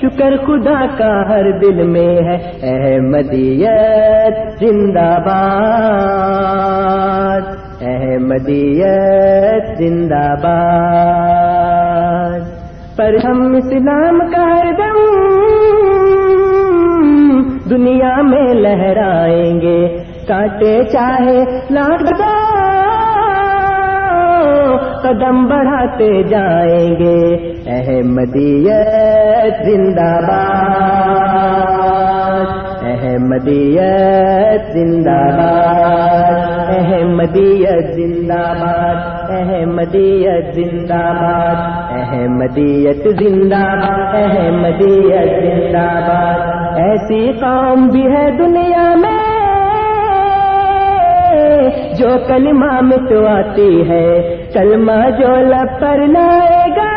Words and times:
شکر 0.00 0.36
خدا 0.36 0.84
کا 0.98 1.28
ہر 1.28 1.58
دل 1.58 1.82
میں 1.82 2.06
ہے۔ 2.06 2.38
احمدیت 2.62 4.60
زندہ 4.60 5.00
باد۔ 5.00 7.40
احمدیت 7.80 9.78
زندہ 9.78 10.34
باد۔ 10.42 12.40
پر 12.96 13.14
ہم 13.24 13.54
اسلام 13.54 14.18
کا 14.18 14.42
ہر 14.42 14.72
دم 14.72 14.96
دنیا 17.70 18.22
میں 18.22 18.54
لہرائیں 18.54 19.60
گے۔ 19.60 19.96
کاٹے 20.28 20.84
چاہے 20.84 21.44
لاکھ 21.70 22.22
قدم 25.02 25.46
بڑھاتے 25.46 26.22
جائیں 26.22 26.90
گے۔ 26.90 27.55
احمدیت 27.74 29.64
زندہ 29.66 30.10
باد، 30.26 32.46
احمدیت 32.82 34.72
زندہ 34.72 35.18
باد، 35.36 36.68
احمدیت 36.76 37.94
زندہ 37.94 38.42
باد، 38.60 39.30
احمدیت 39.30 40.54
زندہ 40.54 41.02
باد، 41.20 41.90
احمدیت 41.90 43.08
زندہ 43.20 43.64
باد، 43.82 44.14
احمدیت 44.14 45.42
زندہ 45.42 45.88
باد۔ 46.08 46.78
ایسی 46.78 47.32
قوم 47.40 47.88
بھی 47.88 48.12
ہے 48.12 48.30
دنیا 48.38 48.94
میں 48.94 49.24
جو 51.98 52.16
کلمہ 52.28 52.80
مٹواتی 52.82 53.88
ہے، 53.88 54.08
کلمہ 54.52 55.00
جو 55.18 55.36
لب 55.36 55.80
پر 55.80 56.06
لائے 56.06 56.66
گا 56.76 56.95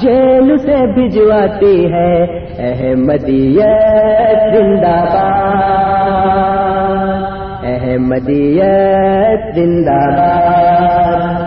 جیل 0.00 0.56
سے 0.56 0.86
بھجواتی 0.92 1.92
ہے 1.92 2.22
احمدیت 2.70 4.54
زندہ 4.54 5.04
باد۔ 5.04 5.76
احمدیت 7.64 9.54
زندہ 9.54 10.00
باد۔ 10.16 10.56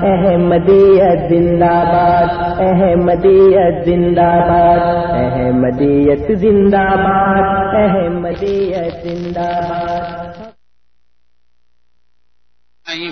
احمدیت 0.04 1.30
زندہ 1.30 1.66
باد۔ 1.66 2.28
احمدیت 2.60 3.86
زندہ 3.86 4.22
باد۔ 4.22 4.80
احمدیت 5.12 6.40
زندہ 6.40 6.96
باد۔ 6.96 7.76
احمدیت 7.76 9.08
زندہ 9.08 9.60
باد۔ 9.70 10.00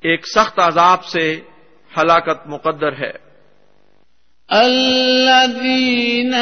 ایک 0.00 0.26
سخت 0.26 0.58
عذاب 0.58 1.04
سے 1.04 1.40
ہلاکت 1.96 2.46
مقدر 2.46 2.92
ہے۔ 2.92 3.12
الذين 4.48 6.34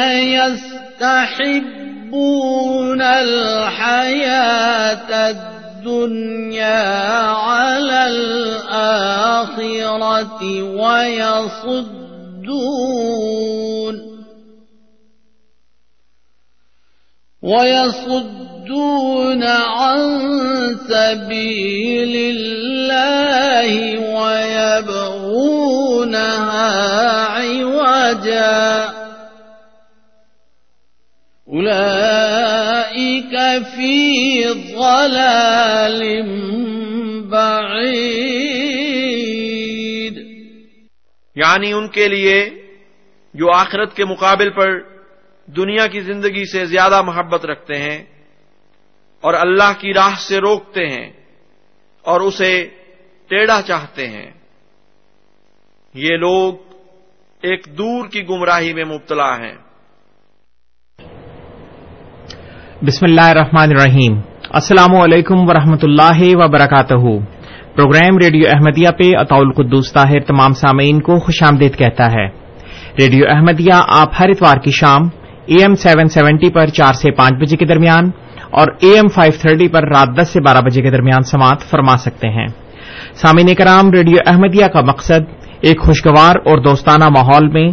يستحبون 2.13 3.01
الحياة 3.01 5.09
الدنيا 5.29 6.83
على 7.27 8.07
الآخرة 8.07 9.13
ويصدون 10.63 12.03
ويصدون 17.43 19.43
عن 19.43 19.99
سبيل 20.89 22.37
الله 22.37 23.99
ويبغونها 24.79 25.53
عوجا 27.25 29.02
أولئك 31.53 33.33
في 33.75 33.91
ضلال 34.53 36.01
بعيد. 37.29 38.03
یعنی 41.35 41.73
ان 41.73 41.87
کے 41.87 42.07
لیے 42.07 42.49
جو 43.33 43.51
آخرت 43.51 43.95
کے 43.95 44.05
مقابل 44.05 44.49
پر 44.49 44.79
دنیا 45.45 45.87
کی 45.87 46.01
زندگی 46.01 46.45
سے 46.51 46.65
زیادہ 46.65 47.01
محبت 47.01 47.45
رکھتے 47.45 47.77
ہیں 47.77 48.03
اور 49.21 49.33
اللہ 49.33 49.71
کی 49.79 49.93
راہ 49.93 50.15
سے 50.19 50.37
روکتے 50.37 50.87
ہیں 50.87 51.11
اور 52.01 52.21
اسے 52.21 52.69
ٹیڑھا 53.27 53.61
چاہتے 53.61 54.07
ہیں، 54.07 54.31
یہ 55.93 56.17
لوگ 56.17 56.53
ایک 57.41 57.67
دور 57.77 58.07
کی 58.07 58.29
گمراہی 58.29 58.73
میں 58.73 58.85
مبتلا 58.85 59.37
ہیں۔ 59.37 59.62
بسم 62.87 63.05
اللہ 63.05 63.21
الرحمن 63.21 63.69
الرحیم۔ 63.69 64.19
السلام 64.49 64.95
علیکم 64.95 65.49
ورحمۃ 65.49 65.83
اللہ 65.83 66.21
وبرکاتہ۔ 66.33 66.95
پروگرام 67.75 68.17
ریڈیو 68.17 68.49
احمدیہ 68.49 68.89
پہ 68.97 69.03
اطول 69.17 69.51
قدوس 69.51 69.93
طاہر 69.93 70.19
تمام 70.19 70.53
سامعین 70.53 70.99
کو 71.01 71.19
خوش 71.19 71.43
آمدید 71.43 71.75
کہتا 71.75 72.05
ہے۔ 72.05 72.27
ریڈیو 72.99 73.25
احمدیہ 73.29 73.73
آپ 73.73 74.07
ہر 74.19 74.29
اتوار 74.29 74.57
کی 74.57 74.71
شام 74.71 75.01
اے 75.45 75.55
ایم 75.61 75.75
سیون 75.75 76.07
سیونٹی 76.07 76.49
پر 76.49 76.65
چار 76.65 76.93
سے 76.93 77.11
پانچ 77.11 77.33
بجے 77.33 77.57
کے 77.57 77.65
درمیان 77.65 78.09
اور 78.51 78.67
اے 78.79 78.89
ایم 78.89 79.07
فائیو 79.07 79.33
تھرٹی 79.41 79.67
پر 79.67 79.87
رات 79.87 80.21
دس 80.21 80.29
سے 80.29 80.41
بارہ 80.41 80.61
بجے 80.65 80.81
کے 80.81 80.89
درمیان 80.89 81.21
سماعت 81.21 81.61
فرما 81.61 81.97
سکتے 81.97 82.29
ہیں۔ 82.29 82.47
سامعین 83.15 83.53
کرام، 83.55 83.91
ریڈیو 83.91 84.17
احمدیہ 84.25 84.65
کا 84.65 84.81
مقصد 84.81 85.21
ایک 85.61 85.81
خوشگوار 85.81 86.35
اور 86.35 86.57
دوستانہ 86.57 87.05
ماحول 87.05 87.47
میں 87.47 87.67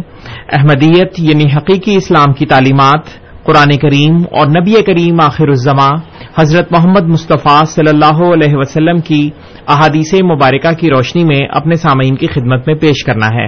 احمدیت 0.53 1.19
یعنی 1.19 1.45
حقیقی 1.57 1.95
اسلام 1.95 2.33
کی 2.33 2.45
تعلیمات 2.45 3.20
قرآن 3.43 3.77
کریم 3.77 4.15
اور 4.15 4.47
نبی 4.47 4.73
کریم 4.83 5.17
آخر 5.23 5.47
الزماں 5.47 5.89
حضرت 6.39 6.71
محمد 6.71 7.03
مصطفیٰ 7.03 7.65
صلی 7.65 7.89
اللہ 7.89 8.23
علیہ 8.33 8.53
وسلم 8.53 8.99
کی 8.99 9.29
احادیث 9.67 10.13
مبارکہ 10.13 10.71
کی 10.71 10.89
روشنی 10.89 11.23
میں 11.23 11.47
اپنے 11.49 11.75
سامعین 11.75 12.15
کی 12.15 12.27
خدمت 12.27 12.67
میں 12.67 12.75
پیش 12.75 13.03
کرنا 13.03 13.27
ہے۔ 13.27 13.47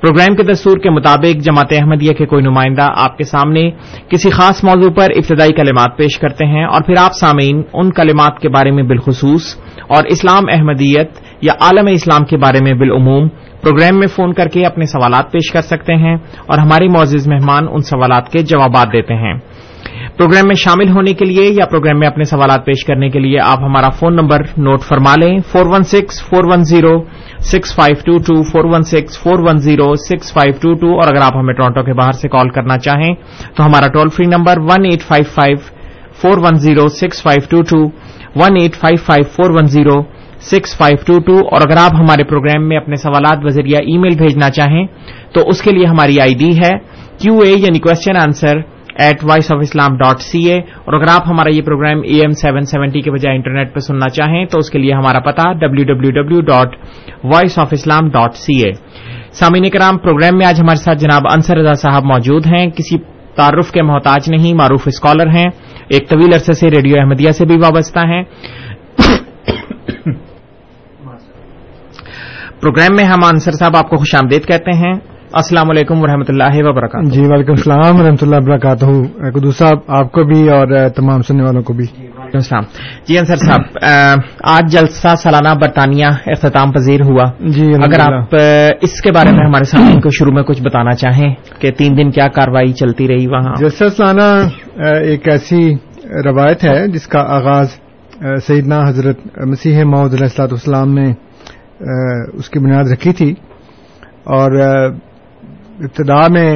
پروگرام 0.00 0.36
کے 0.36 0.42
دستور 0.42 0.78
کے 0.78 0.90
مطابق 0.90 1.40
جماعت 1.40 1.72
احمدیہ 1.72 2.12
کے 2.12 2.26
کوئی 2.26 2.44
نمائندہ 2.44 2.88
آپ 2.96 3.18
کے 3.18 3.24
سامنے 3.24 3.70
کسی 4.08 4.30
خاص 4.30 4.64
موضوع 4.64 4.90
پر 4.90 5.06
ابتدائی 5.16 5.52
کلمات 5.52 5.96
پیش 5.96 6.18
کرتے 6.18 6.46
ہیں 6.46 6.64
اور 6.64 6.82
پھر 6.82 6.94
آپ 7.00 7.12
سامعین 7.20 7.62
ان 7.72 7.90
کلمات 7.90 8.38
کے 8.38 8.48
بارے 8.48 8.70
میں 8.70 8.82
بالخصوص 8.82 9.56
اور 9.88 10.02
اسلام 10.06 10.44
احمدیت 10.52 11.10
یا 11.42 11.52
عالم 11.60 11.86
اسلام 11.86 12.24
کے 12.24 12.36
بارے 12.36 12.58
میں 12.62 12.72
بالعموم 12.72 13.28
پروگرام 13.68 13.98
میں 13.98 14.06
فون 14.06 14.32
کر 14.32 14.48
کے 14.48 14.66
اپنے 14.66 14.84
سوالات 14.84 15.32
پیش 15.32 15.52
کر 15.52 15.60
سکتے 15.60 15.94
ہیں 15.94 16.14
اور 16.46 16.58
ہمارے 16.58 16.88
معزز 16.88 17.28
مہمان 17.28 17.66
ان 17.70 17.80
سوالات 17.80 18.28
کے 18.28 18.38
جوابات 18.38 18.92
دیتے 18.92 19.14
ہیں۔ 19.14 19.34
پروگرام 20.16 20.46
میں 20.46 20.54
شامل 20.54 20.90
ہونے 20.90 21.12
کے 21.14 21.24
لیے 21.24 21.42
یا 21.42 21.66
پروگرام 21.66 21.98
میں 21.98 22.08
اپنے 22.08 22.24
سوالات 22.24 22.64
پیش 22.66 22.84
کرنے 22.84 23.10
کے 23.10 23.18
لیے 23.18 23.38
آپ 23.40 23.58
ہمارا 23.58 23.90
فون 23.90 24.16
نمبر 24.16 24.36
نوٹ 24.56 24.80
فرما 24.82 25.14
لیں۔ 25.20 25.38
Four 25.38 25.66
one 25.66 25.82
six, 25.82 26.24
four 26.24 26.44
one 26.44 26.64
zero, 26.64 27.02
six 27.38 27.74
five 27.74 27.96
two 28.06 28.18
two, 28.18 28.42
four 28.42 28.64
one 28.64 28.82
six, 28.82 29.18
four 29.18 29.38
one 29.38 29.56
zero, 29.56 29.94
six 29.94 30.32
five 30.32 30.52
two 30.60 30.74
two 30.74 30.94
اور 30.94 31.14
اگر 31.14 31.22
آپ 31.22 31.36
ہمیں 31.36 31.54
ٹورانٹو 31.54 31.82
کے 31.82 31.92
باہر 31.92 32.12
سے 32.12 32.28
کال 32.28 32.48
کرنا 32.48 32.78
چاہیں 32.78 33.14
تو 33.56 33.66
ہمارا 33.66 33.86
toll 33.86 34.08
free 34.08 34.26
number 34.26 34.58
one 34.58 34.84
eight 34.84 35.02
five 35.02 35.24
five, 35.34 35.56
four 36.22 36.38
one 36.38 36.54
zero, 36.54 36.86
six 36.88 37.22
five 37.22 37.46
two 37.50 37.62
two, 37.62 37.84
one 38.36 38.56
eight 38.60 38.74
five 38.74 39.04
five, 39.06 39.24
four 39.36 39.50
one 39.50 39.66
zero 39.66 40.17
six 40.40 40.76
five 40.78 40.96
two 41.06 41.20
two 41.20 41.38
اور 41.38 41.60
اگر 41.60 41.76
آپ 41.80 41.94
ہمارے 41.94 42.24
پروگرام 42.24 42.68
میں 42.68 42.76
اپنے 42.76 42.96
سوالات 42.96 43.38
بذریعہ 43.44 43.78
ای 43.78 43.98
میل 43.98 44.14
بھیجنا 44.14 44.50
چاہیں 44.50 44.86
تو 45.34 45.40
اس 45.46 45.62
کے 45.62 45.70
لیے 45.70 45.86
ہماری 45.86 46.20
آئی 46.20 46.34
ڈی 46.34 46.58
ہے 46.58 46.78
کیو 47.18 47.38
اے 47.38 47.50
یعنی 47.50 47.78
question 47.78 48.16
answer 48.16 48.58
at 48.98 49.24
voice 49.24 49.52
of 49.52 49.58
Islam 49.62 49.96
dot 49.96 50.20
C 50.20 50.50
A 50.50 50.56
اور 50.56 50.94
اگر 50.94 51.04
آپ 51.10 51.22
ہمارا 51.26 51.54
یہ 51.54 51.62
programme 51.62 52.00
A 52.04 52.16
M 52.16 52.30
seven 52.30 52.62
seventy 52.62 53.00
کے 53.00 53.10
بجائے 53.10 53.36
انٹرنیٹ 53.36 53.74
پہ 53.74 53.80
سننا 53.80 54.08
چاہیں 54.08 54.44
تو 54.44 54.58
اس 54.58 54.70
کے 54.70 54.78
لیے 54.78 54.92
ہمارا 54.92 55.20
پتا 55.20 55.52
W 55.52 55.84
W 55.84 56.10
W 56.10 56.40
dot 56.40 56.76
voice 57.24 57.58
of 57.58 57.68
Islam 57.70 58.08
dot 58.08 58.34
C 58.34 58.62
A 58.62 58.72
سامعین 59.32 59.70
کرام 59.70 59.98
پروگرام 59.98 60.38
میں 60.38 60.46
آج 60.46 60.60
ہمارے 60.60 60.76
ساتھ 60.76 60.98
جناب 60.98 61.22
انصر 61.34 61.56
رضا 61.56 61.74
صاحب 61.74 62.04
موجود 62.04 62.46
ہیں۔ 62.46 62.70
کسی 62.70 62.98
تعارف 63.36 63.72
کے 63.72 63.82
محتاج 63.82 64.30
نہیں، 64.30 64.54
معروف 64.54 64.82
اسکالر 64.86 65.26
ہیں۔ 65.26 65.46
ایک 65.88 66.08
طویل 66.08 66.34
عرصے 66.34 66.52
سے 66.52 66.70
ریڈیو 66.70 66.94
احمدیہ 66.98 67.30
سے 67.30 67.44
بھی 67.44 67.56
وابستہ 67.58 67.98
ہیں۔ 67.98 68.22
پروگرام 72.60 72.96
میں 72.96 73.04
ہم 73.04 73.24
انصر 73.24 73.52
صاحب 73.52 73.76
آپ 73.76 73.88
کو 73.88 73.96
خوش 73.96 74.14
آمدید 74.14 74.46
کہتے 74.46 74.70
ہیں۔ 74.76 74.94
السلام 75.32 75.70
علیکم 75.70 76.00
ورحمۃ 76.02 76.28
اللہ 76.28 76.54
وبرکاتہ۔ 76.54 77.10
جی 77.10 77.20
وعلیکم 77.26 77.52
السلام 77.52 78.00
ورحمۃ 78.00 78.22
اللہ 78.22 78.36
وبرکاتہ۔ 78.36 78.86
قدو 79.34 79.50
صاحب 79.50 79.78
آپ 79.88 80.12
کو 80.12 80.24
بھی 80.24 80.48
اور 80.50 80.88
تمام 80.96 81.22
سننے 81.22 81.42
والوں 81.42 81.62
کو 81.62 81.72
بھی۔ 81.72 81.86
السلام۔ 82.34 82.62
جی 83.08 83.18
انصر 83.18 83.36
صاحب 83.36 83.60
آج 84.44 84.72
جلسہ 84.72 85.14
سالانہ 85.18 85.54
برطانیہ 85.54 86.06
اختتام 86.06 86.72
پذیر 86.72 87.00
ہوا۔ 87.00 87.24
جی 87.40 87.66
اگر 87.74 88.00
آپ 88.00 88.34
اس 88.80 89.00
کے 89.00 89.12
بارے 89.12 89.30
میں 89.30 89.46
ہمارے 89.46 89.64
سامنے 89.64 90.00
کو 90.00 90.10
شروع 90.10 90.32
میں 90.32 90.42
کچھ 90.42 90.62
بتانا 90.62 90.94
چاہیں 90.94 91.34
کہ 91.60 91.70
تین 91.70 91.96
دن 91.96 92.10
کیا 92.10 92.28
کاروائی 92.28 92.72
چلتی 92.72 93.08
رہی 93.08 93.26
وہاں۔ 93.26 93.54
جلسہ 93.60 93.84
سالانہ 93.96 94.88
ایک 94.94 95.28
ایسی 95.28 95.74
روایت 96.24 96.64
ہے 96.64 96.88
جس 96.88 97.06
کا 97.06 97.20
آغاز 97.20 97.68
سیدنا 98.46 98.88
حضرت 98.88 99.18
مسیح 99.46 99.82
السلاط 99.92 100.52
والسلام 100.52 100.94
نے 100.94 101.27
اس 101.80 102.48
کی 102.50 102.58
بنیاد 102.58 102.90
رکھی 102.92 103.12
تھی 103.12 103.30
اور 104.28 104.60
ابتدا 104.60 106.20
میں 106.28 106.52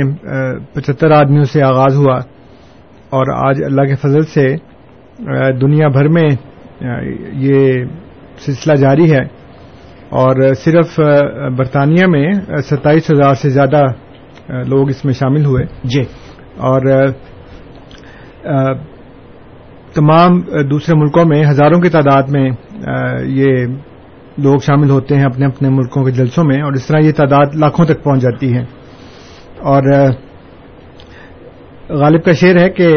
پچہتر 0.75 1.11
آدمیوں 1.11 1.45
سے 1.45 1.63
آغاز 1.63 1.97
ہوا 1.97 2.17
اور 3.11 3.33
آج 3.49 3.63
اللہ 3.65 3.83
کے 3.83 3.95
فضل 3.95 4.25
سے 4.27 4.47
دنیا 5.61 5.89
بھر 5.89 6.09
میں 6.09 6.29
یہ 7.41 7.85
سلسلہ 8.39 8.75
جاری 8.75 9.11
ہے 9.13 9.23
اور 10.13 10.41
صرف 10.55 10.99
برطانیہ 11.59 12.07
میں 12.07 12.27
ستائیس 12.61 13.11
ہزار 13.11 13.35
سے 13.35 13.49
زیادہ 13.49 13.83
لوگ 14.67 14.89
اس 14.89 15.05
میں 15.05 15.15
شامل 15.15 15.45
ہوئے 15.45 15.65
جی۔ 15.85 16.03
اور 16.61 16.91
تمام 19.95 20.41
دوسرے 20.71 20.95
ملکوں 20.99 21.25
میں 21.25 21.45
ہزاروں 21.45 21.81
کی 21.81 21.89
تعداد 21.89 22.29
میں 22.29 22.49
یہ 23.31 23.67
لوگ 24.39 24.59
شامل 24.59 24.91
ہوتے 24.91 25.17
ہیں 25.17 25.25
اپنے 25.25 25.47
اپنے 25.47 25.69
ملکوں 25.69 26.05
کے 26.05 26.11
جلسوں 26.11 26.45
میں 26.45 26.63
اور 26.63 26.73
اس 26.73 26.87
طرح 26.87 26.99
یہ 26.99 27.13
تعداد 27.13 27.47
لاکھوں 27.55 27.87
تک 27.87 28.03
پہنچ 28.03 28.23
جاتی 28.23 28.55
ہے۔ 28.55 28.65
اور 29.59 29.83
غالب 31.89 32.25
کا 32.25 32.33
شعر 32.33 32.59
ہے 32.59 32.71
کہ 32.71 32.95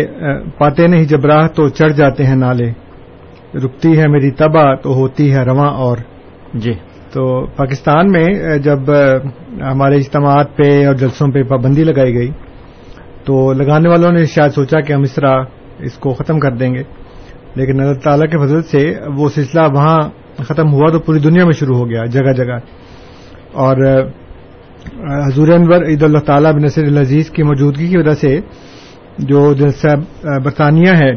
پاتے 0.57 0.87
نہیں 0.87 1.03
جبراہ 1.03 1.47
تو 1.47 1.69
چڑھ 1.69 1.93
جاتے 1.93 2.25
ہیں 2.25 2.35
نالے 2.35 2.71
رکتی 3.57 3.99
ہے 3.99 4.07
میری 4.07 4.31
تباہ 4.31 4.75
تو 4.75 4.93
ہوتی 4.93 5.33
ہے 5.33 5.43
رواں 5.43 5.69
اور۔ 5.69 5.97
جی۔ 6.53 6.73
تو 7.13 7.45
پاکستان 7.45 8.11
میں 8.11 8.57
جب 8.57 8.79
ہمارے 9.61 9.95
اجتماعات 9.95 10.57
پہ 10.57 10.87
اور 10.87 10.95
جلسوں 10.95 11.27
پہ 11.27 11.43
پابندی 11.43 11.83
لگائی 11.83 12.13
گئی 12.13 12.31
تو 13.25 13.53
لگانے 13.53 13.89
والوں 13.89 14.11
نے 14.11 14.25
شاید 14.25 14.51
سوچا 14.51 14.81
کہ 14.81 14.93
ہم 14.93 15.01
اس 15.01 15.13
طرح 15.13 15.43
اس 15.79 15.93
کو 15.93 16.13
ختم 16.13 16.39
کر 16.39 16.51
دیں 16.51 16.73
گے 16.75 16.83
لیکن 17.55 17.81
اللہ 17.81 17.93
تعالی 17.93 18.27
کے 18.27 18.37
فضل 18.37 18.61
سے 18.61 18.93
وہ 19.15 19.29
سلسلہ 19.29 19.61
وہاں 19.73 19.99
ختم 20.37 20.73
ہوا 20.73 20.91
تو 20.91 20.99
پوری 20.99 21.19
دنیا 21.19 21.45
میں 21.45 21.53
شروع 21.53 21.77
ہو 21.77 21.89
گیا، 21.89 22.05
جگہ 22.05 22.33
جگہ۔ 22.33 22.57
اور 23.51 23.77
حضور 25.27 25.47
انور، 25.47 25.85
عید 25.85 26.03
اللہ 26.03 26.19
تعالیٰ 26.19 26.53
بن 26.53 26.61
نصر 26.63 26.83
العزیز 26.83 27.29
کی 27.29 27.43
موجودگی 27.43 27.87
کی 27.87 27.97
وجہ 27.97 28.13
سے 28.13 28.39
جو 29.17 29.53
جلسہ 29.53 29.87
برطانیہ 30.23 30.91
ہے، 30.97 31.11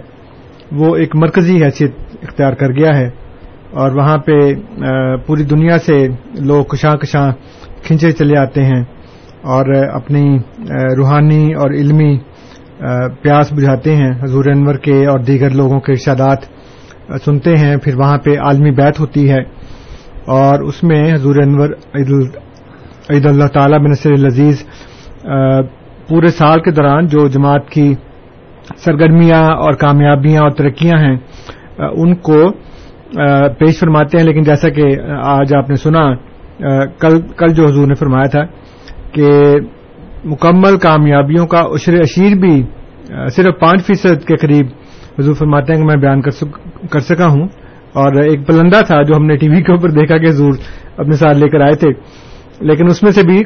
وہ 0.73 0.97
ایک 0.97 1.17
مرکزی 1.17 1.65
حیثیت 1.65 1.97
اختیار 2.23 2.53
کر 2.53 2.69
گیا 2.69 2.99
ہے۔ 2.99 3.11
اور 3.71 3.93
وہاں 3.93 4.19
پہ 4.19 4.33
پوری 5.27 5.43
دنیا 5.43 5.79
سے 5.79 6.09
لوگ 6.41 6.65
کشاں 6.65 6.97
کشاں 6.97 7.33
کھنچے 7.83 8.13
چلے 8.13 8.39
آتے 8.39 8.65
ہیں۔ 8.65 8.85
اور 9.43 9.75
اپنی 9.95 10.39
روحانی 10.97 11.55
اور 11.55 11.71
علمی 11.71 12.19
پیاس 13.23 13.53
بجھاتے 13.53 13.97
ہیں 13.97 14.11
حضور 14.23 14.45
انور 14.45 14.75
کے 14.75 15.07
اور 15.07 15.19
دیگر 15.19 15.51
لوگوں 15.51 15.81
کے 15.81 15.93
ارشادات۔ 15.93 16.39
سنتے 17.17 17.57
ہیں، 17.57 17.77
پھر 17.77 17.97
وہاں 17.97 18.19
پہ 18.19 18.31
عالمی 18.31 18.71
بیت 18.71 19.01
ہوتی 19.01 19.31
ہے 19.31 19.41
اور 20.27 20.61
اس 20.61 20.83
میں 20.85 21.15
حضور 21.15 21.37
انور 21.43 21.69
عید 23.11 23.27
اللہ 23.27 23.47
تعالی 23.47 23.79
بن 23.79 23.91
نصر 23.91 24.13
العزیز 24.13 24.67
پورے 26.09 26.29
سال 26.29 26.61
کے 26.61 26.71
دوران 26.71 27.07
جو 27.07 27.29
جماعت 27.29 27.69
کی 27.69 27.95
سرگرمیاں 28.77 29.43
اور 29.45 29.73
کامیابیاں 29.73 30.43
اور 30.43 30.51
ترقیاں 30.51 30.99
ہیں 30.99 31.17
ان 31.79 32.15
کو 32.15 32.53
پیش 33.59 33.79
فرماتے 33.81 34.19
ہیں۔ 34.19 34.25
لیکن 34.25 34.43
جیسا 34.43 34.69
کہ 34.69 34.83
آج 35.25 35.55
آپ 35.55 35.71
نے 35.71 35.77
سنا 35.77 36.15
کل 37.01 37.21
کل 37.37 37.55
جو 37.55 37.67
حضور 37.67 37.87
نے 37.87 37.95
فرمایا 37.95 38.29
تھا 38.29 38.45
کہ 39.13 39.29
مکمل 40.25 40.77
کامیابیوں 40.77 41.47
کا 41.47 41.61
عشر 41.75 41.93
اشیر 41.93 42.37
بھی 42.37 42.63
صرف 43.29 43.59
پانچ 43.61 43.87
فیصد 43.87 44.25
کے 44.25 44.37
قریب 44.37 44.67
حضور 45.19 45.35
فرماتے 45.35 45.73
ہیں 45.73 45.81
کہ 45.81 45.87
میں 45.87 45.97
بیان 45.97 46.21
کر 46.21 46.31
سک- 46.31 46.89
کر 46.91 47.01
سکا 47.01 47.27
ہوں۔ 47.27 47.49
اور 47.93 48.13
ایک 48.13 48.47
پلندہ 48.47 48.81
تھا 48.87 49.03
جو 49.03 49.17
ہم 49.17 49.27
نے 49.27 49.37
ٹی 49.37 49.49
وی 49.49 49.63
کے 49.63 49.73
اوپر 49.73 49.91
دیکھا 49.91 50.19
کہ 50.19 50.29
حضور 50.29 50.53
اپنے 50.97 51.17
ساتھ 51.17 51.39
لے 51.39 51.49
کر 51.49 51.61
آئے 51.61 51.75
تھے۔ 51.75 51.89
لیکن 52.61 52.87
اس 52.87 53.03
میں 53.03 53.13
سے 53.13 53.23
بھی 53.27 53.43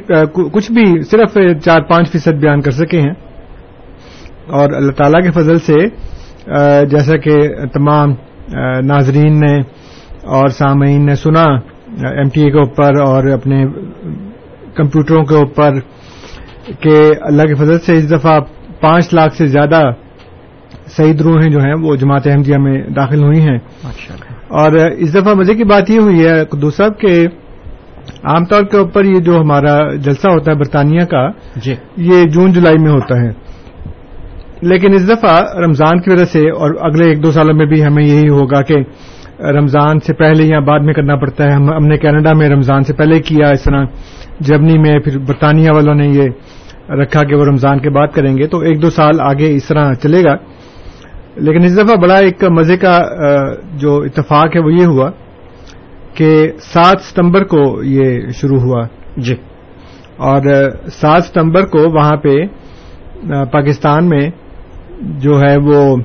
کچھ- 0.51 0.75
بھی 0.75 1.01
صرف 1.01 1.37
چار 1.63 1.81
پانچ 1.81 2.11
فیصد 2.11 2.33
بیان 2.33 2.61
کر 2.61 2.71
سکے 2.71 2.99
ہیں۔ 2.99 3.13
اور 4.47 4.69
اللہ 4.71 4.91
تعالیٰ 4.91 5.23
کے 5.23 5.31
فضل 5.31 5.59
سے 5.59 5.77
جیسا 6.85 7.17
کہ 7.17 7.33
تمام 7.73 8.13
ناظرین 8.85 9.39
نے 9.39 9.57
اور 10.23 10.47
سامعین 10.47 11.05
نے 11.05 11.15
سنا، 11.15 11.43
ایم 12.09 12.29
ٹی 12.33 12.41
اے 12.41 12.51
کے 12.51 12.57
اوپر 12.57 13.01
اور 13.01 13.23
اپنے 13.23 13.65
کمپیوٹروں 14.75 15.23
کے 15.23 15.35
اوپر 15.35 15.73
کہ 16.79 17.11
اللہ 17.21 17.41
کے 17.41 17.55
فضل 17.55 17.79
سے 17.79 17.97
اس 17.97 18.11
دفعہ 18.11 18.39
پانچ 18.81 19.13
لاکھ 19.13 19.35
سے 19.35 19.47
زیادہ 19.47 19.81
شہید 20.97 21.21
روحیں 21.21 21.49
جو 21.49 21.59
ہیں 21.59 21.73
وہ 21.81 21.95
جماعت 21.95 22.27
احمدیہ 22.27 22.57
میں 22.57 22.81
داخل 22.95 23.23
ہوئی 23.23 23.41
ہیں۔ 23.41 23.57
اور 24.47 24.71
اس 24.71 25.15
دفعہ 25.15 25.33
مزے 25.33 25.55
کی 25.55 25.63
بات 25.63 25.89
یہ 25.89 25.99
ہوئی 25.99 26.25
ہے 26.25 26.45
قدوس 26.45 26.75
صاحب 26.75 26.99
کہ 26.99 27.27
عام 28.23 28.45
طور 28.45 28.63
کے 28.63 28.77
اوپر 28.77 29.03
یہ 29.05 29.19
جو 29.19 29.39
ہمارا 29.39 29.95
جلسہ 29.95 30.27
ہوتا 30.27 30.51
ہے 30.51 30.57
برطانیہ 30.57 31.05
کا 31.05 31.29
جی۔ 31.55 31.75
یہ 31.97 32.23
جون 32.23 32.51
جولائی 32.51 32.77
میں 32.77 32.91
ہوتا 32.91 33.15
ہے۔ 33.21 33.29
لیکن 34.61 34.93
اس 34.93 35.09
دفعہ 35.09 35.43
رمضان 35.65 36.01
کی 36.01 36.11
وجہ 36.11 36.25
سے 36.25 36.39
اور 36.39 36.71
اگلے 36.81 37.05
ایک 37.05 37.23
دو 37.23 37.31
سالوں 37.31 37.53
میں 37.53 37.65
بھی 37.65 37.85
ہمیں 37.85 38.03
یہی 38.03 38.29
ہوگا 38.29 38.61
کہ 38.61 38.75
رمضان 39.43 39.99
سے 39.99 40.13
پہلے 40.13 40.43
یا 40.43 40.59
بعد 40.59 40.79
میں 40.79 40.93
کرنا 40.93 41.15
پڑتا 41.15 41.43
ہے۔ 41.43 41.49
ہم 41.49 41.73
ہم 41.73 41.85
نے 41.85 41.97
کینیڈا 41.97 42.33
میں 42.33 42.49
رمضان 42.49 42.83
سے 42.83 42.93
پہلے 42.93 43.19
کیا 43.19 43.49
اس 43.49 43.63
طرح 43.63 43.85
جرمنی 44.39 44.77
میں 44.77 44.99
پھر 44.99 45.17
برطانیہ 45.17 45.71
والوں 45.71 45.95
نے 45.95 46.07
یہ 46.07 46.23
رکھا 46.89 47.23
کہ 47.23 47.35
وہ 47.35 47.45
رمضان 47.45 47.79
کے 47.79 47.89
بعد 47.89 48.07
کریں 48.07 48.37
گے۔ 48.37 48.47
تو 48.47 48.59
ایک 48.59 48.81
دو 48.81 48.89
سال 48.89 49.21
آگے 49.21 49.55
اس 49.55 49.65
طرح 49.67 49.93
چلے 49.93 50.23
گا۔ 50.23 50.52
لیکن 51.35 51.63
اس 51.63 51.77
دفعہ 51.77 51.95
بڑا 51.95 52.17
ایک 52.17 52.43
مزے 52.43 52.77
کا 52.77 52.99
جو 53.73 54.01
اتفاق 54.01 54.55
ہے 54.55 54.61
وہ 54.61 54.73
یہ 54.73 54.85
ہوا 54.85 55.11
کہ 56.13 56.51
سات 56.59 57.01
ستمبر 57.01 57.43
کو 57.43 57.83
یہ 57.83 58.29
شروع 58.29 58.59
ہوا۔ 58.59 58.85
جی۔ 59.17 59.35
اور 60.17 60.41
سات 60.91 61.23
ستمبر 61.23 61.65
کو 61.65 61.79
وہاں 61.95 62.15
پہ 62.15 62.35
پاکستان 63.51 64.09
میں 64.09 64.29
جو 65.01 65.39
ہے 65.39 65.57
وہ 65.57 65.97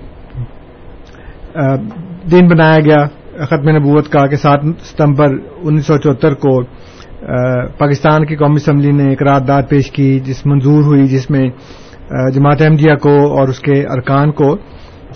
دن 2.30 2.48
بنایا 2.48 2.80
گیا 2.80 3.06
ختم 3.44 3.68
نبوت 3.68 4.08
کا 4.08 4.26
کہ 4.26 4.36
سات 4.36 4.60
ستمبر 4.82 5.28
انیس 5.56 5.86
سو 5.86 5.96
چوہتر 5.96 6.34
کو 6.34 6.62
پاکستان 7.78 8.26
کی 8.26 8.36
قومی 8.36 8.54
اسمبلی 8.54 8.90
نے 8.90 9.14
قرارداد 9.14 9.62
پیش 9.68 9.90
کی 9.90 10.20
جس 10.20 10.46
منظور 10.46 10.82
ہوئی 10.84 11.06
جس 11.06 11.30
میں 11.30 11.50
جماعت 12.34 12.62
احمدیہ 12.62 12.94
کو 12.94 13.38
اور 13.38 13.48
اس 13.48 13.60
کے 13.60 13.82
ارکان 13.82 14.32
کو۔ 14.32 14.56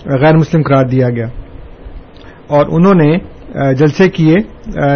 غیر 0.07 0.37
مسلم 0.37 0.63
قرار 0.63 0.85
دیا 0.85 1.09
گیا۔ 1.11 1.27
اور 2.47 2.67
انہوں 2.69 2.95
نے 2.95 3.19
جلسے 3.75 4.09
کیے 4.09 4.35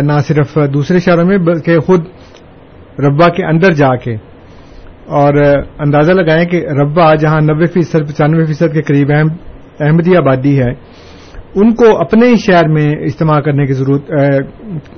نہ 0.02 0.18
صرف 0.26 0.58
دوسرے 0.74 0.98
شہروں 0.98 1.24
میں، 1.24 1.38
بلکہ 1.38 1.78
خود 1.78 2.00
ربا 2.98 3.28
کے 3.28 3.44
اندر 3.44 3.72
جا 3.72 3.96
کے۔ 3.96 4.16
اور 5.06 5.34
اندازہ 5.78 6.12
لگائیں 6.12 6.48
کہ 6.48 6.66
ربا 6.68 7.14
جہاں 7.14 7.40
نبے 7.40 7.66
فیصد، 7.66 8.08
پچانوے 8.08 8.44
فیصد 8.44 8.72
کے 8.72 8.82
قریب 8.82 9.10
احمدی 9.80 10.16
آبادی 10.16 10.58
ہے، 10.58 10.70
ان 11.54 11.74
کو 11.74 11.98
اپنے 11.98 12.28
ہی 12.28 12.36
شہر 12.36 12.68
میں 12.68 12.92
اجتماع 12.92 13.40
کرنے 13.40 13.66
کی 13.66 13.72
ضرورت 13.72 14.06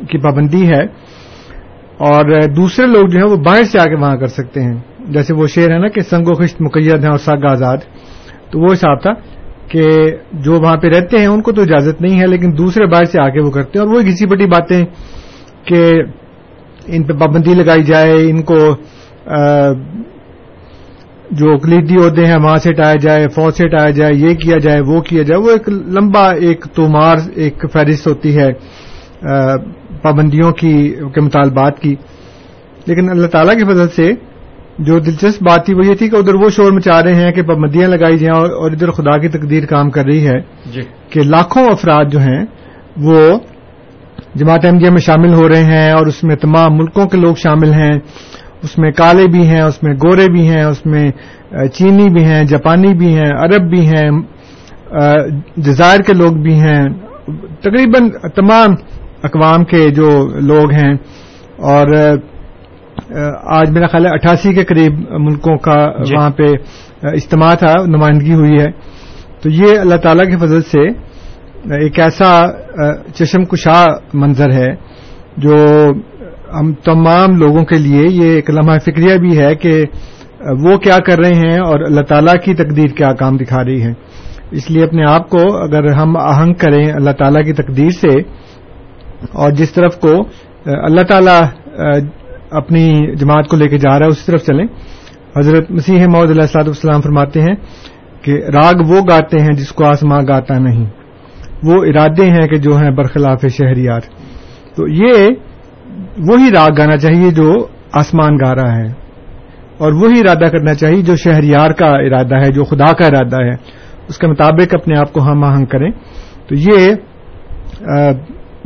کی 0.09 0.19
پابندی 0.19 0.69
ہے۔ 0.69 0.83
اور 1.97 2.49
دوسرے 2.49 2.87
لوگ 2.87 3.09
جو 3.09 3.19
ہیں 3.19 3.31
وہ 3.31 3.37
باہر 3.37 3.65
سے 3.65 3.81
آ 3.81 3.85
کے 3.85 3.95
وہاں 3.95 4.17
کر 4.17 4.27
سکتے 4.27 4.63
ہیں۔ 4.63 4.77
جیسے 5.09 5.35
وہ 5.35 5.47
شعر 5.47 5.71
ہے 5.71 5.79
نا 5.79 5.89
کہ 5.89 6.01
سنگ 6.01 6.27
و 6.27 6.33
خشت 6.33 6.63
مقید 6.63 7.05
ہیں 7.05 7.11
اور 7.11 7.19
سگ 7.19 7.45
آزاد، 7.51 7.77
تو 8.51 8.61
وہ 8.61 8.73
حساب 8.73 9.03
تھا 9.03 9.11
کہ 9.69 9.87
جو 10.33 10.53
وہاں 10.63 10.77
پہ 10.77 10.89
رہتے 10.89 11.19
ہیں 11.19 11.27
ان 11.27 11.41
کو 11.43 11.53
تو 11.53 11.63
اجازت 11.63 12.01
نہیں 12.03 12.21
ہے، 12.21 12.27
لیکن 12.27 12.59
دوسرے 12.59 12.87
باہر 12.87 13.05
سے 13.05 13.23
آ 13.23 13.29
کے 13.29 13.41
وہ 13.41 13.51
کرتے 13.51 13.79
ہیں۔ 13.79 13.87
اور 13.87 13.95
وہ 13.95 14.01
گھسی 14.01 14.27
پٹی 14.27 14.47
باتیں 14.47 14.85
کہ 15.65 15.91
ان 16.87 17.03
پہ 17.03 17.13
پابندی 17.13 17.55
لگائی 17.55 17.83
جائے، 17.83 18.13
ان 18.31 18.43
کو 18.43 18.59
جو 21.31 21.59
کلیدی 21.59 21.95
عہدے 21.95 22.25
ہیں، 22.25 22.37
وہاں 22.37 22.59
سے 22.59 22.71
ہٹایا 22.71 22.95
جائے، 23.03 23.29
فوج 23.29 23.55
سے 23.55 23.67
ہٹایا 23.67 23.91
جائے، 23.91 24.13
یہ 24.15 24.35
کیا 24.35 24.59
جائے، 24.59 24.81
وہ 24.81 25.01
کیا 25.01 25.23
جائے، 25.23 25.41
وہ 25.41 25.51
ایک 25.51 25.69
لمبا 25.69 26.31
ایک 26.31 26.65
تومار، 26.75 27.17
ایک 27.35 27.65
فہرست 27.73 28.07
ہوتی 28.07 28.37
ہے 28.37 28.49
پابندیوں 30.03 30.53
کی، 30.53 30.95
کے 31.15 31.21
مطالبات 31.21 31.79
کی۔ 31.81 31.95
لیکن 32.87 33.11
اللہ 33.11 33.27
تعالیٰ 33.27 33.55
کی 33.55 33.65
فضل 33.65 33.89
سے 33.89 34.13
جو 34.79 34.99
دلچسپ 34.99 35.43
بات 35.43 35.65
تھی 35.67 35.75
وہ 35.75 35.87
یہ 35.87 35.95
تھی 35.95 36.09
کہ 36.09 36.17
ادھر 36.17 36.35
وہ 36.35 36.49
شور 36.49 36.73
مچا 36.73 37.03
رہے 37.03 37.15
ہیں 37.15 37.33
کہ 37.33 37.43
پابندیاں 37.43 37.89
لگائی 37.89 38.19
جائیں 38.19 38.35
اور 38.35 38.71
ادھر 38.71 38.91
خدا 38.91 39.17
کی 39.19 39.29
تقدیر 39.29 39.67
کام 39.67 39.91
کر 39.91 40.05
رہی 40.05 40.27
ہے 40.29 40.41
جی۔ 40.73 40.81
کہ 41.11 41.21
لاکھوں 41.21 41.65
افراد 41.65 42.05
جو 42.13 42.19
ہیں 42.19 42.45
وہ 42.97 43.39
جماعت 44.35 44.65
احمدیہ 44.65 44.91
میں 44.91 45.01
شامل 45.01 45.35
ہو 45.35 45.49
رہے 45.49 45.65
ہیں 45.65 45.93
اور 45.93 46.07
اس 46.07 46.25
میں 46.25 46.37
تمام 46.37 46.77
ملکوں 46.77 47.07
کے 47.07 47.17
لوگ 47.17 47.35
شامل 47.35 47.73
ہیں۔ 47.73 47.93
اس 48.63 48.79
میں 48.79 48.91
کالے 48.91 49.25
بھی 49.27 49.47
ہیں 49.47 49.61
اس 49.61 49.83
میں 49.83 49.95
گورے 49.95 50.27
بھی 50.33 50.49
ہیں 50.49 50.63
اس 50.63 50.87
میں 50.87 51.11
چینی 51.75 52.09
بھی 52.09 52.25
ہیں 52.25 52.45
جاپانی 52.45 52.95
بھی 52.95 53.15
ہیں 53.15 53.31
عرب 53.31 53.71
بھی 53.71 53.87
ہیں 53.87 54.11
جزائر 55.57 56.01
کے 56.01 56.13
لوگ 56.13 56.33
بھی 56.33 56.55
ہیں۔ 56.55 56.85
تقریباً 57.61 58.11
تمام 58.35 58.75
اقوام 59.23 59.65
کے 59.65 59.91
جو 59.91 60.11
لوگ 60.41 60.73
ہیں 60.73 60.93
اور 61.69 61.87
آج 63.11 63.71
میرا 63.71 63.87
خیال 63.87 64.07
ہے 64.07 64.11
اٹھاسی 64.11 64.53
کے 64.55 64.65
قریب 64.65 64.99
ملکوں 65.21 65.57
کا 65.59 65.77
جی۔ 66.03 66.15
وہاں 66.15 66.31
پہ 66.31 66.51
اجتماع 67.09 67.53
تھا 67.55 67.73
نمائندگی 67.87 68.35
ہوئی 68.35 68.61
ہے 68.61 68.71
تو 69.43 69.51
یہ 69.51 69.79
اللہ 69.81 69.97
تعالیٰ 70.03 70.27
کی 70.31 70.37
فضل 70.37 70.63
سے 70.65 70.87
ایک 71.77 71.99
ایسا 72.01 72.31
چشم 73.15 73.45
کشا 73.45 73.85
منظر 74.15 74.53
ہے 74.53 74.69
جو 75.39 75.57
ہم 76.55 76.73
تمام 76.85 77.37
لوگوں 77.37 77.65
کے 77.65 77.77
لیے 77.79 78.05
یہ 78.11 78.35
ایک 78.35 78.51
لمحہ 78.51 78.79
فکریہ 78.85 79.17
بھی 79.17 79.39
ہے 79.39 79.55
کہ 79.57 79.73
وہ 80.65 80.77
کیا 80.79 80.99
کر 81.07 81.19
رہے 81.19 81.39
ہیں 81.39 81.59
اور 81.61 81.81
اللہ 81.81 82.03
تعالیٰ 82.09 82.35
کی 82.45 82.55
تقدیر 82.55 82.95
کیا 82.97 83.13
کام 83.15 83.37
دکھا 83.37 83.65
رہی 83.65 83.83
ہے 83.83 83.93
اس 84.51 84.71
لیے 84.71 84.85
اپنے 84.85 85.05
آپ 85.07 85.29
کو 85.31 85.41
اگر 85.57 85.93
ہم 85.93 86.17
آہنگ 86.17 86.55
کریں 86.61 86.85
اللہ 86.93 87.17
تعالیٰ 87.19 87.45
کی 87.45 87.53
تقدیر 87.53 87.91
سے 88.01 88.15
اور 89.35 89.51
جس 89.53 89.73
طرف 89.73 89.99
کو 90.01 90.15
اللہ 90.67 91.03
تعالیٰ 91.09 91.41
اپنی 92.51 93.17
جماعت 93.17 93.49
کو 93.49 93.57
لے 93.57 93.69
کے 93.69 93.79
جا 93.79 93.99
رہا 93.99 94.07
ہے، 94.07 94.11
اسی 94.11 94.27
طرف 94.27 94.43
چلیں۔ 94.43 94.67
حضرت 95.37 95.71
مسیح 95.71 96.07
محدود 96.07 96.31
علیہ 96.31 96.43
السلاط 96.43 96.67
والسلام 96.67 97.01
فرماتے 97.01 97.41
ہیں 97.41 97.55
کہ 98.23 98.33
راگ 98.33 98.75
وہ 98.89 99.01
گاتے 99.11 99.39
ہیں 99.39 99.57
جس 99.57 99.73
کو 99.73 99.85
آسماں 99.85 100.23
گاتا 100.29 100.59
نہیں۔ 100.59 100.87
وہ 101.63 101.85
ارادے 101.85 102.31
ہیں 102.31 102.47
کہ 102.47 102.57
جو 102.57 102.77
ہیں 102.77 102.91
برخلاف 102.91 103.45
شہریار 103.51 104.01
تو 104.77 104.89
یہ 104.89 105.13
وہی 106.19 106.51
راگ 106.55 106.71
گانا 106.79 106.97
چاہیے 106.97 107.31
جو 107.31 107.67
آسمان 107.93 108.37
گا 108.37 108.55
رہا 108.55 108.77
ہے۔ 108.77 108.87
اور 109.79 109.93
وہی 109.93 110.21
ارادہ 110.21 110.45
کرنا 110.45 110.75
چاہیے 110.75 111.03
جو 111.03 111.17
شہریار 111.17 111.71
کا 111.71 111.87
ارادہ 111.87 112.35
ہے، 112.35 112.53
جو 112.53 112.65
خدا 112.65 112.93
کا 112.93 113.07
ارادہ 113.07 113.45
ہے۔ 113.45 113.55
اس 114.09 114.19
کے 114.19 114.27
مطابق 114.27 114.75
اپنے 114.75 114.99
آپ 114.99 115.13
کو 115.13 115.23
ہم 115.23 115.45
آہنگ 115.45 115.67
کریں۔ 115.67 115.91
تو 116.49 116.55
یہ 116.55 116.95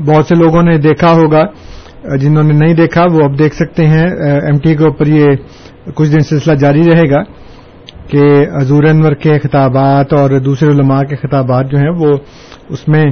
بہت 0.07 0.27
سے 0.27 0.35
لوگوں 0.35 0.63
نے 0.63 0.79
دیکھا 0.79 1.13
ہوگا 1.13 1.45
جنہوں 2.21 2.43
نے 2.43 2.53
نہیں 2.53 2.75
دیکھا، 2.75 3.05
وہ 3.13 3.25
اب 3.25 3.39
دیکھ 3.39 3.55
سکتے 3.55 3.87
ہیں۔ 3.87 4.07
ایم 4.23 4.59
ٹی 4.59 4.75
کے 4.75 4.85
اوپر 4.85 5.07
یہ 5.07 5.27
کچھ 5.95 6.11
دن 6.11 6.21
سلسلہ 6.21 6.55
جاری 6.55 6.83
رہے 6.83 7.11
گا 7.11 7.23
کہ 8.09 8.47
حضور 8.63 8.85
انور 8.85 9.13
کے 9.13 9.39
خطابات 9.39 10.13
اور 10.13 10.31
دوسرے 10.31 10.69
علماء 10.69 11.03
کے 11.03 11.17
خطابات 11.17 11.71
جو 11.71 11.79
ہیں، 11.79 11.91
وہ 11.99 12.17
اس 12.69 12.89
میں 12.89 13.05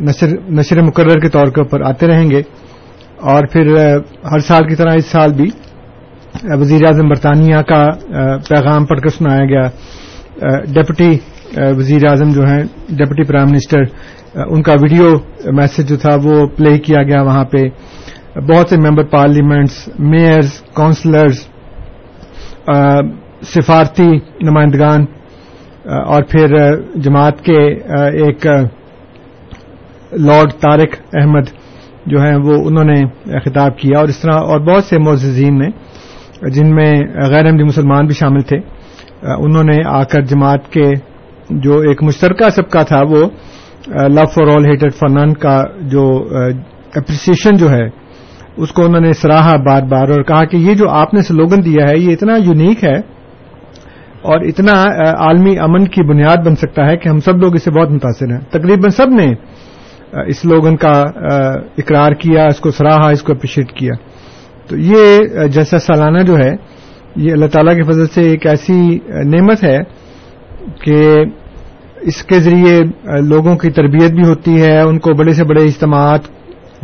نشر 0.00 0.50
نشر 0.50 0.82
مقرر 0.82 1.20
کے 1.20 1.28
طور 1.28 1.46
کے 1.46 1.60
اوپر 1.60 1.80
آتے 1.80 2.06
رہیں 2.06 2.30
گے۔ 2.30 2.42
اور 3.20 3.46
پھر 3.46 3.76
ہر 4.32 4.38
سال 4.38 4.68
کی 4.68 4.74
طرح 4.74 4.94
اس 4.94 5.06
سال 5.06 5.32
بھی 5.32 5.46
وزیر 6.44 6.84
اعظم 6.84 7.08
برطانیہ 7.08 7.62
کا 7.62 7.86
پیغام 8.48 8.84
پڑھ 8.84 9.00
کر 9.00 9.08
سنایا 9.08 9.44
گیا۔ 9.44 9.62
ڈپٹی 10.72 11.18
وزیر 11.56 12.06
اعظم 12.06 12.28
جو 12.28 12.42
ہیں، 12.42 12.62
ڈپٹی 12.88 13.22
پرائم 13.22 13.48
منسٹر 13.50 13.82
ان 14.34 14.62
کا 14.62 14.72
ویڈیو 14.72 15.14
میسج 15.52 15.88
جو 15.88 15.96
تھا 15.96 16.16
وہ 16.22 16.46
پلے 16.46 16.78
کیا 16.78 17.02
گیا 17.02 17.22
وہاں 17.22 17.44
پہ۔ 17.44 17.68
بہت 18.40 18.68
سے 18.68 18.76
ممبر 18.76 19.04
پارلیمنٹس، 19.04 19.88
میئرز، 19.98 20.60
کونسلرز 20.74 21.46
سفارتی 23.42 24.08
نمائندگان 24.42 25.04
اور 26.06 26.22
پھر 26.22 26.46
جماعت 26.94 27.44
کے 27.44 27.62
ایک 27.96 28.46
لارڈ 30.12 30.52
طارق 30.60 30.96
احمد 31.14 31.48
جو 32.06 32.20
ہیں 32.20 32.36
وہ 32.36 32.54
انہوں 32.64 32.84
نے 32.84 33.38
خطاب 33.38 33.78
کیا۔ 33.78 33.98
اور 33.98 34.08
اس 34.08 34.18
طرح 34.18 34.34
اور 34.34 34.60
بہت 34.60 34.84
سے 34.84 34.98
معززین 34.98 35.58
نے 35.58 35.68
جن 36.50 36.74
میں 36.74 36.92
غیر 37.30 37.46
احمدی 37.46 37.62
مسلمان 37.62 38.06
بھی 38.06 38.14
شامل 38.14 38.40
تھے۔ 38.40 38.58
انہوں 39.22 39.64
نے 39.64 39.76
آ 39.86 40.02
کر 40.02 40.20
جماعت 40.20 40.72
کے 40.72 40.92
جو 41.50 41.78
ایک 41.78 42.02
مشترکہ 42.02 42.50
سبقہ 42.50 42.82
تھا 42.88 43.02
وہ 43.10 43.26
لو 43.86 44.26
فار 44.26 44.46
آل 44.46 44.64
ہیٹڈ 44.66 44.94
فار 44.94 45.08
نن 45.08 45.32
کا 45.34 45.62
جو 45.90 46.04
اپریسیشن 46.94 47.56
جو 47.56 47.70
ہے، 47.70 47.84
اس 48.56 48.72
کو 48.72 48.84
انہوں 48.84 49.00
نے 49.00 49.12
سراہا 49.12 49.56
بار 49.56 49.82
بار 49.82 50.08
اور 50.08 50.22
کہا 50.22 50.44
کہ 50.44 50.56
یہ 50.56 50.74
جو 50.74 50.88
آپ 50.90 51.14
نے 51.14 51.22
سلوگن 51.22 51.64
دیا 51.64 51.88
ہے، 51.88 51.98
یہ 51.98 52.12
اتنا 52.12 52.36
یونیک 52.36 52.84
ہے 52.84 52.96
اور 54.22 54.40
اتنا 54.40 54.72
عالمی 55.18 55.58
امن 55.58 55.84
کی 55.84 56.02
بنیاد 56.02 56.46
بن 56.46 56.54
سکتا 56.54 56.86
ہے 56.86 56.96
کہ 56.96 57.08
ہم 57.08 57.18
سب 57.18 57.36
لوگ 57.36 57.54
اس 57.54 57.62
سے 57.62 57.70
بہت 57.70 57.90
متاثر 57.90 58.32
ہیں۔ 58.32 58.40
تقریباً 58.50 58.90
سب 58.90 59.08
نے 59.10 59.26
اس 60.26 60.44
لوگن 60.44 60.76
کا 60.76 60.92
اقرار 61.78 62.12
کیا، 62.12 62.44
اس 62.44 62.60
کو 62.60 62.70
سراہا، 62.70 63.08
اس 63.08 63.22
کو 63.22 63.32
اپریشیٹ 63.32 63.72
کیا۔ 63.72 63.92
تو 64.68 64.76
یہ 64.76 65.46
جیسا 65.46 65.78
سالانہ 65.78 66.22
جو 66.22 66.38
ہے، 66.38 66.50
یہ 67.16 67.32
اللہ 67.32 67.46
تعالی 67.46 67.74
کے 67.74 67.82
فضل 67.82 68.06
سے 68.06 68.20
ایک 68.20 68.46
ایسی 68.46 68.98
نعمت 69.24 69.64
ہے 69.64 69.78
کہ 70.84 71.14
اس 72.00 72.24
کے 72.24 72.40
ذریعے 72.40 72.78
لوگوں 73.20 73.56
کی 73.56 73.70
تربیت 73.70 74.12
بھی 74.12 74.24
ہوتی 74.24 74.62
ہے 74.62 74.80
ان 74.80 74.98
کو 74.98 75.12
بڑے 75.12 75.32
سے 75.32 75.44
بڑے 75.44 75.62
اجتماعات 75.62 76.20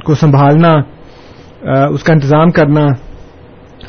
کو 0.05 0.15
سنبھالنا 0.15 0.73
اس 1.85 2.03
کا 2.03 2.13
انتظام 2.13 2.51
کرنا 2.51 2.85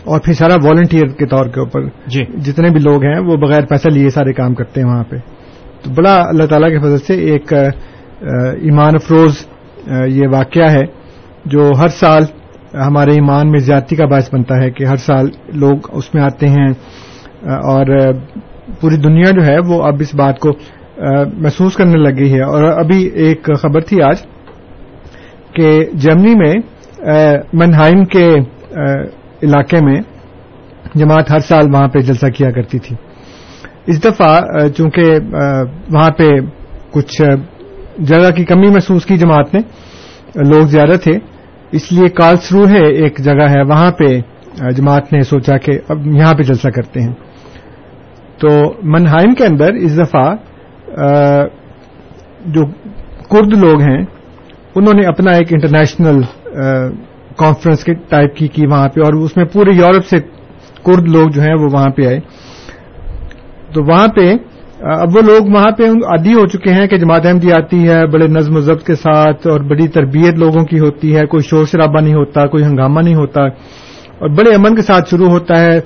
اور 0.03 0.19
پھر 0.19 0.33
سارا 0.33 0.55
والنٹیئر 0.63 1.07
کے 1.07 1.25
طور 1.25 1.45
کے 1.45 1.59
اوپر 1.59 1.81
جی۔ 2.07 2.23
جتنے 2.25 2.69
بھی 2.69 2.79
لوگ 2.79 3.03
ہیں 3.03 3.19
وہ 3.19 3.35
بغیر 3.35 3.65
پیسہ 3.65 3.87
لیے 3.87 4.09
سارے 4.09 4.33
کام 4.33 4.53
کرتے 4.53 4.81
ہیں 4.81 4.87
وہاں 4.87 5.03
پہ۔ 5.03 5.15
تو 5.83 5.91
بڑا 5.91 6.15
اللہ 6.27 6.43
تعالیٰ 6.43 6.69
کے 6.69 6.79
فضل 6.79 6.97
سے 6.97 7.13
ایک 7.13 7.53
ایمان 8.61 8.95
افروز 8.95 9.47
یہ 10.07 10.27
واقعہ 10.31 10.69
ہے 10.71 10.83
جو 11.45 11.71
ہر 11.79 11.87
سال 11.87 12.23
ہمارے 12.73 13.11
ایمان 13.11 13.51
میں 13.51 13.59
زیادتی 13.59 13.95
کا 13.95 14.05
باعث 14.05 14.33
بنتا 14.33 14.63
ہے 14.63 14.71
کہ 14.71 14.83
ہر 14.83 14.95
سال 14.95 15.29
لوگ 15.53 15.77
اس 15.91 16.13
میں 16.13 16.23
آتے 16.23 16.47
ہیں۔ 16.47 16.69
اور 17.43 18.13
پوری 18.81 18.97
دنیا 18.97 19.31
جو 19.31 19.45
ہے 19.45 19.57
وہ 19.67 19.83
اب 19.83 19.93
اس 19.99 20.15
بات 20.15 20.39
کو 20.39 20.49
محسوس 21.37 21.75
کرنے 21.75 21.97
لگی 21.97 22.33
ہے۔ 22.33 22.41
اور 22.41 22.63
ابھی 22.63 23.03
ایک 23.03 23.49
خبر 23.61 23.81
تھی 23.81 24.01
آج 24.01 24.15
کہ 25.53 25.85
جرمنی 25.93 26.35
میں 26.35 26.53
منہائم 27.53 28.05
کے 28.05 28.27
علاقے 29.43 29.85
میں 29.85 30.01
جماعت 30.95 31.31
ہر 31.31 31.39
سال 31.39 31.65
وہاں 31.73 31.87
پہ 31.87 31.99
جلسہ 31.99 32.25
کیا 32.25 32.51
کرتی 32.51 32.79
تھی۔ 32.79 32.95
اس 33.87 34.03
دفعہ 34.03 34.41
چونکہ 34.77 35.03
وہاں 35.93 36.11
پہ 36.11 36.23
کچھ 36.91 37.21
جگہ 37.97 38.31
کی 38.35 38.45
کمی 38.45 38.67
محسوس 38.67 39.05
کی 39.05 39.17
جماعت 39.17 39.53
نے، 39.53 39.59
لوگ 40.35 40.65
زیادہ 40.65 40.97
تھے، 41.03 41.17
اس 41.71 41.91
لیے 41.91 42.09
کالسرو 42.09 42.67
ہے 42.67 42.85
ایک 42.85 43.19
جگہ 43.19 43.49
ہے، 43.49 43.61
وہاں 43.61 43.91
پہ 43.91 44.19
جماعت 44.71 45.13
نے 45.13 45.21
سوچا 45.21 45.57
کہ 45.57 45.79
اب 45.89 46.07
یہاں 46.07 46.33
پہ 46.33 46.43
جلسہ 46.43 46.67
کرتے 46.67 47.01
ہیں۔ 47.01 47.13
تو 48.37 48.73
منہائم 48.83 49.33
کے 49.33 49.45
اندر 49.45 49.73
اس 49.73 49.97
دفعہ 49.97 50.35
جو 52.45 52.65
کرد 53.29 53.53
لوگ 53.57 53.81
ہیں، 53.81 54.01
انہوں 54.75 54.93
نے 54.93 55.05
اپنا 55.07 55.31
ایک 55.31 55.53
انٹرنیشنل 55.53 56.21
کانفرنس 57.37 57.83
کے 57.83 57.93
ٹائپ 58.09 58.35
کی 58.35 58.47
کی 58.47 58.67
وہاں 58.67 58.87
پہ، 58.87 59.01
اور 59.01 59.13
اس 59.13 59.35
میں 59.37 59.45
پورے 59.45 59.71
یورپ 59.75 60.05
سے 60.05 60.19
کرد 60.85 61.07
لوگ 61.07 61.29
جو 61.29 61.41
ہیں، 61.41 61.53
وہ 61.53 61.69
وہاں 61.73 61.89
پہ 61.89 62.05
آئے۔ 62.07 62.19
تو 63.73 63.83
وہاں 63.83 64.07
پہ 64.07 64.33
اب 64.93 65.15
وہ 65.15 65.21
لوگ 65.21 65.45
وہاں 65.53 65.71
پہ 65.77 65.83
عادی 65.83 66.33
ہو 66.33 66.45
چکے 66.47 66.73
ہیں 66.73 66.87
کہ 66.87 66.97
جماعت 66.97 67.25
احمدی 67.25 67.51
آتی 67.51 67.87
ہے، 67.89 68.05
بڑے 68.07 68.27
نظم 68.27 68.55
و 68.55 68.59
ضبط 68.59 68.83
کے 68.83 68.95
ساتھ، 68.95 69.47
اور 69.47 69.59
بڑی 69.59 69.87
تربیت 69.87 70.39
لوگوں 70.39 70.63
کی 70.65 70.79
ہوتی 70.79 71.15
ہے۔ 71.15 71.25
کوئی 71.25 71.43
شور 71.43 71.65
شرابہ 71.65 72.01
نہیں 72.01 72.13
ہوتا، 72.13 72.45
کوئی 72.47 72.63
ہنگامہ 72.63 73.01
نہیں 73.01 73.15
ہوتا۔ 73.15 73.41
اور 73.41 74.29
بڑے 74.29 74.55
امن 74.55 74.75
کے 74.75 74.81
ساتھ 74.81 75.09
شروع 75.09 75.29
ہوتا 75.29 75.59
ہے، 75.61 75.77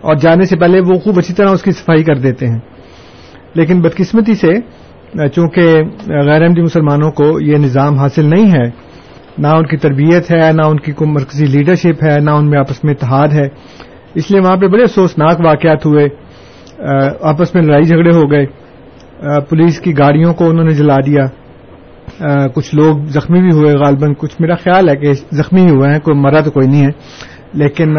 اور 0.00 0.14
جانے 0.14 0.44
سے 0.44 0.56
پہلے 0.56 0.80
وہ 0.80 0.98
خوب 0.98 1.18
اچھی 1.18 1.34
طرح 1.34 1.50
اس 1.50 1.62
کی 1.62 1.70
صفائی 1.70 2.02
کر 2.04 2.18
دیتے 2.18 2.46
ہیں۔ 2.46 2.58
لیکن 3.54 3.80
بدقسمتی 3.80 4.34
سے، 4.34 4.52
چونکہ 5.28 5.62
غیر 6.08 6.42
احمدی 6.42 6.62
مسلمانوں 6.62 7.10
کو 7.10 7.40
یہ 7.40 7.56
نظام 7.56 7.98
حاصل 7.98 8.24
نہیں 8.24 8.52
ہے، 8.52 8.70
نہ 9.38 9.46
ان 9.46 9.66
کی 9.66 9.76
تربیت 9.76 10.30
ہے، 10.30 10.52
نہ 10.52 10.62
ان 10.62 10.80
کی 10.80 10.92
کوئی 10.92 11.10
مرکزی 11.10 11.46
لیڈرشپ 11.46 12.04
ہے، 12.04 12.20
نہ 12.20 12.30
ان 12.30 12.50
میں 12.50 12.58
آپس 12.58 12.84
میں 12.84 12.94
اتحاد 12.94 13.28
ہے۔ 13.28 13.48
اس 14.14 14.30
لیے 14.30 14.40
وہاں 14.40 14.56
پہ 14.56 14.66
بڑے 14.66 14.82
افسوسناک 14.82 15.40
واقعات 15.44 15.86
ہوئے 15.86 16.08
آپس 17.20 17.54
میں 17.54 17.62
لڑائی 17.62 17.84
جھگڑے 17.84 18.10
ہو 18.14 18.30
گئے۔ 18.30 18.46
پولیس 19.40 19.80
کی 19.80 19.98
گاڑیوں 19.98 20.34
کو 20.34 20.50
انہوں 20.50 20.64
نے 20.64 20.72
جلا 20.72 20.96
دیا۔ 21.06 21.26
کچھ 22.48 22.74
لوگ 22.74 22.98
زخمی 23.04 23.40
بھی 23.40 23.52
ہوئے 23.52 23.74
غالباً۔ 23.74 24.14
کچھ 24.18 24.36
میرا 24.40 24.54
خیال 24.54 24.88
ہے 24.88 24.96
کہ 24.96 25.12
زخمی 25.12 25.70
ہوئے 25.70 25.92
ہیں، 25.92 25.98
کوئی 25.98 26.20
مرا 26.20 26.40
تو 26.40 26.50
کوئی 26.50 26.66
نہیں 26.66 26.82
ہے۔ 26.82 26.90
لیکن 27.52 27.96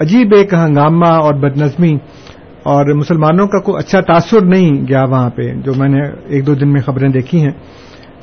عجیب 0.00 0.34
ایک 0.34 0.54
ہنگامہ 0.54 1.06
اور 1.06 1.34
بدنظمی 1.34 1.96
اور 2.62 2.94
مسلمانوں 2.94 3.46
کا 3.46 3.58
کوئی 3.60 3.78
اچھا 3.78 4.00
تاثر 4.00 4.44
نہیں 4.44 4.70
گیا 4.88 5.02
وہاں 5.10 5.30
پہ، 5.30 5.42
جو 5.64 5.72
میں 5.76 5.88
نے 5.88 6.00
ایک 6.26 6.46
دو 6.46 6.54
دن 6.54 6.72
میں 6.72 6.80
خبریں 6.80 7.08
دیکھی 7.08 7.42
ہیں 7.42 7.52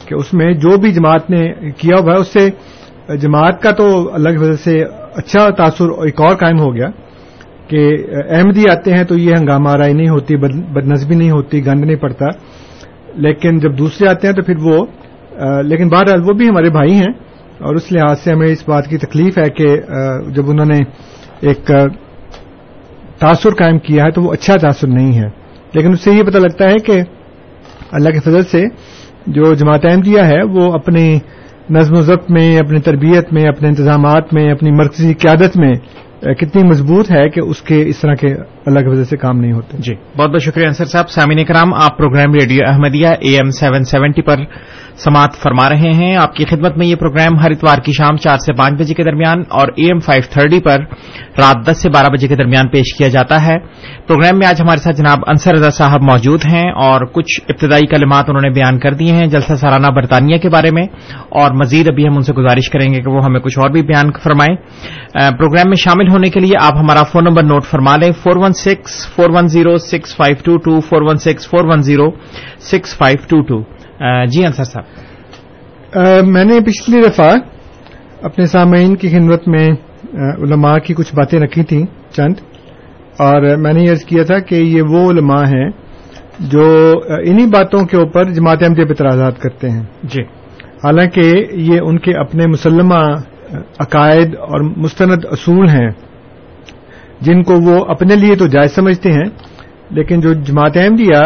کہ 0.07 0.15
اس 0.15 0.33
میں 0.33 0.51
جو 0.53 0.77
بھی 0.77 0.91
جماعت 0.91 1.29
نے 1.29 1.43
کیا 1.77 1.97
ہوا 1.99 2.13
ہے، 2.13 2.19
اس 2.19 2.33
سے 2.33 3.17
جماعت 3.17 3.61
کا 3.61 3.71
تو 3.71 3.87
اللہ 4.13 4.29
کی 4.29 4.37
وجہ 4.37 4.55
سے 4.63 4.81
اچھا 5.15 5.49
تاثر 5.57 5.89
ایک 6.05 6.21
اور 6.21 6.35
قائم 6.35 6.59
ہو 6.59 6.73
گیا 6.75 6.89
کہ 7.67 7.81
احمدی 8.29 8.69
آتے 8.71 8.93
ہیں 8.93 9.03
تو 9.03 9.17
یہ 9.17 9.35
ہنگامہ 9.35 9.69
آرائی 9.69 9.93
نہیں 9.93 10.09
ہوتی 10.09 10.35
بدنظمی 10.35 11.15
نہیں 11.15 11.31
ہوتی 11.31 11.65
گند 11.65 11.85
نہیں 11.85 11.95
پڑتا۔ 11.95 12.25
لیکن 13.25 13.59
جب 13.59 13.77
دوسرے 13.77 14.07
آتے 14.09 14.27
ہیں 14.27 14.33
تو 14.35 14.43
پھر 14.43 14.57
وہ 14.63 14.85
لیکن 15.63 15.89
بہرحال 15.89 16.21
وہ 16.25 16.33
بھی 16.33 16.47
ہمارے 16.49 16.69
بھائی 16.69 16.93
ہیں 16.93 17.13
اور 17.59 17.75
اس 17.75 17.91
لحاظ 17.91 18.19
سے 18.19 18.31
ہمیں 18.31 18.47
اس 18.47 18.67
بات 18.69 18.87
کی 18.87 18.97
تکلیف 18.97 19.37
ہے 19.37 19.49
کہ 19.49 19.67
جب 20.35 20.49
انہوں 20.49 20.65
نے 20.65 20.77
ایک 21.41 21.71
تاثر 23.19 23.49
قائم 23.49 23.79
کیا 23.79 24.03
ہے 24.03 24.11
تو 24.11 24.21
وہ 24.21 24.33
اچھا 24.33 24.55
تاثر 24.55 24.87
نہیں 24.87 25.19
ہے۔ 25.19 25.29
لیکن 25.73 25.93
اس 25.93 26.01
سے 26.01 26.11
یہ 26.11 26.23
پتہ 26.23 26.37
لگتا 26.37 26.69
ہے 26.69 26.75
کہ 26.75 27.01
اللہ 27.91 28.09
کے 28.09 28.19
فضل 28.19 28.43
سے 28.43 28.65
جو 29.27 29.53
جماعت 29.53 29.85
احمدیہ 29.85 30.21
ہے، 30.21 30.43
وہ 30.43 30.73
اپنی 30.73 31.19
نظم 31.69 31.97
و 31.97 32.01
ضبط 32.01 32.31
میں، 32.31 32.57
اپنی 32.57 32.79
تربیت 32.79 33.33
میں، 33.33 33.43
اپنے 33.43 33.67
انتظامات 33.67 34.33
میں، 34.33 34.51
اپنی 34.51 34.71
مرکزی 34.71 35.13
قیادت 35.13 35.57
میں 35.57 35.73
کتنی 36.21 36.63
مضبوط 36.63 37.11
ہے 37.11 37.29
کہ 37.29 37.39
اس 37.39 37.61
کے، 37.61 37.83
اس 37.87 37.99
طرح 37.99 38.13
کے 38.13 38.27
اللہ 38.67 38.79
کی 38.79 38.87
وجہ 38.87 39.03
سے 39.03 39.17
کام 39.17 39.39
نہیں 39.39 39.51
ہوتے۔ 39.51 39.77
جی 39.79 39.93
بہت 40.17 40.29
بہت 40.29 40.41
شکریہ 40.43 40.65
انصر 40.65 40.85
صاحب۔ 40.85 41.09
سامعین 41.09 41.45
کرام 41.45 41.73
آپ 41.73 41.97
programme 41.97 42.33
radio 42.33 42.65
Ahmadiyya 42.67 43.07
A 43.19 43.29
M 43.29 43.49
seven 43.49 43.83
seventy 43.83 44.21
پر 44.21 44.35
سماعت 44.97 45.35
فرما 45.35 45.69
رہے 45.69 45.91
ہیں۔ 45.93 46.15
آپ 46.15 46.35
کی 46.35 46.45
خدمت 46.45 46.77
میں 46.77 46.87
یہ 46.87 46.95
پروگرام 46.95 47.39
ہر 47.39 47.51
اتوار 47.51 47.77
کی 47.77 47.91
شام 47.97 48.17
چار 48.17 48.37
سے 48.37 48.53
پانچ 48.53 48.73
بجے 48.79 48.93
کے 48.93 49.03
درمیان 49.03 49.43
اور 49.49 49.67
اے 49.75 49.85
ایم 49.85 49.99
فائیو 49.99 50.23
تھرٹی 50.29 50.59
پر 50.59 50.79
رات 51.37 51.65
دس 51.67 51.81
سے 51.81 51.89
بارہ 51.89 52.07
بجے 52.13 52.27
کے 52.27 52.35
درمیان 52.35 52.67
پیش 52.69 52.93
کیا 52.97 53.07
جاتا 53.07 53.45
ہے۔ 53.45 53.55
پروگرام 54.07 54.37
میں 54.39 54.47
آج 54.47 54.61
ہمارے 54.61 54.77
ساتھ 54.77 54.95
جناب 54.95 55.19
انصر 55.27 55.53
رضا 55.53 55.69
صاحب 55.69 56.01
موجود 56.01 56.45
ہیں 56.45 56.69
اور 56.85 57.05
کچھ 57.05 57.39
ابتدائی 57.49 57.87
کلمات 57.87 58.25
انہوں 58.27 58.41
نے 58.41 58.49
بیان 58.49 58.79
کر 58.79 58.93
دیے 58.93 59.11
ہیں۔ 59.11 59.27
جلسہ 59.27 59.53
سالانہ 59.55 59.87
برطانیہ 59.87 60.37
کے 60.37 60.49
بارے 60.49 60.71
میں 60.71 60.83
اور 61.29 61.51
مزید 61.51 61.87
ابھی 61.87 62.07
ہم 62.07 62.15
ان 62.15 62.21
سے 62.21 62.33
گزارش 62.33 62.69
کریں 62.69 62.93
گے 62.93 63.01
کہ 63.01 63.09
وہ 63.09 63.23
ہمیں 63.25 63.39
کچھ 63.39 63.59
اور 63.59 63.69
بھی 63.69 63.81
بیان 63.81 64.11
فرمائیں۔ 64.23 64.55
پروگرام 65.37 65.69
میں 65.69 65.77
شامل 65.83 66.11
ہونے 66.11 66.29
کے 66.29 66.39
لیے 66.39 66.55
آپ 66.63 66.77
ہمارا 66.77 67.03
فون 67.03 67.23
نمبر 67.23 67.43
نوٹ 67.43 67.65
فرما 67.65 67.95
لیں۔ 67.97 68.11
Four 68.23 68.35
one 68.35 68.53
six 68.57 68.95
four 69.15 69.29
one 69.33 69.47
zero 69.47 69.77
six 69.83 70.15
five 70.15 70.35
two 70.45 70.57
two 70.57 70.79
four 70.79 71.01
one 71.01 71.17
six 71.17 71.47
four 71.49 71.65
one 71.65 71.81
zero 71.81 72.09
six 72.61 72.97
five 72.97 73.17
two 73.27 73.41
two 73.41 73.61
جی 74.25 74.45
انصر 74.45 74.63
صاحب 74.63 76.27
میں 76.27 76.43
نے 76.43 76.59
پچھلی 76.59 77.01
دفعہ 77.01 77.31
اپنے 78.21 78.45
سامعین 78.45 78.95
کی 78.95 79.09
خدمت 79.09 79.47
میں 79.47 79.67
علماء 80.43 80.77
کی 80.77 80.93
کچھ 80.93 81.13
باتیں 81.15 81.39
رکھی 81.39 81.63
تھیں 81.63 81.85
چند 82.11 82.39
اور 83.19 83.55
میں 83.57 83.73
نے 83.73 83.83
یہ 83.83 84.05
کیا 84.07 84.23
تھا 84.23 84.39
کہ 84.39 84.55
یہ 84.55 84.81
وہ 84.81 85.09
علماء 85.11 85.43
ہیں 85.45 85.69
جو 86.49 86.65
انہی 87.09 87.45
باتوں 87.45 87.85
کے 87.85 87.97
اوپر 87.97 88.33
جماعت 88.33 88.63
احمدیہ 88.63 88.85
پہ 88.85 88.89
اعتراضات 88.89 89.39
کرتے 89.41 89.69
ہیں 89.69 89.83
جی 90.03 90.21
حالانکہ 90.83 91.21
یہ 91.61 91.79
ان 91.79 91.97
کے 91.99 92.17
اپنے 92.19 92.47
مسلمہ 92.47 92.99
عقائد 93.79 94.35
اور 94.35 94.63
مستند 94.77 95.25
اصول 95.31 95.69
ہیں 95.69 95.89
جن 97.21 97.41
کو 97.43 97.53
وہ 97.61 97.83
اپنے 97.87 98.15
لیے 98.15 98.35
تو 98.35 98.47
جائز 98.47 98.75
سمجھتے 98.75 99.11
ہیں، 99.11 99.25
لیکن 99.89 100.19
جو 100.19 100.33
جماعت 100.33 100.77
احمدیہ 100.77 101.21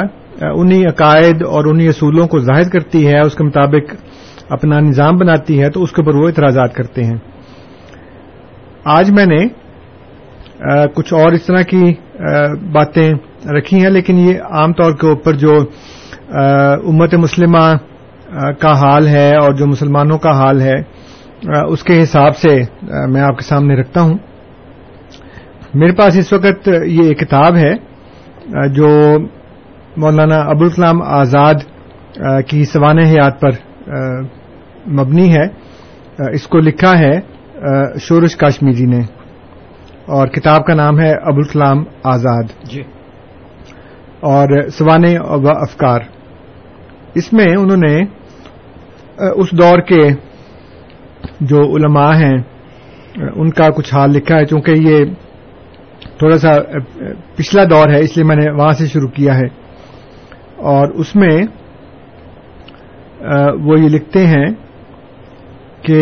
انہی 0.55 0.85
عقائد 0.85 1.41
اور 1.43 1.65
انہی 1.65 1.87
اصولوں 1.87 2.27
کو 2.27 2.39
ظاہر 2.39 2.69
کرتی 2.69 3.07
ہے، 3.07 3.19
اس 3.19 3.35
کے 3.35 3.43
مطابق 3.43 3.93
اپنا 4.49 4.79
نظام 4.79 5.17
بناتی 5.17 5.61
ہے، 5.61 5.69
تو 5.69 5.83
اس 5.83 5.91
کے 5.91 6.01
اوپر 6.01 6.15
وہ 6.15 6.27
اعتراضات 6.27 6.73
کرتے 6.75 7.03
ہیں۔ 7.03 7.17
آج 8.91 9.11
میں 9.11 9.25
نے 9.25 9.41
کچھ 10.95 11.13
اور 11.13 11.31
اس 11.31 11.45
طرح 11.45 11.61
کی 11.61 11.83
باتیں 12.73 13.09
رکھی 13.57 13.81
ہیں، 13.81 13.89
لیکن 13.89 14.17
یہ 14.17 14.41
عام 14.51 14.73
طور 14.73 14.91
کے 14.91 15.07
اوپر 15.07 15.33
جو 15.35 15.53
امت 16.87 17.13
مسلمہ 17.15 17.65
کا 18.59 18.71
حال 18.73 19.07
ہے 19.07 19.29
اور 19.35 19.53
جو 19.53 19.67
مسلمانوں 19.67 20.17
کا 20.17 20.31
حال 20.39 20.61
ہے 20.61 20.75
اس 21.67 21.83
کے 21.83 22.01
حساب 22.01 22.37
سے 22.37 22.59
میں 23.09 23.21
آپ 23.21 23.37
کے 23.37 23.43
سامنے 23.43 23.75
رکھتا 23.75 24.01
ہوں۔ 24.01 24.17
میرے 25.73 25.91
پاس 25.91 26.17
اس 26.17 26.33
وقت 26.33 26.69
یہ 26.85 27.03
ایک 27.03 27.19
کتاب 27.19 27.55
ہے 27.55 27.73
جو 28.67 29.17
مولانا 29.97 30.35
ابوالکلام 30.35 31.01
آزاد 31.01 31.53
کی 32.47 32.65
سوانح 32.65 33.01
حیات 33.01 33.41
پر 33.41 33.49
مبنی 34.89 35.37
ہے۔ 35.37 35.43
اس 36.33 36.47
کو 36.47 36.57
لکھا 36.57 36.99
ہے 36.99 37.19
شورش 37.99 38.35
کاشمیری 38.35 38.85
نے۔ 38.85 38.99
اور 40.05 40.27
کتاب 40.27 40.65
کا 40.65 40.73
نام 40.73 40.99
ہے 40.99 41.11
ابوالکلام 41.11 41.83
آزاد۔ 42.03 42.43
جی۔ 42.63 42.81
اور 44.19 44.69
سوانے 44.69 45.19
و 45.19 45.49
افکار۔ 45.49 45.99
اس 47.15 47.33
میں 47.33 47.45
انہوں 47.45 47.77
نے 47.77 48.03
اس 49.35 49.51
دور 49.51 49.79
کے 49.79 50.09
جو 51.39 51.75
علماء 51.75 52.13
ہیں 52.15 52.37
ان 53.35 53.49
کا 53.49 53.69
کچھ 53.69 53.93
حال 53.93 54.11
لکھا 54.11 54.37
ہے 54.37 54.45
چونکہ 54.45 54.71
یہ 54.71 55.05
تھوڑا 56.21 56.37
سا 56.37 56.49
پچھلا 57.35 57.63
دور 57.69 57.87
ہے، 57.93 57.99
اس 57.99 58.17
لیے 58.17 58.25
میں 58.25 58.35
نے 58.35 58.51
وہاں 58.51 58.71
سے 58.71 58.85
شروع 58.85 59.07
کیا 59.07 59.35
ہے۔ 59.37 59.47
اور 60.71 60.87
اس 60.93 61.15
میں 61.15 61.37
وہ 63.63 63.79
یہ 63.79 63.89
لکھتے 63.89 64.25
ہیں 64.27 64.45
کہ 65.81 66.01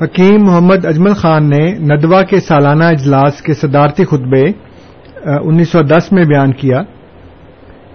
حکیم 0.00 0.44
محمد 0.44 0.84
اجمل 0.84 1.14
خان 1.14 1.48
نے 1.50 1.64
ندوہ 1.80 2.20
کے 2.22 2.40
سالانہ 2.40 2.84
اجلاس 2.84 3.42
کے 3.42 3.54
صدارتی 3.54 4.04
خطبے 4.04 4.42
انیس 5.24 5.68
سو 5.68 5.82
دس 5.82 6.12
میں 6.12 6.24
بیان 6.24 6.52
کیا 6.52 6.82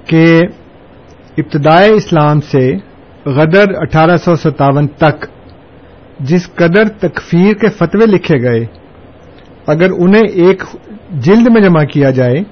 کہ 0.06 0.26
ابتدائے 1.38 1.90
اسلام 1.92 2.40
سے 2.42 2.66
غدر 3.26 3.66
اٹھارہ 3.76 4.18
سو 4.18 4.36
ستاون 4.36 4.88
تک 4.88 5.26
جس 6.20 6.50
قدر 6.56 6.88
تکفیر 7.00 7.54
کے 7.54 7.68
فتوے 7.68 8.06
لکھے 8.06 8.42
گئے 8.42 8.66
اگر 9.68 9.90
انہیں 10.00 10.24
ایک 10.34 10.64
جلد 11.12 11.48
میں 11.48 11.62
جمع 11.62 11.84
کیا 11.84 12.10
جائے 12.10 12.44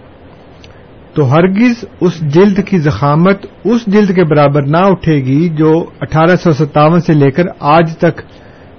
تو 1.14 1.32
ہرگز 1.32 1.86
اس 2.02 2.20
جلد 2.20 2.60
کی 2.66 2.78
زخامت 2.78 3.46
اس 3.64 3.86
جلد 3.86 4.16
کے 4.16 4.24
برابر 4.24 4.62
نہ 4.62 4.78
اٹھے 4.78 5.16
گی 5.16 5.50
جو 5.50 5.86
اٹھارہ 6.02 6.36
سو 6.36 6.52
ستاون 6.52 7.00
سے 7.00 7.14
لے 7.14 7.32
کر 7.32 7.44
آج 7.60 7.98
تک 7.98 8.18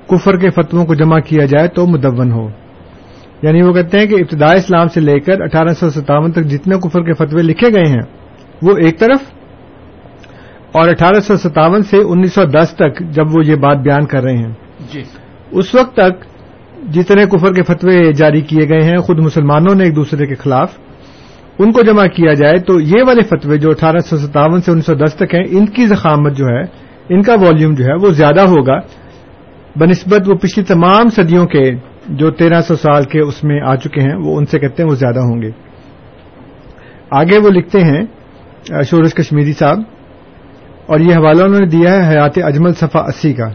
کفر 0.08 0.36
کے 0.36 0.50
فتووں 0.50 0.84
کو 0.84 0.94
جمع 0.94 1.18
کیا 1.18 1.44
جائے 1.44 1.68
تو 1.68 1.86
مدون 1.86 2.32
ہو۔ 2.32 2.48
یعنی 3.42 3.62
وہ 3.62 3.72
کہتے 3.72 3.98
ہیں 3.98 4.06
کہ 4.06 4.14
ابتدائی 4.14 4.58
اسلام 4.58 4.88
سے 4.88 5.00
لے 5.00 5.20
کر 5.20 5.40
اٹھارہ 5.40 5.68
سو 5.68 5.90
ستاون 5.90 6.32
تک 6.32 6.44
جتنے 6.44 6.78
کفر 6.78 7.02
کے 7.02 7.12
فتوے 7.12 7.42
لکھے 7.42 7.68
گئے 7.74 7.90
ہیں 7.90 8.02
وہ 8.62 8.76
ایک 8.76 8.98
طرف 8.98 9.18
اور 10.72 10.88
اٹھارہ 10.88 11.20
سو 11.20 11.36
ستاون 11.36 11.82
سے 11.82 11.96
انیس 12.08 12.34
سو 12.34 12.44
دس 12.44 12.70
تک 12.70 13.00
جب 13.00 13.26
وہ 13.26 13.46
یہ 13.46 13.54
بات 13.54 13.78
بیان 13.78 14.06
کر 14.06 14.22
رہے 14.22 14.36
ہیں۔ 14.36 14.52
جی۔ 14.92 15.02
اس 15.50 15.74
وقت 15.74 15.92
تک 15.94 16.35
جتنے 16.84 17.24
کفر 17.26 17.52
کے 17.52 17.62
فتوے 17.62 18.12
جاری 18.12 18.40
کیے 18.40 18.68
گئے 18.68 18.82
ہیں، 18.82 18.96
خود 18.96 19.18
مسلمانوں 19.18 19.74
نے 19.74 19.84
ایک 19.84 19.96
دوسرے 19.96 20.26
کے 20.26 20.34
خلاف، 20.34 20.78
ان 21.58 21.72
کو 21.72 21.82
جمع 21.82 22.06
کیا 22.06 22.32
جائے 22.32 22.58
تو 22.58 22.80
یہ 22.80 23.02
والے 23.06 23.22
فتوے 23.22 23.56
جو 23.56 23.70
اٹھارہ 23.70 23.98
سو 23.98 24.16
ستاون 24.16 24.60
سے 24.60 24.70
انیس 24.70 24.86
سو 24.86 24.94
دس 24.94 25.14
تک 25.14 25.34
ہیں، 25.34 25.44
ان 25.50 25.66
کی 25.66 25.86
زخامت 25.86 26.36
جو 26.36 26.44
ہے، 26.44 26.62
ان 27.08 27.22
کا 27.22 27.34
والیوم 27.34 27.74
جو 27.74 27.84
ہے، 27.84 27.94
وہ 27.94 28.10
زیادہ 28.10 28.40
ہوگا۔ 28.40 28.78
بنسبت 29.76 30.28
وہ 30.28 30.34
پچھلی 30.34 30.64
تمام 30.64 31.08
صدیوں 31.08 31.46
کے 31.46 31.64
جو 32.08 32.30
تیرہ 32.30 32.60
سو 32.60 32.74
سال 32.74 33.04
کے 33.04 33.20
اس 33.20 33.44
میں 33.44 33.60
آ 33.60 33.76
چکے 33.76 34.00
ہیں، 34.00 34.16
وہ 34.16 34.36
ان 34.36 34.44
سے 34.44 34.58
کہتے 34.58 34.82
ہیں 34.82 34.90
وہ 34.90 34.94
زیادہ 34.94 35.18
ہوں 35.18 35.42
گے۔ 35.42 35.50
آگے 37.10 37.38
وہ 37.38 37.50
لکھتے 37.50 37.80
ہیں، 37.80 38.02
شورش 38.82 39.14
کشمیری 39.14 39.52
صاحب، 39.52 39.78
اور 40.86 41.00
یہ 41.00 41.14
حوالہ 41.14 41.42
انہوں 41.42 41.60
نے 41.60 41.66
دیا 41.66 41.92
ہے 41.92 42.14
حیات 42.14 42.38
اجمل 42.44 42.72
صفا 42.72 43.00
اسی 43.00 43.32
کا۔ 43.32 43.48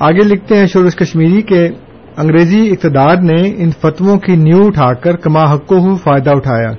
آگے 0.00 0.24
لکھتے 0.24 0.56
ہیں 0.56 0.66
شورش 0.66 0.96
کشمیری 0.96 1.42
کے 1.42 1.68
انگریزی 2.16 2.70
اقتدار 2.70 3.16
نے 3.16 3.54
ان 3.56 3.70
فتووں 3.70 4.18
کی 4.18 4.36
نیو 4.36 4.66
اٹھا 4.66 4.94
کر 4.94 5.16
کما 5.16 5.54
حقو 5.54 5.96
فائدہ 5.96 6.30
اٹھایا۔ 6.30 6.72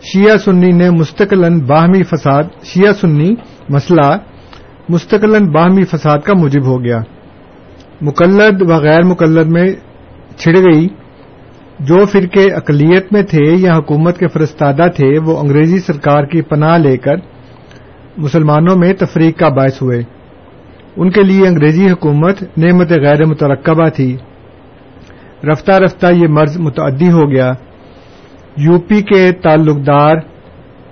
شیعہ 0.00 0.36
سنی 0.36 0.70
نے 0.70 0.90
مستقل 0.90 1.64
باہمی 1.64 2.02
فساد، 2.02 2.44
شیعہ 2.64 2.92
سنی 2.92 3.34
مسئلہ 3.68 4.18
مستقل 4.88 5.50
باہمی 5.50 5.84
فساد 5.84 6.18
کا 6.18 6.32
موجب 6.34 6.66
ہو 6.66 6.84
گیا۔ 6.84 7.00
مقلد 8.00 8.62
و 8.62 8.74
غیر 8.74 9.02
مقلد 9.02 9.46
میں 9.46 9.68
چھڑ 10.36 10.58
گئی۔ 10.58 10.88
جو 11.80 12.04
فرقے 12.04 12.52
اقلیت 12.54 13.12
میں 13.12 13.22
تھے 13.22 13.56
یا 13.56 13.76
حکومت 13.76 14.18
کے 14.18 14.28
فرستادہ 14.28 14.86
تھے، 14.96 15.18
وہ 15.24 15.38
انگریزی 15.38 15.78
سرکار 15.78 16.24
کی 16.24 16.42
پناہ 16.42 16.78
لے 16.78 16.96
کر 16.96 17.14
مسلمانوں 18.16 18.76
میں 18.76 18.92
تفریق 18.92 19.38
کا 19.38 19.48
باعث 19.48 19.82
ہوئے۔ 19.82 20.02
ان 20.96 21.10
کے 21.10 21.22
لیے 21.22 21.48
انگریزی 21.48 21.90
حکومت 21.90 22.42
نعمت 22.58 22.90
غیر 22.90 23.24
مترکبہ 23.24 23.88
تھی۔ 23.88 24.16
رفتہ 25.52 25.72
رفتہ 25.72 26.06
یہ 26.06 26.28
مرض 26.28 26.58
متعدی 26.58 27.10
ہو 27.10 27.30
گیا۔ 27.30 27.52
یو 28.56 28.78
پی 28.78 29.02
کے 29.02 29.32
تعلق 29.32 29.76
دار 29.86 30.16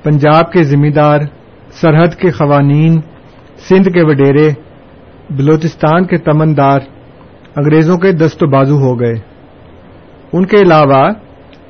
پنجاب 0.02 0.52
کے 0.52 0.64
ذمہ 0.64 0.88
دار 0.88 1.18
سرحد 1.72 2.14
کے 2.18 2.30
قوانین، 2.30 3.00
سندھ 3.68 3.88
کے 3.88 4.02
وڈیرے، 4.02 4.50
بلوچستان 5.30 6.04
کے 6.04 6.18
تمندار 6.18 6.80
انگریزوں 7.56 7.98
کے 7.98 8.12
دست 8.12 8.42
و 8.42 8.46
بازو 8.46 8.78
ہو 8.78 9.00
گئے۔ 9.00 9.14
ان 10.32 10.46
کے 10.46 10.56
علاوہ 10.56 11.10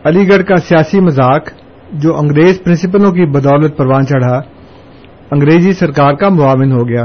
علی 0.05 0.29
گڑھ 0.29 0.45
کا 0.45 0.57
سیاسی 0.57 1.01
مذاق، 1.01 1.49
جو 1.93 2.19
انگریز 2.19 2.63
پرنسپلوں 2.65 3.13
کی 3.13 3.27
بدولت 3.27 3.77
پروان 3.77 4.07
چڑھا، 4.07 4.41
انگریزی 5.31 5.73
سرکار 5.73 6.15
کا 6.15 6.29
معاون 6.29 6.73
ہو 6.73 6.89
گیا۔ 6.89 7.05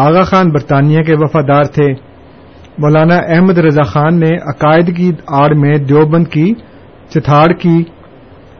آغا 0.00 0.22
خان 0.22 0.50
برطانیہ 0.50 1.02
کے 1.02 1.14
وفادار 1.14 1.62
تھے۔ 1.62 1.92
مولانا 2.78 3.16
احمد 3.16 3.58
رضا 3.58 3.82
خان 3.82 4.20
نے 4.20 4.36
عقائد 4.36 4.96
کی 4.96 5.12
آڑ 5.26 5.54
میں 5.54 5.74
دیوبند 5.74 6.26
کی، 6.28 6.54
چتھاڑ 7.08 7.52
کی۔ 7.52 7.82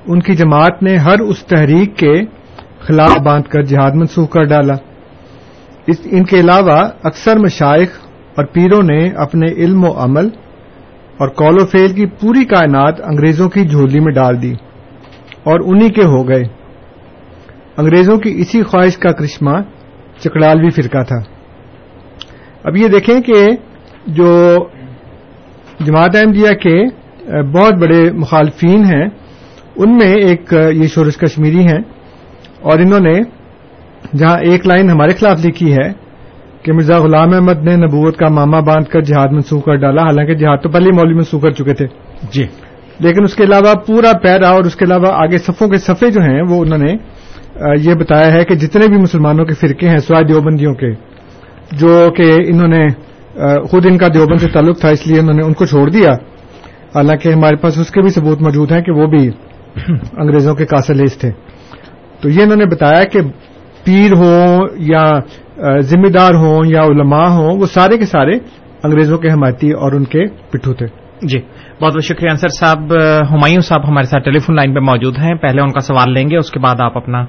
ان 0.07 0.20
کی 0.20 0.35
جماعت 0.35 0.83
نے 0.83 0.96
ہر 0.96 1.20
اس 1.20 1.44
تحریک 1.44 1.96
کے 1.96 2.14
خلاف 2.81 3.18
باندھ 3.18 3.48
کر 3.48 3.62
جہاد 3.62 3.90
منسوخ 3.90 4.31
کر 4.31 4.44
ڈالا۔ 4.44 4.74
ان 6.05 6.24
کے 6.24 6.40
علاوہ 6.40 6.88
اکثر 7.03 7.38
مشائق 7.38 7.90
اور 8.37 8.44
پیروں 8.44 8.83
نے 8.83 9.09
اپنے 9.09 9.53
علم 9.53 9.85
و 9.85 9.92
عمل 9.96 10.29
اور 11.18 11.29
کول 11.29 11.57
و 11.62 11.66
فیل 11.66 11.92
کی 11.92 12.07
پوری 12.07 12.44
کائنات 12.44 13.01
انگریزوں 13.01 13.48
کی 13.48 13.68
جھولی 13.68 14.01
میں 14.01 14.12
ڈال 14.12 14.42
دی 14.42 14.53
اور 15.44 15.61
انہی 15.61 15.88
کے 15.88 16.05
ہو 16.05 16.29
گئے۔ 16.29 16.42
انگریزوں 17.77 18.16
کی 18.16 18.35
اسی 18.37 18.62
خواہش 18.62 18.98
کا 18.98 19.12
کرشمہ 19.12 19.59
چکڑالوی 20.24 20.70
فرقہ 20.70 21.02
تھا۔ 21.02 21.16
اب 22.64 22.76
یہ 22.76 22.88
دیکھیں 22.88 23.20
کہ 23.20 23.46
جو 24.07 24.57
جماعت 25.81 26.16
احمدیہ 26.16 26.50
کے 26.50 26.85
بہت 27.42 27.74
بڑے 27.74 28.12
مخالفین 28.12 28.85
ہیں 28.85 29.07
ان 29.76 29.96
میں 29.96 30.14
ایک 30.14 30.52
یہ 30.52 30.87
شورش 30.87 31.16
کشمیری 31.16 31.61
ہیں 31.61 31.78
اور 32.61 32.78
انہوں 32.78 33.00
نے 33.00 33.20
جہاں 34.18 34.38
ایک 34.38 34.66
لائن 34.66 34.90
ہمارے 34.90 35.11
خلاف 35.14 35.46
لکھی 35.46 35.72
ہے 35.72 35.92
کہ 36.62 36.72
مرزا 36.72 36.98
غلام 36.98 37.35
احمد 37.35 37.62
نے 37.62 37.76
نبوت 37.76 38.16
کا 38.16 38.28
ماما 38.28 38.61
باندھ 38.61 38.88
کر 38.88 39.00
جہاد 39.00 39.28
منسوخ 39.28 39.64
کر 39.64 39.74
ڈالا 39.74 40.02
حالانکہ 40.02 40.35
جہاد 40.35 40.59
تو 40.62 40.68
پہلے 40.68 40.90
مولوی 40.92 41.14
منسوخ 41.14 41.42
کر 41.42 41.50
چکے 41.50 41.74
تھے۔ 41.74 41.87
جی۔ 42.31 42.46
لیکن 43.00 43.24
اس 43.24 43.35
کے 43.35 43.44
علاوہ 43.44 43.74
پورا 43.74 44.18
پیرا 44.18 44.48
اور 44.48 44.64
اس 44.64 44.76
کے 44.76 44.85
علاوہ 44.85 45.12
آگے 45.12 45.38
صفوں 45.38 45.68
کے 45.68 45.76
صفے 45.76 46.11
جو 46.11 46.20
ہیں 46.20 46.42
وہ 46.48 46.61
انہوں 46.61 46.78
نے 46.78 46.96
یہ 47.80 47.94
بتایا 47.94 48.32
ہے 48.32 48.44
کہ 48.44 48.54
جتنے 48.54 48.86
بھی 48.88 48.96
مسلمانوں 48.96 49.44
کے 49.44 49.54
فرقے 49.54 49.88
ہیں 49.88 49.98
سوائے 49.98 50.24
دیوبندیوں 50.24 50.74
کے 50.74 50.92
جو 51.72 52.10
کہ 52.16 52.32
انہوں 52.46 52.68
نے 52.68 52.86
خود 53.70 53.86
ان 53.90 53.98
کا 53.98 54.06
دیوبند 54.14 54.40
سے 54.40 54.48
تعلق 54.48 54.80
تھا 54.80 54.88
اس 54.88 55.06
لیے 55.06 55.20
انہوں 55.20 55.34
نے 55.34 55.42
ان 55.42 55.52
کو 55.52 55.64
چھوڑ 55.64 55.90
دیا۔ 55.90 56.10
حالانکہ 56.94 57.28
ہمارے 57.28 57.56
پاس 57.56 57.78
اس 57.78 57.90
کے 57.90 58.00
بھی 58.00 58.10
ثبوت 58.10 58.42
موجود 58.42 58.72
ہیں 58.72 58.82
کہ 58.82 58.92
وہ 58.92 59.06
بھی 59.06 59.30
انگریزوں 60.16 60.54
کے 60.54 60.66
کاسلیز 60.66 61.18
تھے۔ 61.18 61.30
تو 62.20 62.28
یہ 62.28 62.42
انہوں 62.42 62.56
نے 62.56 62.66
بتایا 62.66 63.04
کہ 63.04 63.20
پیر 63.84 64.12
ہوں 64.12 64.58
یا 64.76 65.18
ذمہ 65.80 66.08
دار 66.08 66.34
ہوں 66.34 66.66
یا 66.66 66.82
علماء 66.82 67.28
ہوں 67.28 67.58
وہ 67.58 67.66
سارے 67.66 67.98
کے 67.98 68.06
سارے 68.06 68.32
انگریزوں 68.84 69.18
کے 69.18 69.28
حمایتی 69.28 69.70
اور 69.70 69.92
ان 69.92 70.04
کے 70.04 70.26
پٹھو 70.26 70.74
تھے۔ 70.74 70.86
جی۔ 71.22 71.38
بہت 71.82 71.92
بہت 71.92 72.04
شکریہ 72.04 72.30
انصر 72.30 72.48
صاحب 72.48 72.78
ہمایوں 73.30 73.60
صاحب 73.60 73.88
ہمارے 73.88 74.04
ساتھ 74.04 74.24
ٹیلی 74.24 74.38
فون 74.38 74.56
لائن 74.56 74.74
پہ 74.74 74.80
موجود 74.80 75.18
ہیں۔ 75.18 75.34
پہلے 75.34 75.60
ان 75.62 75.72
کا 75.72 75.80
سوال 75.80 76.12
لیں 76.12 76.30
گے 76.30 76.36
اس 76.36 76.50
کے 76.50 76.58
بعد 76.60 76.80
آپ 76.80 76.96
اپنا 76.96 77.24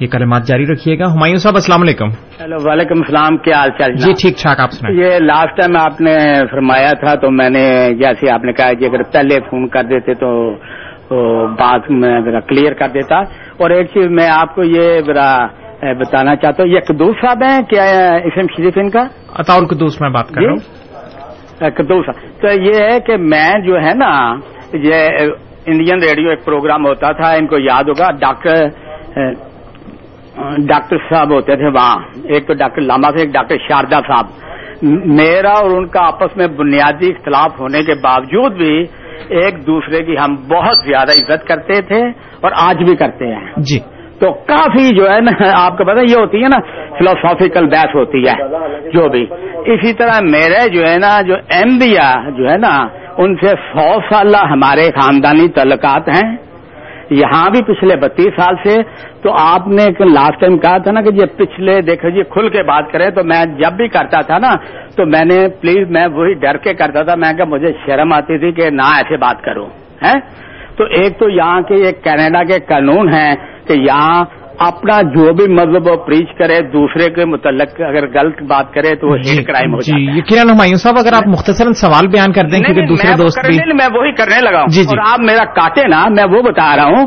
یہ 0.00 0.06
کلمات 0.06 0.46
جاری 0.46 0.66
رکھیے 0.66 0.98
گا۔ 0.98 1.12
ہمایوں 1.12 1.36
صاحب 1.36 1.54
السلام 1.54 1.82
علیکم۔ 1.82 2.08
ہیلو 2.40 2.56
وعلیکم 2.64 2.98
السلام 2.98 3.36
کیا 3.36 3.58
حال 3.58 3.70
چال 3.78 3.92
جی 3.92 4.12
ٹھیک 4.20 4.38
ٹھاک 4.42 4.60
آپ 4.60 4.70
سنائیں۔ 4.70 4.98
یہ 4.98 5.18
لاسٹ 5.18 5.56
ٹائم 5.56 5.76
آپ 5.76 6.00
نے 6.00 6.16
فرمایا 6.50 6.92
تھا 6.92 7.14
تو 7.14 7.30
میں 7.30 7.50
نے 7.50 7.88
جیسے 8.02 8.30
آپ 8.30 8.44
نے 8.44 8.52
کہا 8.52 8.72
کہ 8.72 8.84
اگر 8.84 9.02
پہلے 9.02 9.38
فون 9.50 9.68
کر 9.68 9.82
دیتے 9.82 10.14
تو 10.14 10.54
بات 11.54 11.90
میں 11.90 12.20
ذرا 12.20 12.40
کلیئر 12.40 12.72
کر 12.72 12.88
دیتا۔ 12.88 13.18
اور 13.62 13.70
ایک 13.70 13.86
چیز 13.86 14.06
میں 14.06 14.28
آپ 14.28 14.54
کو 14.54 14.62
یہ 14.62 15.00
ذرا 15.06 15.46
بتانا 15.82 16.36
چاہتا 16.36 16.62
ہوں 16.62 16.70
یہ 16.70 16.80
قدوس 16.88 17.16
صاحب 17.22 17.42
ہیں؟ 17.42 17.62
کیا 17.62 17.84
اسم 18.24 18.40
شریف 18.40 18.72
ان 18.76 18.90
کا؟ 18.90 19.00
اطاول 19.34 19.66
قدوس 19.66 20.00
میں 20.00 20.10
بات 20.10 20.28
کر 20.28 20.40
رہا 20.40 20.50
ہوں۔ 20.50 20.89
قدوس۔ 21.60 22.06
تو 22.40 22.46
یہ 22.62 22.74
ہے 22.74 23.00
کہ 23.00 23.16
میں 23.16 23.52
جو 23.66 23.76
ہے 23.76 23.94
نا، 23.94 24.34
یہ 24.72 25.08
انڈین 25.66 26.02
ریڈیو 26.02 26.30
ایک 26.30 26.44
پروگرام 26.44 26.86
ہوتا 26.86 27.12
تھا، 27.12 27.32
ان 27.32 27.46
کو 27.46 27.58
یاد 27.58 27.84
ہوگا۔ 27.84 28.10
ڈاکٹر 28.10 28.54
ڈاکٹر 30.58 30.96
صاحب 30.96 31.32
ہوتے 31.32 31.56
تھے 31.56 31.66
وہاں۔ 31.66 31.98
ایک 32.24 32.46
تو 32.46 32.54
ڈاکٹر 32.54 32.80
لاما 32.80 33.10
تھے، 33.10 33.20
ایک 33.20 33.32
ڈاکٹر 33.32 33.56
شاردا 33.68 34.00
صاحب۔ 34.00 34.24
میرا 35.06 35.50
اور 35.50 35.70
ان 35.70 35.86
کا 35.86 36.06
آپس 36.06 36.36
میں 36.36 36.46
بنیادی 36.46 37.10
اختلاف 37.10 37.60
ہونے 37.60 37.82
کے 37.82 37.94
باوجود 37.94 38.52
بھی 38.52 38.86
ایک 39.28 39.66
دوسرے 39.66 40.04
کی 40.04 40.14
ہم 40.18 40.34
بہت 40.34 40.78
زیادہ 40.78 41.10
عزت 41.10 41.48
کرتے 41.48 41.82
تھے 41.82 42.08
اور 42.40 42.50
آج 42.54 42.76
بھی 42.76 42.96
کرتے 42.96 43.26
ہیں۔ 43.26 43.46
جی۔ 43.56 43.80
تو 44.20 44.32
کافی 44.46 44.88
جو 44.96 45.10
ہے 45.10 45.20
نا، 45.20 45.30
آپ 45.60 45.78
کو 45.78 45.84
پتا 45.84 46.00
یہ 46.00 46.16
ہوتی 46.16 46.42
ہے 46.42 46.48
نا 46.48 46.58
فلوسافیکل 46.98 47.66
بحث 47.66 47.94
ہوتی 47.94 48.22
ہے، 48.26 48.34
جو 48.90 49.08
بھی۔ 49.08 49.26
اسی 49.66 49.92
طرح 49.92 50.20
میرے 50.24 50.68
جو 50.68 50.86
ہے 50.88 50.96
نا، 50.98 51.20
جو 51.22 51.34
ایم 51.48 51.78
بیا 51.78 52.10
جو 52.36 52.50
ہے 52.50 52.56
نا، 52.56 52.74
ان 53.18 53.34
سے 53.34 53.54
سو 53.72 53.88
سال 54.10 54.34
ہمارے 54.50 54.90
خاندانی 54.90 55.48
تعلقات 55.48 56.08
ہیں۔ 56.08 56.28
یہاں 57.10 57.48
بھی 57.50 57.62
پچھلے 57.62 57.96
بتیس 57.96 58.34
سال 58.36 58.54
سے، 58.64 58.76
تو 59.22 59.32
آپ 59.38 59.66
نے 59.68 59.84
لاسٹ 60.04 60.40
ٹائم 60.40 60.58
کہا 60.58 60.76
تھا 60.78 60.90
نا 60.90 61.00
کہ 61.00 61.10
یہ 61.14 61.26
پچھلے 61.36 61.80
دیکھو 61.80 62.10
جی 62.10 62.22
کھل 62.30 62.48
کے 62.48 62.62
بات 62.62 62.92
کریں 62.92 63.08
تو 63.10 63.24
میں 63.24 63.44
جب 63.58 63.72
بھی 63.72 63.88
کرتا 63.88 64.20
تھا 64.20 64.38
نا، 64.38 64.54
تو 64.96 65.06
میں 65.06 65.24
نے 65.24 65.38
پلیز 65.60 65.90
میں 65.90 66.06
وہی 66.06 66.34
ڈر 66.34 66.56
کے 66.56 66.74
کرتا 66.74 67.02
تھا، 67.02 67.14
میں 67.14 67.32
کہ 67.32 67.44
مجھے 67.44 67.72
شرم 67.86 68.12
آتی 68.12 68.38
تھی 68.38 68.52
کہ 68.52 68.70
نہ 68.70 68.86
ایسے 68.96 69.16
بات 69.16 69.42
کروں 69.42 69.66
ہے 70.02 70.14
تو 70.80 70.84
ایک 70.90 71.18
تو 71.18 71.28
یہاں 71.28 71.60
کے 71.60 71.74
یہ 71.74 71.90
کینیڈا 72.04 72.42
کے 72.42 72.58
قانون 72.68 73.08
ہیں 73.08 73.34
کہ 73.68 73.72
یہاں 73.72 74.24
اپنا 74.58 75.00
جو 75.02 75.32
بھی 75.32 75.52
مذہب 75.52 75.86
وہ 75.86 75.96
پریچ 75.96 76.32
کرے 76.38 76.60
دوسرے 76.60 77.08
کے 77.14 77.24
متعلق 77.24 77.80
اگر 77.80 78.06
غلط 78.14 78.42
بات 78.42 78.72
کرے 78.74 78.94
تو 78.94 79.08
وہ 79.08 79.16
ہیٹ 79.16 79.46
کرائم 79.46 79.74
ہو 79.74 79.80
جی 79.80 80.00
یقیناً 80.18 80.48
ہمایوں 80.48 80.74
صاحب 80.74 80.98
اگر 80.98 81.12
آپ 81.12 81.28
مختصراً 81.28 81.72
سوال 81.72 82.08
بیان 82.08 82.32
کر 82.32 82.42
دیں 82.42 82.60
کیونکہ 82.60 82.86
دوسرے 82.86 83.16
دوست 83.16 83.46
میں 83.74 83.88
وہی 83.94 84.12
کرنے 84.12 84.40
لگا 84.40 84.60
ہوں۔ 84.60 84.68
جی، 84.68 84.82
جی۔ 84.82 84.86
اور 84.88 84.98
آپ 85.12 85.20
میرا 85.20 85.44
کاٹے 85.44 85.86
نا 85.88 86.04
میں 86.08 86.36
وہ 86.36 86.42
بتا 86.42 86.76
رہا 86.76 86.84
ہوں۔ 86.84 87.06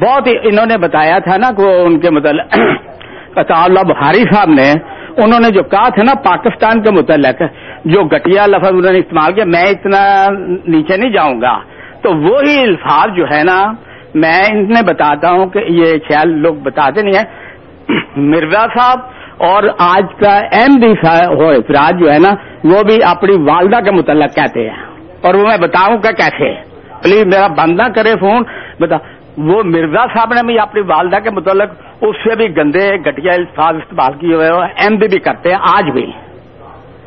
بہت 0.00 0.28
انہوں 0.42 0.66
نے 0.66 0.76
بتایا 0.76 1.18
تھا 1.18 1.36
نا 1.36 1.50
کہ 1.50 1.62
ان 1.62 2.00
کے 2.00 2.10
متعلق 2.10 2.58
عطا 3.36 3.64
اللہ 3.64 3.82
بخاری 3.82 4.22
صاحب 4.34 4.48
نے 4.48 4.72
انہوں 5.16 5.40
نے 5.40 5.48
جو 5.48 5.62
کہا 5.62 5.88
تھا 5.88 6.02
نا 6.02 6.20
پاکستان 6.20 6.82
کے 6.82 6.90
متعلق 6.90 7.42
جو 7.84 8.02
گٹیا 8.04 8.46
لفظ 8.46 8.66
انہوں 8.68 8.92
نے 8.92 8.98
استعمال 8.98 9.32
کیا 9.32 9.44
میں 9.44 9.64
اتنا 9.64 10.02
نیچے 10.66 10.96
نہیں 10.96 11.10
جاؤں 11.10 11.40
گا۔ 11.40 11.58
تو 12.02 12.10
وہی 12.16 12.62
الفاظ 12.62 13.16
جو 13.16 13.24
ہے 13.24 13.42
نا 13.44 13.72
میں 14.14 14.42
انہیں 14.52 14.86
بتاتا 14.86 15.30
ہوں 15.30 15.46
کہ 15.46 15.58
یہ 15.68 15.84
شاید 15.84 16.26
لوگ 16.26 16.54
بتاتے 16.54 17.02
نہیں 17.02 17.18
ہیں۔ 17.18 17.50
مرزا 18.16 18.66
صاحب 18.78 18.98
اور 19.38 19.62
آج 19.78 20.04
کا 20.20 20.38
ایم 20.38 20.80
ڈی 20.80 20.92
ہو 21.26 21.48
افراد 21.48 21.92
جو 21.92 22.06
ہے 22.12 22.18
نا 22.18 22.30
وہ 22.64 22.82
بھی 22.82 22.98
اپنی 23.08 23.42
والدہ 23.42 23.80
کے 23.84 23.90
متعلق 23.90 24.34
کہتے 24.34 24.70
ہیں۔ 24.70 24.76
اور 25.22 25.34
وہ 25.34 25.46
میں 25.46 25.56
بتاؤں 25.56 25.98
کہ 25.98 26.12
کیسے۔ 26.12 26.54
پلیز 27.02 27.24
میرا 27.26 27.46
بندہ 27.46 27.82
کرے 27.94 28.14
فون۔ 28.20 28.42
بتا 28.80 28.96
وہ 29.38 29.62
مرزا 29.64 30.06
صاحب 30.06 30.32
نے 30.34 30.46
بھی 30.46 30.58
اپنی 30.58 30.80
والدہ 30.80 31.16
کے 31.16 31.30
متعلق 31.30 31.70
اس 32.00 32.16
سے 32.16 32.36
بھی 32.36 32.56
گندے 32.56 32.90
گٹیا 33.06 33.32
الفاظ 33.32 33.76
استعمال 33.76 34.18
کیے 34.18 34.34
ہوئے 34.34 34.46
ہیں۔ 34.46 34.60
ایم 34.60 34.98
ڈی 34.98 35.08
بھی 35.08 35.18
کرتے 35.18 35.48
ہیں 35.48 35.56
آج 35.74 35.84
بھی۔ 35.90 36.12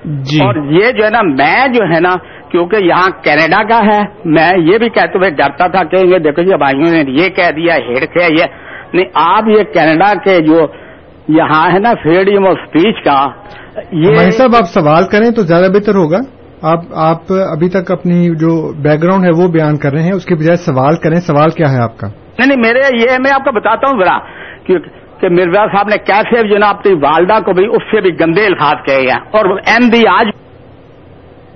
جی۔ 0.05 0.45
اور 0.45 0.55
یہ 0.55 0.91
جو 0.91 1.05
ہے 1.05 1.09
نا 1.09 1.21
میں 1.21 1.67
جو 1.67 1.83
ہے 1.95 1.99
نا 1.99 2.15
کیونکہ 2.53 2.75
یہاں 2.75 3.09
کینیڈا 3.23 3.63
کا 3.63 3.79
ہے۔ 3.85 4.01
میں 4.25 4.51
یہ 4.57 4.77
بھی 4.77 4.89
کہتے 4.89 5.17
ہوئے 5.17 5.29
ڈرتا 5.29 5.67
تھا 5.67 5.83
کہیں 5.83 6.11
گے 6.11 6.19
دیکھو 6.19 6.41
جی 6.41 6.57
بھائیوں 6.57 6.91
نے 6.91 7.11
یہ 7.11 7.29
کہہ 7.29 7.51
دیا 7.51 7.75
ہیڈ 7.75 8.13
کیا 8.13 8.25
یہ 8.25 8.45
نہیں 8.93 9.05
آپ 9.13 9.47
یہ 9.47 9.63
کینیڈا 9.63 10.13
کے 10.13 10.39
جو 10.39 10.67
یہاں 11.27 11.73
ہے 11.73 11.79
نا 11.79 11.93
فریڈم 12.03 12.47
آف 12.47 12.55
اسپیچ 12.61 13.03
کا 13.03 13.27
یہ 13.91 14.29
صاحب 14.29 14.55
آپ 14.55 14.63
سوال 14.63 15.03
کریں 15.11 15.31
تو 15.31 15.41
زیادہ 15.41 15.71
بہتر 15.73 15.95
ہوگا۔ 15.95 16.17
آپ 16.61 16.79
آپ 16.93 17.21
ابھی 17.29 17.69
تک 17.69 17.91
اپنی 17.91 18.29
جو 18.29 18.73
بیک 18.73 19.03
گراؤنڈ 19.03 19.25
ہے 19.25 19.43
وہ 19.43 19.47
بیان 19.47 19.77
کر 19.77 19.91
رہے 19.91 20.03
ہیں 20.03 20.11
اس 20.11 20.25
کے 20.25 20.35
بجائے 20.35 20.55
سوال 20.55 20.95
کریں۔ 20.95 21.19
سوال 21.19 21.49
کیا 21.49 21.71
ہے 21.71 21.81
آپ 21.81 21.97
کا؟ 21.97 22.07
نہیں 22.07 22.47
نہیں 22.47 22.59
میرے 22.59 22.79
یہ 23.01 23.17
میں 23.19 23.31
آپ 23.31 23.43
کو 23.43 23.51
بتاتا 23.51 23.87
ہوں 23.87 23.99
ذرا 23.99 24.17
کہ 24.67 24.77
کہ 25.21 25.29
مرزا 25.29 25.65
صاحب 25.65 25.87
نے 25.89 25.97
کیسے 25.97 26.47
جو 26.47 26.57
نا 26.57 26.69
اپنی 26.69 26.93
والدہ 26.93 27.39
کو 27.45 27.53
بھی 27.53 27.65
اس 27.65 27.83
سے 27.91 28.01
بھی 28.01 28.19
گندے 28.19 28.45
الفاظ 28.45 28.85
کہے 28.85 29.01
ہیں۔ 29.01 29.21
اور 29.31 29.45
ایم 29.49 29.89
ڈی 29.89 30.03
آج 30.07 30.27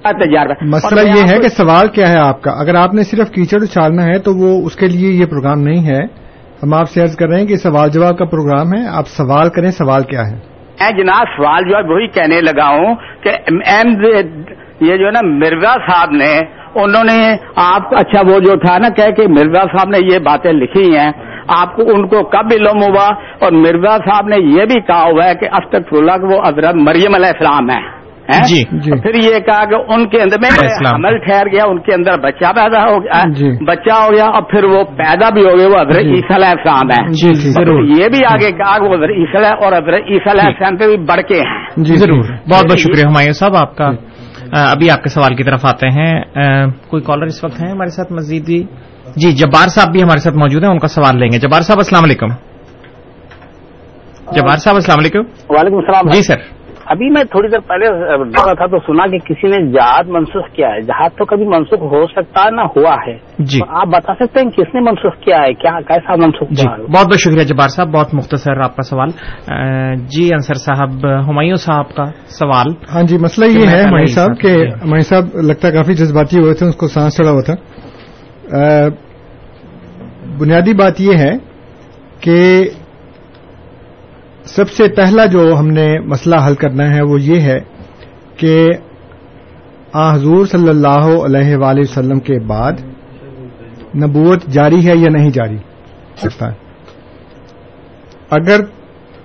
اور 0.05 0.67
مسئلہ 0.67 1.01
یہ 1.01 1.23
ہے 1.33 1.39
کہ 1.39 1.47
سوال 1.47 1.87
کیا 1.87 2.09
ہے 2.09 2.19
آپ 2.19 2.41
کا؟ 2.41 2.51
اگر 2.51 2.75
آپ 2.75 2.93
نے 2.93 3.03
صرف 3.03 3.31
کیچڑ 3.31 3.57
اچھالنا 3.63 4.05
ہے 4.05 4.19
تو 4.19 4.33
وہ 4.33 4.65
اس 4.65 4.75
کے 4.75 4.87
لیے 4.87 5.09
یہ 5.09 5.25
پروگرام 5.25 5.59
نہیں 5.59 5.87
ہے۔ 5.87 6.03
ہم 6.63 6.73
آپ 6.73 6.89
سے 6.89 7.01
عرض 7.01 7.15
کر 7.15 7.27
رہے 7.27 7.39
ہیں 7.39 7.47
کہ 7.47 7.55
سوال 7.55 7.89
جواب 7.89 8.17
کا 8.17 8.25
پروگرام 8.25 8.67
ہے۔ 8.67 8.87
آپ 8.87 9.07
سوال 9.07 9.49
کریں 9.49 9.71
سوال 9.71 10.03
کیا 10.03 10.21
ہے؟ 10.21 10.57
میں 10.79 10.91
جناب 10.91 11.27
سوال 11.37 11.69
جو 11.69 11.77
ہے 11.77 11.93
وہی 11.93 12.07
کہنے 12.07 12.41
لگا 12.41 12.69
ہوں 12.69 12.95
کہ 13.23 13.29
ایم 13.47 13.87
یہ 14.81 14.97
جو 14.97 15.05
ہے 15.05 15.11
نا 15.11 15.19
مرزا 15.23 15.73
صاحب 15.73 16.11
نے 16.11 16.39
انہوں 16.75 17.03
نے 17.03 17.37
آپ 17.55 17.81
اچھا 17.95 18.21
وہ 18.21 18.39
جو 18.39 18.65
تھا 18.65 18.77
نا 18.77 18.89
کہ 18.89 19.11
کہ 19.11 19.27
مرزا 19.27 19.61
صاحب 19.61 19.89
نے 19.89 19.97
یہ 20.13 20.19
باتیں 20.19 20.51
لکھی 20.51 20.97
ہیں۔ 20.97 21.11
آپ 21.47 21.75
کو 21.75 21.81
ان 21.81 22.07
کو 22.07 22.23
کب 22.23 22.47
علم 22.51 22.83
ہوا؟ 22.83 23.07
اور 23.39 23.51
مرزا 23.51 23.97
صاحب 23.97 24.27
نے 24.27 24.35
یہ 24.35 24.65
بھی 24.65 24.81
کہا 24.81 25.03
ہوا 25.03 25.25
ہے 25.25 25.35
کہ 25.35 25.47
اب 25.51 25.61
اللہ 25.91 26.11
وہ 26.21 26.47
حضرت 26.47 26.75
مریم 26.75 27.15
علیہ 27.15 27.27
السلام 27.27 27.69
ہے 27.69 27.75
ہیں؟ 27.75 27.96
جی. 28.27 28.63
جی. 28.71 29.01
پھر 29.01 29.13
یہ 29.15 29.39
کہا 29.39 29.65
کہ 29.65 29.91
ان 29.91 30.09
کے 30.09 30.21
اندر 30.21 30.35
میں۔ 30.41 30.49
عمل 30.93 31.17
ٹھہر 31.17 31.47
گیا 31.51 31.63
ان 31.65 31.79
کے 31.79 31.93
اندر 31.93 32.19
بچہ 32.19 32.45
پیدا 32.45 32.83
ہو 32.83 33.03
گیا 33.03 33.23
جی۔ 33.29 33.65
بچہ 33.65 33.93
ہو 33.93 34.13
گیا 34.15 34.25
اور 34.25 34.41
پھر 34.41 34.63
وہ 34.63 34.83
پیدا 34.83 35.29
بھی 35.29 35.41
ہو 35.41 35.57
گئے 35.57 35.65
وہ 35.65 35.75
حضرت 35.75 36.03
جی۔ 36.03 36.11
عیسیٰ 36.11 36.35
علیہ 36.35 36.47
السلام 36.47 36.87
ضرور. 37.33 37.83
یہ 37.83 38.07
بھی 38.09 38.25
آگے 38.25 38.51
کہا 38.51 38.77
کہ 38.77 38.85
وہ 38.85 38.95
حضرت 38.95 39.09
عیسیٰ 39.09 39.35
علیہ 39.35 39.65
اور 39.65 39.73
حضرت 39.73 40.03
عیسیٰ 40.09 40.33
علیہ 40.33 40.45
السلام 40.45 40.77
پہ 40.77 40.87
بھی 40.87 40.97
بڑھ 40.97 41.21
کے 41.21 41.35
ہیں۔ 41.35 41.67
جی 41.77 41.95
ضرور. 41.95 42.23
بہت 42.23 42.65
بہت۔ 42.65 42.77
شکریہ 42.77 43.05
ہمایوں 43.05 43.31
صاحب 43.31 43.55
آپ 43.55 43.75
کا 43.77 43.91
ابھی 44.51 44.91
آپ 44.91 45.03
کے 45.03 45.09
سوال 45.09 45.35
کی 45.35 45.43
طرف 45.43 45.65
آتے 45.65 45.87
ہیں۔ 45.89 46.21
کوئی 46.87 47.03
کالر 47.03 47.23
اس 47.23 47.43
وقت 47.43 47.63
ہیں 47.63 47.71
ہمارے 47.71 47.89
ساتھ؟ 47.89 48.11
مزید 48.11 48.45
بھی 48.45 48.63
جی 49.15 49.31
جبار 49.31 49.69
صاحب 49.69 49.91
بھی 49.91 50.03
ہمارے 50.03 50.19
ساتھ 50.19 50.35
موجود 50.35 50.63
ہیں 50.63 50.71
ان 50.71 50.79
کا 50.79 50.87
سوال 50.87 51.19
لیں 51.19 51.29
گے۔ 51.31 51.39
جبار 51.39 51.61
صاحب 51.61 51.77
السلام 51.77 52.03
علیکم۔ 52.03 52.27
جبار 54.31 54.57
صاحب 54.57 54.75
السلام 54.75 54.97
علیکم۔ 54.99 55.19
وعلیکم 55.49 55.75
السلام۔ 55.75 56.09
جی 56.09 56.23
سر۔ 56.23 56.56
ابھی 56.89 57.09
میں 57.09 57.23
تھوڑی 57.23 57.47
دیر 57.49 57.59
پہلے 57.59 57.85
دیکھا 58.25 58.53
تھا 58.53 58.65
تو 58.65 58.77
سنا 58.79 59.07
کہ 59.07 59.17
کسی 59.17 59.47
نے 59.47 59.71
جہاد 59.71 60.03
منسوخ 60.07 60.45
کیا 60.55 60.67
ہے۔ 60.67 60.81
جہاد 60.81 61.09
تو 61.09 61.25
کبھی 61.25 61.45
منسوخ 61.45 61.79
ہو 61.79 62.05
سکتا 62.07 62.43
ہے 62.43 62.51
نہ 62.51 62.61
ہوا 62.61 62.95
ہے۔ 63.07 63.17
جی۔ 63.39 63.59
آپ 63.67 63.87
بتا 63.87 64.13
سکتے 64.13 64.39
ہیں 64.39 64.49
کس 64.49 64.75
نے 64.75 64.79
منسوخ 64.79 65.13
کیا 65.15 65.37
ہے؟ 65.43 65.53
کیا 65.53 65.79
کیسا 65.81 66.15
منسوخ 66.15 66.49
جی۔ 66.49 66.67
بہت 66.81 67.05
بہت 67.05 67.19
شکریہ 67.19 67.43
جبار 67.43 67.67
صاحب۔ 67.67 67.87
بہت 67.87 68.13
مختصر 68.13 68.59
آپ 68.59 68.75
کا 68.75 68.81
سوال۔ 68.81 69.09
جی 69.95 70.33
انصر 70.33 70.53
صاحب 70.53 70.89
ہمایوں 71.29 71.55
صاحب 71.55 71.95
کا 71.95 72.05
سوال۔ 72.27 72.67
ہاں 72.93 73.03
جی 73.03 73.17
مسئلہ 73.17 73.51
یہ 73.51 73.67
ہے 73.67 73.91
مہی 73.91 74.01
ہی 74.01 74.05
صاحب 74.05 74.39
کہ 74.41 74.55
جی۔ 74.55 74.89
مہی 74.89 75.01
صاحب 75.01 75.23
لگتا 75.47 75.67
ہے 75.67 75.73
کافی 75.73 75.93
جذباتی 75.93 76.39
ہوئے 76.39 76.53
تھے 76.53 76.65
اس 76.65 76.75
کو 76.75 76.87
سانس 76.87 77.17
چڑھا 77.17 77.31
ہوا 77.31 77.41
تھا۔ 77.41 77.53
بنیادی 80.39 80.73
بات 80.73 81.01
یہ 81.01 81.17
ہے 81.17 81.31
کہ 82.19 82.63
سب 84.47 84.69
سے 84.69 84.83
پہلا 84.95 85.25
جو 85.25 85.59
ہم 85.59 85.67
نے 85.67 85.99
مسئلہ 85.99 86.35
حل 86.47 86.55
کرنا 86.55 86.95
ہے 86.95 87.01
وہ 87.01 87.21
یہ 87.21 87.41
ہے 87.41 87.57
کہ 88.37 88.67
آ 89.93 90.13
حضور 90.15 90.45
صلی 90.45 90.69
اللہ 90.69 91.15
علیہ 91.25 91.55
وآلہ 91.55 91.79
وسلم 91.79 92.19
کے 92.19 92.39
بعد 92.39 92.71
نبوت 93.95 94.45
جاری 94.45 94.87
ہے 94.87 94.95
یا 94.95 95.09
نہیں 95.09 95.29
جاری؟ 95.29 95.57
سکتا 96.17 96.47
ہے۔ 96.47 96.53
اگر 98.29 98.59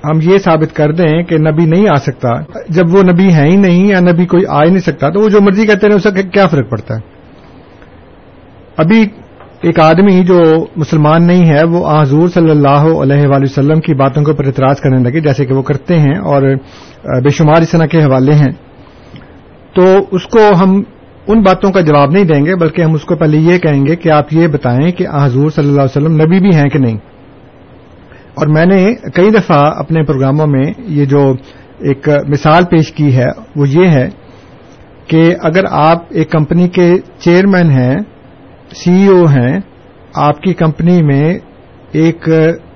ہم 0.05 0.19
یہ 0.23 0.39
ثابت 0.39 0.77
کر 0.77 0.93
دیں 0.93 1.23
کہ 1.23 1.39
نبی 1.39 1.65
نہیں 1.65 1.89
آ 1.91 1.95
سکتا، 1.95 2.29
جب 2.69 2.95
وہ 2.95 3.03
نبی 3.03 3.35
ہے 3.35 3.45
ہی 3.49 3.57
نہیں 3.57 3.89
یا 3.89 4.01
نبی 4.01 4.27
کوئی 4.27 4.43
آ 4.49 4.63
ہی 4.63 4.69
نہیں 4.69 4.79
سکتا، 4.79 5.09
تو 5.09 5.21
وہ 5.21 5.29
جو 5.29 5.41
مرضی 5.41 5.67
کہتے 5.67 5.87
ہیں 5.87 5.95
اس 5.95 6.03
سے 6.03 6.23
کیا 6.23 6.47
فرق 6.47 6.71
پڑتا 6.71 6.95
ہے؟ 6.95 7.01
ابھی 8.77 9.07
ایک 9.63 9.81
آدمی 9.81 10.25
جو 10.25 10.67
مسلمان 10.77 11.27
نہیں 11.27 11.49
ہے، 11.51 11.67
وہ 11.71 12.03
حضور 12.03 12.29
صلی 12.29 12.51
اللہ 12.51 12.69
علیہ 12.69 13.29
وآلہ 13.29 13.43
وسلم 13.43 13.81
کی 13.81 13.95
باتوں 13.95 14.25
کے 14.25 14.31
اوپر 14.31 14.47
اعتراض 14.47 14.81
کرنے 14.81 15.11
لگے، 15.11 15.21
جیسے 15.21 15.47
کہ 15.47 15.55
وہ 15.55 15.63
کرتے 15.63 15.99
ہیں 15.99 16.19
اور 16.19 16.43
بے 17.23 17.29
شمار 17.29 17.63
اس 17.63 17.71
طرح 17.71 17.87
کے 17.87 17.99
حوالے 17.99 18.35
ہیں۔ 18.35 18.53
تو 19.75 19.83
اس 20.11 20.23
کو 20.23 20.39
ہم 20.61 20.83
ان 21.27 21.43
باتوں 21.43 21.71
کا 21.71 21.81
جواب 21.81 22.11
نہیں 22.11 22.25
دیں 22.25 22.47
گے، 22.47 22.55
بلکہ 22.55 22.83
ہم 22.83 22.95
اس 22.95 23.03
کو 23.03 23.17
پہلے 23.17 23.37
یہ 23.37 23.59
کہیں 23.59 23.87
گے 23.87 23.97
کہ 23.97 24.09
آپ 24.09 24.33
یہ 24.33 24.47
بتائیں 24.47 24.91
کہ 24.91 25.07
حضور 25.23 25.51
صلی 25.51 25.69
اللہ 25.69 25.83
علیہ 25.83 26.03
وسلم 26.03 26.15
نبی 26.15 26.41
بھی 26.41 26.57
ہیں 26.57 26.69
کہ 26.69 26.79
نہیں۔ 26.79 26.97
اور 28.35 28.47
میں 28.47 28.67
نے 28.67 28.95
کئی 29.15 29.31
دفعہ 29.31 29.73
اپنے 29.77 30.03
پروگراموں 30.03 30.47
میں 30.47 30.73
یہ 30.79 31.05
جو 31.05 31.35
ایک 31.79 32.09
مثال 32.29 32.65
پیش 32.65 32.93
کی 32.93 33.17
ہے، 33.17 33.27
وہ 33.57 33.69
یہ 33.69 33.87
ہے 33.87 34.09
کہ 35.07 35.35
اگر 35.43 35.63
آپ 35.71 35.99
ایک 36.11 36.31
کمپنی 36.31 36.69
کے 36.69 36.95
چیئرمین 37.19 37.71
ہیں 37.71 37.97
سی 38.75 39.07
او 39.07 39.25
ہیں، 39.27 39.61
آپ 40.15 40.41
کی 40.41 40.55
کمپنی 40.55 41.03
میں 41.03 41.39
ایک 41.93 42.29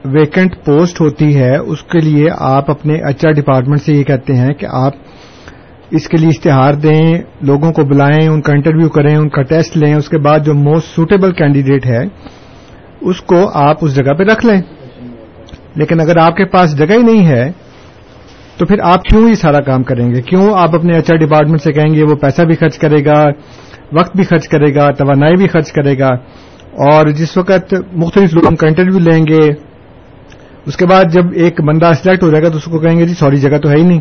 ویکنٹ 0.05 0.55
پوسٹ 0.65 1.01
ہوتی 1.01 1.37
ہے، 1.37 1.57
اس 1.57 1.83
کے 1.83 1.99
لیے 1.99 2.27
آپ 2.39 2.71
اپنے 2.71 2.95
ایچ 2.95 3.27
آر 3.27 3.33
ڈپارٹمنٹ 3.33 3.81
سے 3.81 3.93
یہ 3.93 4.05
کہتے 4.05 4.35
ہیں 4.35 4.55
کہ 4.55 4.67
آپ 4.71 4.93
اس 5.91 6.09
کے 6.09 6.17
لیے 6.17 6.29
اشتہار 6.29 6.75
دیں، 6.75 7.19
لوگوں 7.41 7.73
کو 7.73 7.85
بلائیں، 7.85 8.29
ان 8.29 8.41
کا 8.41 8.53
انٹرویو 8.53 8.89
کریں، 8.89 9.17
ان 9.17 9.29
کا 9.29 9.43
ٹیسٹ 9.43 9.77
لیں، 9.77 9.95
اس 9.95 10.09
کے 10.09 10.19
بعد 10.19 10.39
جو 10.39 10.55
موسٹ 10.55 10.89
سوٹیبل 10.89 11.33
کینڈیڈیٹ 11.33 11.87
ہے، 11.87 12.05
اس 13.01 13.21
کو 13.21 13.51
آپ 13.55 13.77
اس 13.81 13.95
جگہ 13.95 14.13
پہ 14.15 14.23
رکھ 14.23 14.47
لیں۔ 14.47 14.61
لیکن 15.75 16.01
اگر 16.01 16.17
آپ 16.17 16.37
کے 16.37 16.45
پاس 16.45 16.79
جگہ 16.79 16.93
ہی 16.93 17.03
نہیں 17.03 17.27
ہے، 17.27 17.53
تو 18.59 18.67
پھر 18.67 18.77
آپ 18.83 19.05
کیوں 19.05 19.29
یہ 19.29 19.35
سارا 19.35 19.61
کام 19.61 19.83
کریں 19.83 20.15
گے؟ 20.15 20.23
کیوں 20.23 20.55
آپ 20.55 20.75
اپنے 20.75 20.97
ایچ 20.97 21.11
آر 21.11 21.17
ڈپارٹمنٹ 21.17 21.61
سے 21.61 21.73
کہیں 21.73 21.95
گے 21.95 22.03
وہ 22.03 22.15
پیسہ 22.15 22.43
بھی 22.43 22.55
خرچ 22.55 22.79
کرے 22.79 23.05
گا؟ 23.05 23.25
وقت 23.93 24.17
بھی 24.17 24.25
خرچ 24.25 24.49
کرے 24.49 24.75
گا، 24.75 24.91
توانائی 24.91 25.37
بھی 25.37 25.47
خرچ 25.47 25.73
کرے 25.73 25.99
گا، 25.99 26.09
اور 26.87 27.07
جس 27.09 27.37
وقت 27.37 27.75
مختلف 27.93 28.35
لوگوں 28.35 28.57
کا 28.57 28.67
انٹرویو 28.67 28.99
لیں 28.99 29.25
گے، 29.27 29.45
اس 30.67 30.77
کے 30.77 30.87
بعد 30.87 31.13
جب 31.13 31.33
ایک 31.35 31.61
بندہ 31.61 31.91
سلیکٹ 32.03 32.23
ہو 32.23 32.31
جائے 32.31 32.43
گا 32.43 32.49
تو 32.49 32.57
اس 32.57 32.65
کو 32.65 32.79
کہیں 32.79 32.99
گے 32.99 33.07
جی 33.07 33.15
سوری 33.15 33.37
جگہ 33.37 33.59
تو 33.59 33.71
ہے 33.71 33.77
ہی 33.77 33.85
نہیں. 33.85 34.01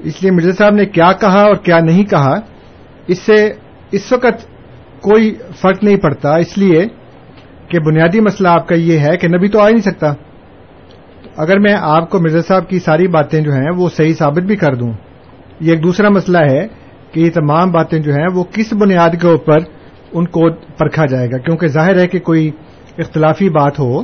اس 0.00 0.22
لیے 0.22 0.30
مرزا 0.30 0.52
صاحب 0.58 0.74
نے 0.74 0.86
کیا 0.86 1.12
کہا 1.12 1.42
اور 1.42 1.54
کیا 1.54 1.78
نہیں 1.80 2.04
کہا، 2.04 2.34
اس 3.06 3.18
سے 3.18 3.36
اس 3.92 4.12
وقت 4.12 4.46
کوئی 5.02 5.34
فرق 5.60 5.84
نہیں 5.84 5.96
پڑتا۔ 5.96 6.34
اس 6.36 6.58
لیے 6.58 6.86
کہ 7.68 7.78
بنیادی 7.78 8.20
مسئلہ 8.20 8.48
آپ 8.48 8.68
کا 8.68 8.74
یہ 8.74 8.98
ہے 8.98 9.16
کہ 9.16 9.28
نبی 9.28 9.48
تو 9.48 9.60
آ 9.60 9.66
ہی 9.68 9.72
نہیں 9.72 9.82
سکتا۔ 9.82 10.12
اگر 11.36 11.58
میں 11.58 11.74
آپ 11.80 12.10
کو 12.10 12.18
مرزا 12.20 12.42
صاحب 12.48 12.68
کی 12.68 12.78
ساری 12.78 13.06
باتیں 13.08 13.40
جو 13.40 13.52
ہیں 13.52 13.70
وہ 13.76 13.88
صحیح 13.96 14.14
ثابت 14.14 14.42
بھی 14.42 14.56
کر 14.56 14.74
دوں، 14.74 14.92
یہ 15.60 15.72
ایک 15.72 15.82
دوسرا 15.84 16.08
مسئلہ 16.08 16.38
ہے 16.50 16.66
کہ 17.12 17.20
یہ 17.20 17.30
تمام 17.30 17.70
باتیں 17.70 17.98
جو 17.98 18.14
ہیں 18.14 18.26
وہ 18.34 18.44
کس 18.44 18.72
بنیاد 18.72 19.10
کے 19.20 19.26
اوپر 19.26 19.58
ان 20.12 20.24
کو 20.26 20.50
پرکھا 20.50 21.06
جائے 21.06 21.30
گا؟ 21.30 21.38
کیونکہ 21.38 21.66
ظاہر 21.66 21.98
ہے 21.98 22.06
کہ 22.06 22.18
کوئی 22.18 22.50
اختلافی 22.98 23.48
بات 23.48 23.78
ہو 23.78 24.02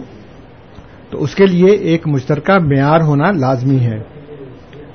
تو 1.10 1.22
اس 1.22 1.34
کے 1.34 1.46
لیے 1.46 1.66
ایک 1.66 2.06
مشترکہ 2.06 2.58
معیار 2.58 3.00
ہونا 3.00 3.30
لازمی 3.30 3.80
ہے۔ 3.80 3.98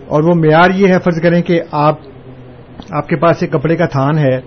اور 0.08 0.23
وہ 0.23 0.34
معیار 0.36 0.69
یہ 0.76 0.88
ہے، 0.88 0.99
فرض 1.04 1.21
کریں 1.21 1.41
کہ 1.41 1.62
آپ 1.71 1.99
آپ 2.91 3.08
کے 3.08 3.15
پاس 3.15 3.38
ایک 3.41 3.52
کپڑے 3.52 3.76
کا 3.76 3.86
تھان 3.86 4.17
ہے، 4.17 4.41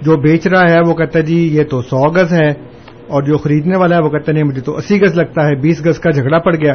جو 0.00 0.16
بیچ 0.16 0.46
رہا 0.46 0.70
ہے، 0.70 0.80
وہ 0.80 0.94
کہتا 0.94 1.18
ہے 1.18 1.24
جی 1.24 1.48
یہ 1.56 1.64
تو 1.64 1.82
سو 1.82 2.10
گز 2.10 2.32
ہے 2.32 2.48
اور 3.08 3.22
جو 3.22 3.38
خریدنے 3.38 3.76
والا 3.76 3.96
ہے، 3.96 4.00
وہ 4.00 4.10
کہتا 4.10 4.32
نہیں، 4.32 4.44
مجھے 4.44 4.60
تو 4.60 4.76
اسی 4.76 5.02
گز 5.02 5.14
لگتا 5.14 5.46
ہے، 5.46 5.54
بیس 5.54 5.86
گز 5.86 5.98
کا 5.98 6.10
جھگڑا 6.10 6.38
پڑ 6.38 6.54
گیا۔ 6.54 6.74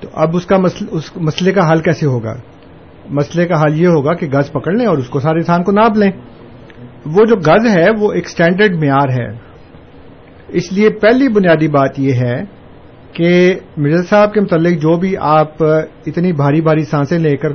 تو 0.00 0.08
اب 0.12 0.36
اس 0.36 0.46
کا 0.46 0.56
اس 0.90 1.16
مسئلے 1.16 1.52
کا 1.52 1.70
حل 1.70 1.78
کیسے 1.78 2.06
ہوگا؟ 2.06 2.34
مسئلے 3.10 3.46
کا 3.46 3.62
حل 3.62 3.80
یہ 3.80 3.86
ہوگا 3.86 4.14
کہ 4.14 4.26
گز 4.26 4.52
پکڑ 4.52 4.72
لیں 4.72 4.86
اور 4.86 4.98
اس 4.98 5.08
کو 5.08 5.20
سارے 5.20 5.42
تھان 5.42 5.62
کو 5.62 5.72
ناپ 5.72 5.96
لیں۔ 5.96 6.10
وہ 7.06 7.24
جو 7.24 7.36
گز 7.36 7.66
ہے، 7.76 7.86
وہ 8.00 8.12
ایک 8.12 8.28
سٹینڈرڈ 8.28 8.76
معیار 8.76 9.08
ہے۔ 9.08 9.50
اس 10.48 10.72
لیے 10.72 10.90
پہلی 10.90 11.28
بنیادی 11.28 11.68
بات 11.68 11.98
یہ 11.98 12.12
ہے 12.12 12.42
کہ 13.12 13.54
مرزا 13.76 14.02
صاحب 14.10 14.32
کے 14.32 14.40
متعلق 14.40 14.72
جو 14.72 14.96
بھی 14.96 15.16
آپ 15.16 15.62
اتنی 16.06 16.32
بھاری 16.32 16.60
بھاری 16.60 16.84
سانسیں 16.84 17.18
لے 17.18 17.36
کر 17.36 17.48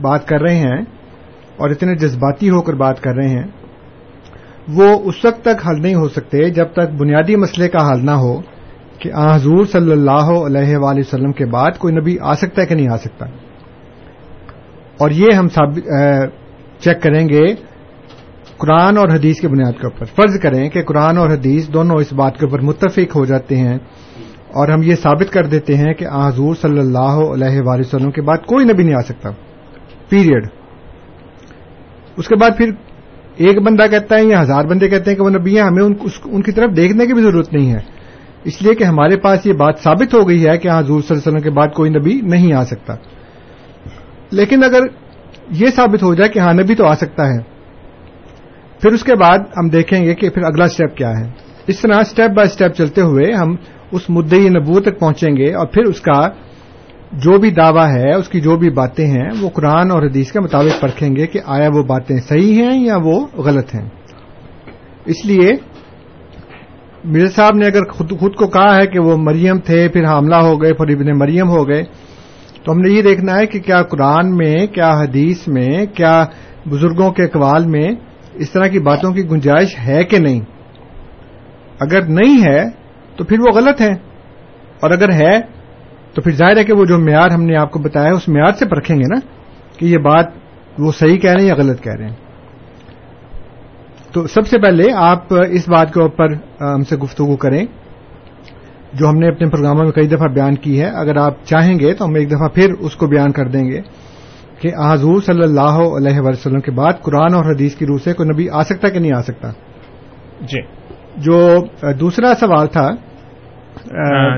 بات 0.00 0.28
کر 0.28 0.40
رہے 0.40 0.54
ہیں 0.54 0.82
اور 1.56 1.70
اتنے 1.70 1.94
جذباتی 1.94 2.50
ہو 2.50 2.62
کر 2.62 2.72
بات 2.72 3.00
کر 3.00 3.14
رہے 3.14 3.28
ہیں، 3.28 3.46
وہ 4.68 5.00
اس 5.04 5.24
وقت 5.24 5.42
تک 5.42 5.66
حل 5.68 5.82
نہیں 5.82 5.94
ہو 5.94 6.08
سکتے 6.08 6.50
جب 6.50 6.66
تک 6.72 6.94
بنیادی 6.98 7.36
مسئلے 7.36 7.68
کا 7.68 7.88
حل 7.88 8.04
نہ 8.04 8.10
ہو 8.10 8.40
کہ 8.98 9.12
آ 9.12 9.34
حضور 9.34 9.64
صلی 9.64 9.92
اللہ 9.92 10.30
علیہ 10.46 10.76
وآلہ 10.76 11.00
وسلم 11.00 11.32
کے 11.32 11.46
بعد 11.46 11.78
کوئی 11.78 11.94
نبی 11.94 12.16
آ 12.20 12.34
سکتا 12.34 12.62
ہے 12.62 12.66
کہ 12.66 12.74
نہیں 12.74 12.92
آ 12.92 12.96
سکتا۔ 12.96 13.26
اور 14.98 15.10
یہ 15.10 15.32
ہم 15.32 15.48
چیک 16.80 17.02
کریں 17.02 17.28
گے 17.28 17.44
قرآن 18.58 18.96
اور 18.96 19.08
حدیث 19.08 19.40
کی 19.40 19.48
بنیاد 19.48 19.72
کے 19.72 19.86
اوپر۔ 19.86 20.04
فرض 20.16 20.38
کریں 20.40 20.68
کہ 20.70 20.82
قرآن 20.82 21.18
اور 21.18 21.30
حدیث 21.30 21.68
دونوں 21.68 21.96
اس 22.00 22.12
بات 22.12 22.36
کے 22.36 22.46
اوپر 22.46 22.60
متفق 22.60 23.16
ہو 23.16 23.24
جاتے 23.24 23.56
ہیں 23.56 23.76
اور 24.56 24.68
ہم 24.68 24.82
یہ 24.82 24.94
ثابت 24.94 25.32
کر 25.32 25.46
دیتے 25.46 25.76
ہیں 25.76 25.92
کہ 25.94 26.06
حضور 26.14 26.54
صلی 26.54 26.78
اللہ 26.78 27.16
علیہ 27.34 27.60
وآلہ 27.60 27.84
وسلم 27.86 28.10
کے 28.10 28.22
بعد 28.22 28.46
کوئی 28.46 28.64
نبی 28.64 28.82
نہیں 28.84 28.94
آ 28.94 29.02
سکتا۔ 29.02 29.30
پیریڈ 30.08 30.46
اس 32.16 32.28
کے 32.28 32.36
بعد 32.36 32.56
پھر 32.56 32.70
ایک 33.36 33.58
بندہ 33.62 33.86
کہتا 33.90 34.18
ہے 34.18 34.24
یا 34.24 34.40
ہزار 34.42 34.64
بندے 34.64 34.88
کہتے 34.88 35.10
ہیں 35.10 35.16
کہ 35.16 35.22
وہ 35.22 35.30
نبی 35.30 35.56
ہیں، 35.56 35.66
ہمیں 35.66 35.82
ان 35.82 36.42
کی 36.42 36.52
طرف 36.52 36.76
دیکھنے 36.76 37.06
کی 37.06 37.14
بھی 37.14 37.22
ضرورت 37.22 37.52
نہیں 37.52 37.72
ہے۔ 37.72 37.80
اس 38.44 38.62
لیے 38.62 38.74
کہ 38.74 38.84
ہمارے 38.84 39.16
پاس 39.16 39.46
یہ 39.46 39.52
بات 39.52 39.78
ثابت 39.78 40.14
ہو 40.14 40.28
گئی 40.28 40.46
ہے 40.46 40.56
کہ 40.58 40.68
حضور 40.68 41.00
صلی 41.00 41.08
اللہ 41.10 41.20
علیہ 41.20 41.28
وسلم 41.28 41.42
کے 41.42 41.50
بعد 41.50 41.74
کوئی 41.74 41.90
نبی 41.90 42.20
نہیں 42.22 42.52
آ 42.52 42.64
سکتا۔ 42.64 42.94
لیکن 44.30 44.64
اگر 44.64 44.80
یہ 45.50 45.66
ثابت 45.66 46.02
ہو 46.02 46.14
جائے 46.14 46.30
کہ 46.30 46.38
ہاں 46.38 46.52
نبی 46.52 46.74
تو 46.74 46.86
آ 46.86 46.94
سکتا 46.94 47.28
ہے، 47.28 47.38
پھر 48.80 48.92
اس 48.92 49.04
کے 49.04 49.14
بعد 49.14 49.38
ہم 49.38 49.68
دیکھیں 49.68 50.04
گے 50.04 50.14
کہ 50.14 50.30
پھر 50.30 50.42
اگلا 50.42 50.64
اسٹیپ 50.64 50.96
کیا 50.96 51.10
ہے۔ 51.10 51.30
اس 51.66 51.80
طرح 51.80 52.00
اسٹیپ 52.00 52.30
بائی 52.30 52.48
اسٹیپ 52.48 52.72
چلتے 52.72 53.00
ہوئے 53.00 53.32
ہم 53.32 53.54
اس 53.92 54.10
مدعی 54.10 54.48
نبوت 54.48 54.84
تک 54.84 54.98
پہنچیں 54.98 55.36
گے 55.36 55.54
اور 55.54 55.66
پھر 55.66 55.82
اس 55.82 56.00
کا 56.00 56.28
جو 57.12 57.38
بھی 57.38 57.50
دعویٰ 57.50 57.86
ہے، 57.88 58.14
اس 58.14 58.28
کی 58.28 58.40
جو 58.40 58.56
بھی 58.56 58.70
باتیں 58.70 59.06
ہیں، 59.06 59.28
وہ 59.40 59.48
قرآن 59.48 59.90
اور 59.90 60.02
حدیث 60.02 60.32
کے 60.32 60.40
مطابق 60.40 60.80
پرکھیں 60.80 61.16
گے 61.16 61.26
کہ 61.26 61.40
آیا 61.46 61.68
وہ 61.74 61.82
باتیں 61.82 62.16
صحیح 62.16 62.62
ہیں 62.62 62.84
یا 62.84 62.96
وہ 62.96 63.26
غلط 63.36 63.74
ہیں۔ 63.74 63.88
اس 65.04 65.24
لیے 65.24 65.52
مرزا 67.04 67.28
صاحب 67.28 67.54
نے 67.54 67.66
اگر 67.66 67.84
خود 67.84 68.10
خود 68.20 68.34
کو 68.34 68.46
کہا 68.46 68.76
ہے 68.76 68.86
کہ 68.86 68.98
وہ 68.98 69.16
مریم 69.16 69.58
تھے، 69.58 69.88
پھر 69.88 70.04
حاملہ 70.04 70.36
ہو 70.36 70.62
گئے، 70.62 70.72
پھر 70.72 70.94
ابن 70.94 71.18
مریم 71.18 71.48
ہو 71.48 71.68
گئے 71.68 71.82
تو 72.66 72.72
ہم 72.72 72.80
نے 72.80 72.90
یہ 72.90 73.02
دیکھنا 73.02 73.38
ہے 73.38 73.46
کہ 73.46 73.60
کیا 73.60 73.82
قرآن 73.82 74.36
میں، 74.36 74.66
کیا 74.66 74.90
حدیث 74.90 75.48
میں، 75.48 75.86
کیا 75.86 76.26
بزرگوں 76.70 77.12
کے 77.12 77.24
اقوال 77.24 77.66
میں 77.66 77.88
اس 78.34 78.50
طرح 78.50 78.66
کی 78.66 78.78
باتوں 78.78 79.12
کی 79.12 79.22
گنجائش 79.30 79.78
ہے 79.86 80.04
کہ 80.04 80.18
نہیں؟ 80.18 80.40
اگر 81.80 82.02
نہیں 82.02 82.44
ہے 82.46 82.64
تو 83.16 83.24
پھر 83.24 83.40
وہ 83.40 83.46
غلط 83.54 83.80
ہیں۔ 83.80 83.94
اور 84.80 84.90
اگر 84.90 85.12
ہے 85.12 85.40
تو 86.14 86.22
پھر 86.22 86.32
ظاہر 86.32 86.56
ہے 86.56 86.64
کہ 86.64 86.72
وہ 86.72 86.84
جو 86.84 86.98
معیار 86.98 87.30
ہم 87.30 87.42
نے 87.42 87.56
آپ 87.56 87.70
کو 87.70 87.78
بتایا 87.78 88.10
اس 88.10 88.28
معیار 88.28 88.52
سے 88.52 88.66
پرکھیں 88.66 88.96
گے 88.96 89.14
نا 89.14 89.16
کہ 89.78 89.86
یہ 89.86 89.98
بات 89.98 90.26
وہ 90.78 90.92
صحیح 90.92 91.16
کہہ 91.16 91.30
رہے 91.30 91.40
ہیں 91.40 91.48
یا 91.48 91.54
غلط 91.54 91.82
کہہ 91.82 91.94
رہے 91.94 92.08
ہیں۔ 92.08 92.16
تو 94.12 94.26
سب 94.26 94.46
سے 94.46 94.58
پہلے 94.58 94.92
آپ 94.92 95.24
اس 95.50 95.68
بات 95.68 95.94
کے 95.94 96.00
اوپر 96.00 96.32
ہم 96.60 96.84
سے 96.84 96.96
گفتگو 96.96 97.36
کریں۔ 97.36 97.66
جو 98.98 99.08
ہم 99.08 99.18
نے 99.18 99.28
اپنے 99.28 99.48
پروگراموں 99.50 99.84
میں 99.84 99.92
کئی 99.92 100.06
دفعہ 100.06 100.28
بیان 100.28 100.54
کی 100.54 100.80
ہے 100.80 100.88
اگر 100.94 101.16
آپ 101.16 101.44
چاہیں 101.44 101.78
گے 101.78 101.94
تو 101.94 102.04
ہم 102.04 102.14
ایک 102.14 102.30
دفعہ 102.30 102.48
پھر 102.48 102.72
اس 102.78 102.96
کو 102.96 103.06
بیان 103.06 103.32
کر 103.32 103.48
دیں 103.48 103.64
گے 103.64 103.80
کہ 104.60 104.70
حضور 104.92 105.20
صلی 105.20 105.42
اللہ 105.42 105.78
علیہ 105.96 106.20
وسلم 106.20 106.60
کے 106.60 106.70
بعد 106.70 107.02
قرآن 107.02 107.34
اور 107.34 107.44
حدیث 107.44 107.74
کی 107.74 107.86
روح 107.86 107.98
سے 108.04 108.12
کوئی 108.12 108.28
نبی 108.28 108.48
آ 108.50 108.62
سکتا 108.62 108.88
کہ 108.88 108.98
نہیں 108.98 109.12
آ 109.12 109.22
سکتا؟ 109.22 109.50
جی۔ 110.40 110.60
جو 111.16 111.40
دوسرا 112.00 112.32
سوال 112.40 112.66
تھا 112.66 112.88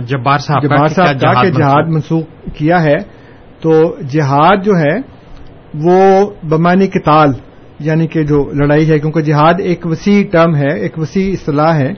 جبار 0.09 0.39
صاحب 0.39 0.63
جبار 0.63 0.87
صاحب 0.87 1.21
کا 1.21 1.43
کہ 1.43 1.51
جہاد 1.51 1.89
منسوخ؟ 1.89 2.25
کیا 2.55 2.83
ہے 2.83 2.97
تو 3.61 3.73
جہاد 4.09 4.65
جو 4.65 4.79
ہے 4.79 4.97
وہ 5.85 6.31
بمانی 6.43 6.87
کتال 6.87 7.33
یعنی 7.79 8.07
کہ 8.07 8.23
جو 8.23 8.43
لڑائی 8.53 8.91
ہے 8.91 8.99
کیونکہ 8.99 9.21
جہاد 9.21 9.61
ایک 9.61 9.87
وسیع 9.87 10.23
ٹرم 10.33 10.55
ہے 10.57 10.73
ایک 10.79 10.99
وسیع 10.99 11.31
اصطلاح 11.33 11.75
ہے 11.75 11.91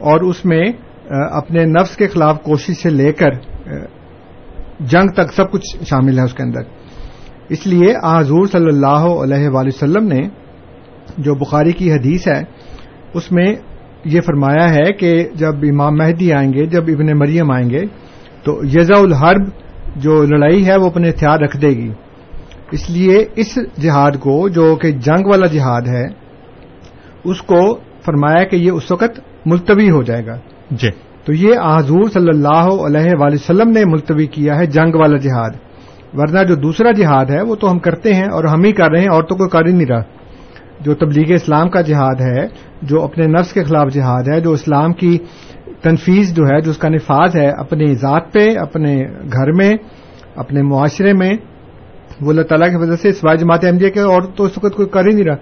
اور 0.00 0.20
اس 0.20 0.44
میں 0.44 0.62
اپنے 1.10 1.64
نفس 1.64 1.96
کے 1.96 2.08
خلاف 2.08 2.42
کوشش 2.42 2.76
سے 2.76 2.90
لے 2.90 3.12
کر 3.12 3.30
جنگ 4.80 5.08
تک 5.08 5.32
سب 5.32 5.50
کچھ 5.50 5.84
شامل 5.84 6.18
ہے 6.18 6.24
اس 6.24 6.34
کے 6.34 6.42
اندر۔ 6.42 6.60
اس 7.48 7.66
لیے 7.66 7.94
حضور 8.04 8.46
صلی 8.46 8.66
اللہ 8.66 9.06
علیہ 9.22 9.48
وآلہ 9.48 9.68
وسلم 9.68 10.06
نے 10.06 10.28
جو 11.18 11.34
بخاری 11.34 11.72
کی 11.72 11.92
حدیث 11.92 12.28
ہے، 12.28 12.42
اس 13.14 13.32
میں 13.32 13.54
یہ 14.04 14.20
فرمایا 14.20 14.74
ہے 14.74 14.92
کہ 14.92 15.28
جب 15.34 15.54
امام 15.62 15.94
مہدی 15.94 16.32
آئیں 16.32 16.52
گے، 16.52 16.66
جب 16.66 16.82
ابن 16.82 17.18
مریم 17.18 17.50
آئیں 17.50 17.70
گے، 17.70 17.86
تو 18.42 18.60
یزا 18.64 18.98
الحرب 18.98 19.48
جو 19.96 20.24
لڑائی 20.24 20.66
ہے، 20.66 20.76
وہ 20.76 20.86
اپنے 20.86 21.10
ہتھیار 21.10 21.38
رکھ 21.38 21.56
دے 21.56 21.68
گی۔ 21.68 21.92
اس 22.70 22.90
لیے 22.90 23.24
اس 23.36 23.58
جہاد 23.82 24.12
کو، 24.12 24.48
جو 24.48 24.76
کہ 24.76 24.90
جنگ 24.90 25.26
والا 25.26 25.46
جہاد 25.46 25.82
ہے، 25.82 26.04
اس 27.24 27.42
کو 27.42 27.78
فرمایا 28.04 28.44
کہ 28.44 28.56
یہ 28.56 28.70
اس 28.70 28.90
وقت 28.90 29.20
ملتوی 29.46 29.90
ہو 29.90 30.02
جائے 30.02 30.26
گا۔ 30.26 30.36
جی۔ 30.70 30.90
تو 31.24 31.32
یہ 31.32 31.48
حضور 31.76 32.10
صلی 32.12 32.28
اللہ 32.28 32.70
علیہ 32.86 33.10
وآلہ 33.18 33.34
وسلم 33.34 33.70
نے 33.70 33.84
ملتوی 33.84 34.26
کیا 34.26 34.56
ہے 34.56 34.66
جنگ 34.66 34.94
والا 34.94 35.16
جہاد۔ 35.16 35.50
ورنہ 36.14 36.44
جو 36.48 36.54
دوسرا 36.54 36.90
جہاد 36.90 37.24
ہے 37.30 37.42
وہ 37.42 37.54
تو 37.54 37.70
ہم 37.72 37.78
کرتے 37.78 38.14
ہیں 38.14 38.24
اور 38.24 38.44
ہم 38.44 38.64
ہی 38.64 38.72
کر 38.72 38.90
رہے 38.90 39.00
ہیں، 39.00 39.08
اور 39.08 39.22
تو 39.22 39.34
کوئی 39.34 39.48
کر 39.50 39.66
ہی 39.66 39.72
نہیں 39.72 39.86
رہا۔ 39.86 40.02
جو 40.80 40.94
تبلیغ 40.94 41.34
اسلام 41.34 41.68
کا 41.68 41.80
جہاد 41.80 42.20
ہے، 42.20 42.46
جو 42.82 43.02
اپنے 43.02 43.26
نفس 43.26 43.52
کے 43.52 43.64
خلاف 43.64 43.92
جہاد 43.92 44.28
ہے، 44.28 44.40
جو 44.40 44.52
اسلام 44.52 44.92
کی 44.92 45.18
تنفیز 45.82 46.34
جو 46.34 46.44
ہے، 46.46 46.60
جو 46.60 46.70
اس 46.70 46.78
کا 46.78 46.88
نفاذ 46.88 47.36
ہے، 47.36 47.48
اپنی 47.48 47.94
ذات 47.94 48.32
پہ، 48.32 48.58
اپنے 48.60 49.02
گھر 49.32 49.52
میں، 49.52 49.74
اپنے 50.36 50.62
معاشرے 50.62 51.12
میں، 51.12 51.30
وہ 52.20 52.30
اللہ 52.30 52.42
تعالیٰ 52.42 52.70
کی 52.70 52.76
وجہ 52.76 52.96
سے 52.96 53.12
سوائے 53.12 53.36
جماعت 53.36 53.64
احمدیہ 53.64 53.90
کے 53.90 54.00
اور 54.00 54.22
تو 54.22 54.44
اس 54.44 54.58
وقت 54.62 54.74
کوئی 54.74 54.88
کر 54.88 55.06
ہی 55.06 55.14
نہیں 55.14 55.24
رہا۔ 55.24 55.34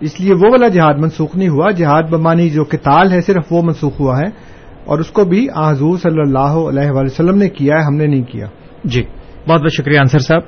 اس 0.00 0.20
لیے 0.20 0.34
وہ 0.34 0.48
والا 0.50 0.68
جہاد 0.68 0.94
منسوخ 0.94 1.36
نہیں 1.36 1.48
ہوا۔ 1.48 1.70
جہاد 1.70 2.02
بمانی 2.02 2.50
جو 2.50 2.64
کتال 2.64 3.12
ہے، 3.12 3.20
صرف 3.20 3.52
وہ 3.52 3.62
منسوخ 3.62 4.00
ہوا 4.00 4.18
ہے۔ 4.18 4.53
اور 4.84 4.98
اس 4.98 5.10
کو 5.10 5.24
بھی 5.24 5.48
حضور 5.56 5.98
صلی 5.98 6.20
اللہ 6.20 6.80
علیہ 6.80 6.90
وسلم 6.90 7.38
نے 7.38 7.48
کیا 7.48 7.74
ہے 7.74 7.84
ہم 7.84 7.96
نے 7.96 8.06
نہیں 8.06 8.22
کیا۔ 8.22 8.46
جی 8.84 9.02
بہت 9.48 9.60
بہت 9.60 9.72
شکریہ 9.72 9.98
انصر 9.98 10.18
صاحب۔ 10.18 10.42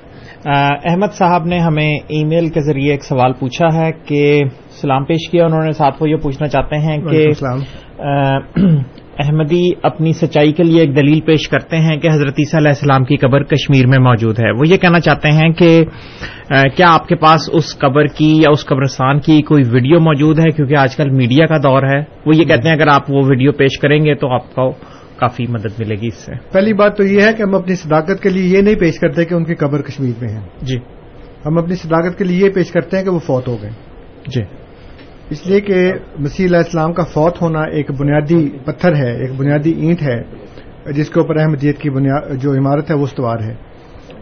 احمد 0.85 1.13
صاحب 1.13 1.45
نے 1.45 1.59
ہمیں 1.59 1.95
ای 2.09 2.25
میل 2.25 2.49
کے 2.49 2.61
ذریعے 2.61 2.91
ایک 2.91 3.05
سوال 3.05 3.33
پوچھا 3.33 3.67
ہے 3.75 3.93
کہ 3.93 4.43
سلام 4.71 5.05
پیش 5.05 5.31
کیا 5.31 5.45
انہوں 5.45 5.65
نے 5.65 5.73
ساتھ 5.73 6.03
وہ 6.03 6.11
یہ 6.11 6.17
پوچھنا 6.17 6.49
چاہتے 6.49 6.79
ہیں 6.79 6.99
کہ 6.99 7.29
احمدی 9.19 9.71
اپنی 9.83 10.13
سچائی 10.13 10.53
کے 10.53 10.63
لیے 10.63 10.81
ایک 10.81 10.97
دلیل 10.97 11.21
پیش 11.21 11.49
کرتے 11.49 11.77
ہیں 11.77 11.97
کہ 11.97 12.09
حضرت 12.13 12.35
عیسیٰ 12.39 12.61
علیہ 12.61 12.69
السلام 12.69 13.05
کی 13.05 13.17
قبر 13.17 13.43
کشمیر 13.43 13.87
میں 13.87 13.99
موجود 13.99 14.39
ہے۔ 14.39 14.51
وہ 14.51 14.69
یہ 14.69 14.77
کہنا 14.77 15.01
چاہتے 15.01 15.29
ہیں 15.31 15.53
کہ 15.53 15.85
کیا 16.49 16.87
آپ 16.91 17.09
کے 17.09 17.15
پاس 17.15 17.51
اس 17.53 17.79
قبر 17.79 18.07
کی 18.07 18.37
یا 18.37 18.51
اس 18.51 18.67
قبرستان 18.67 19.21
کی 19.21 19.43
کوئی 19.43 19.63
ویڈیو 19.73 20.01
موجود 20.01 20.39
ہے؟ 20.39 20.51
کیونکہ 20.51 20.77
آج 20.77 20.97
کل 20.97 21.11
میڈیا 21.11 21.47
کا 21.47 21.57
دور 21.57 21.83
ہے۔ 21.83 21.99
وہ 22.27 22.37
یہ 22.37 22.45
کہتے 22.45 22.69
ہیں 22.69 22.77
اگر 22.77 22.89
آپ 22.89 23.11
وہ 23.11 23.23
ویڈیو 23.27 23.53
پیش 23.53 23.79
کریں 23.79 24.05
گے 24.05 24.15
تو 24.15 24.35
آپ 24.35 24.55
کو 24.55 24.71
کافی 25.17 25.47
مدد 25.47 25.81
ملے 25.81 25.95
گی 25.95 26.07
اس 26.07 26.15
سے۔ 26.15 26.33
پہلی 26.53 26.73
بات 26.73 26.97
تو 26.97 27.05
یہ 27.05 27.23
ہے 27.23 27.33
کہ 27.33 27.43
ہم 27.43 27.55
اپنی 27.55 27.75
صداقت 27.75 28.23
کے 28.23 28.29
لیے 28.29 28.57
یہ 28.57 28.63
نہیں 28.63 28.75
پیش 28.75 28.99
کرتے 28.99 29.25
کہ 29.25 29.35
ان 29.35 29.45
کی 29.45 29.55
قبر 29.55 29.83
کشمیر 29.83 30.25
میں 30.25 30.35
ہے۔ 30.35 30.41
جی۔ 30.63 30.77
ہم 31.47 31.59
اپنی 31.59 31.75
صداقت 31.75 32.19
کے 32.19 32.25
لیے 32.25 32.45
یہ 32.45 32.51
پیش 32.51 32.71
کرتے 32.71 32.97
ہیں 32.97 33.05
کہ 33.05 33.11
وہ 33.11 33.19
فوت 33.19 33.49
ہو 33.49 33.63
گئے۔ 33.63 33.71
جی۔ 34.27 34.43
اس 35.31 35.47
لیے 35.47 35.61
کہ 35.61 35.93
مسیح 36.19 36.47
علیہ 36.47 36.57
السلام 36.57 36.93
کا 36.93 37.05
فوت 37.05 37.41
ہونا 37.43 37.61
ایک 37.77 37.91
بنیادی 37.91 38.37
پتھر 38.65 38.95
ہے، 38.97 39.11
ایک 39.21 39.33
بنیادی 39.37 39.71
اینٹ 39.71 40.03
ہے، 40.03 40.93
جس 40.93 41.09
کے 41.11 41.21
اوپر 41.21 41.41
احمدیت 41.41 41.79
کی 41.79 41.89
جو 42.39 42.53
عمارت 42.53 42.91
ہے، 42.91 42.97
وہ 42.97 43.05
استوار 43.05 43.41
ہے۔ 43.43 43.55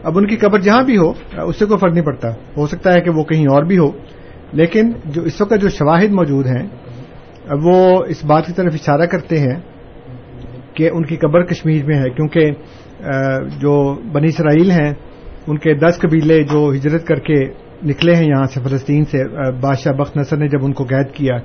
اب 0.03 0.17
ان 0.17 0.27
کی 0.27 0.35
قبر 0.35 0.59
جہاں 0.59 0.83
بھی 0.83 0.97
ہو، 0.97 1.09
اس 1.43 1.59
سے 1.59 1.65
کوئی 1.65 1.79
فرق 1.79 1.93
نہیں 1.93 2.05
پڑتا۔ 2.05 2.29
ہو 2.57 2.65
سکتا 2.67 2.93
ہے 2.93 3.01
کہ 3.01 3.09
وہ 3.09 3.23
کہیں 3.23 3.45
اور 3.45 3.63
بھی 3.63 3.77
ہو، 3.77 3.89
لیکن 4.53 4.91
جو 5.05 5.21
اس 5.21 5.41
وقت 5.41 5.61
جو 5.61 5.69
شواہد 5.69 6.11
موجود 6.11 6.45
ہیں 6.47 6.65
وہ 7.63 7.77
اس 8.07 8.23
بات 8.25 8.45
کی 8.45 8.53
طرف 8.53 8.73
اشارہ 8.73 9.05
کرتے 9.05 9.39
ہیں 9.39 9.55
کہ 10.73 10.89
ان 10.93 11.05
کی 11.05 11.15
قبر 11.15 11.43
کشمیر 11.43 11.85
میں 11.85 11.97
ہے، 11.97 12.09
کیونکہ 12.09 12.51
جو 13.59 13.73
بنی 14.11 14.27
اسرائیل 14.27 14.71
ہیں، 14.71 14.91
ان 15.47 15.57
کے 15.57 15.73
دس 15.73 15.99
قبیلے 15.99 16.41
جو 16.43 16.69
ہجرت 16.75 17.05
کر 17.05 17.19
کے 17.19 17.39
نکلے 17.85 18.15
ہیں 18.15 18.25
یہاں 18.25 18.45
سے 18.45 18.59
فلسطین 18.59 19.05
سے 19.05 19.17
بادشاہ 19.61 19.93
بخت 19.93 20.17
نصر 20.17 20.37
نے 20.37 20.47
جب 20.47 20.65
ان 20.65 20.73
کو 20.73 20.83
قید 20.83 21.11
کیا 21.11 21.35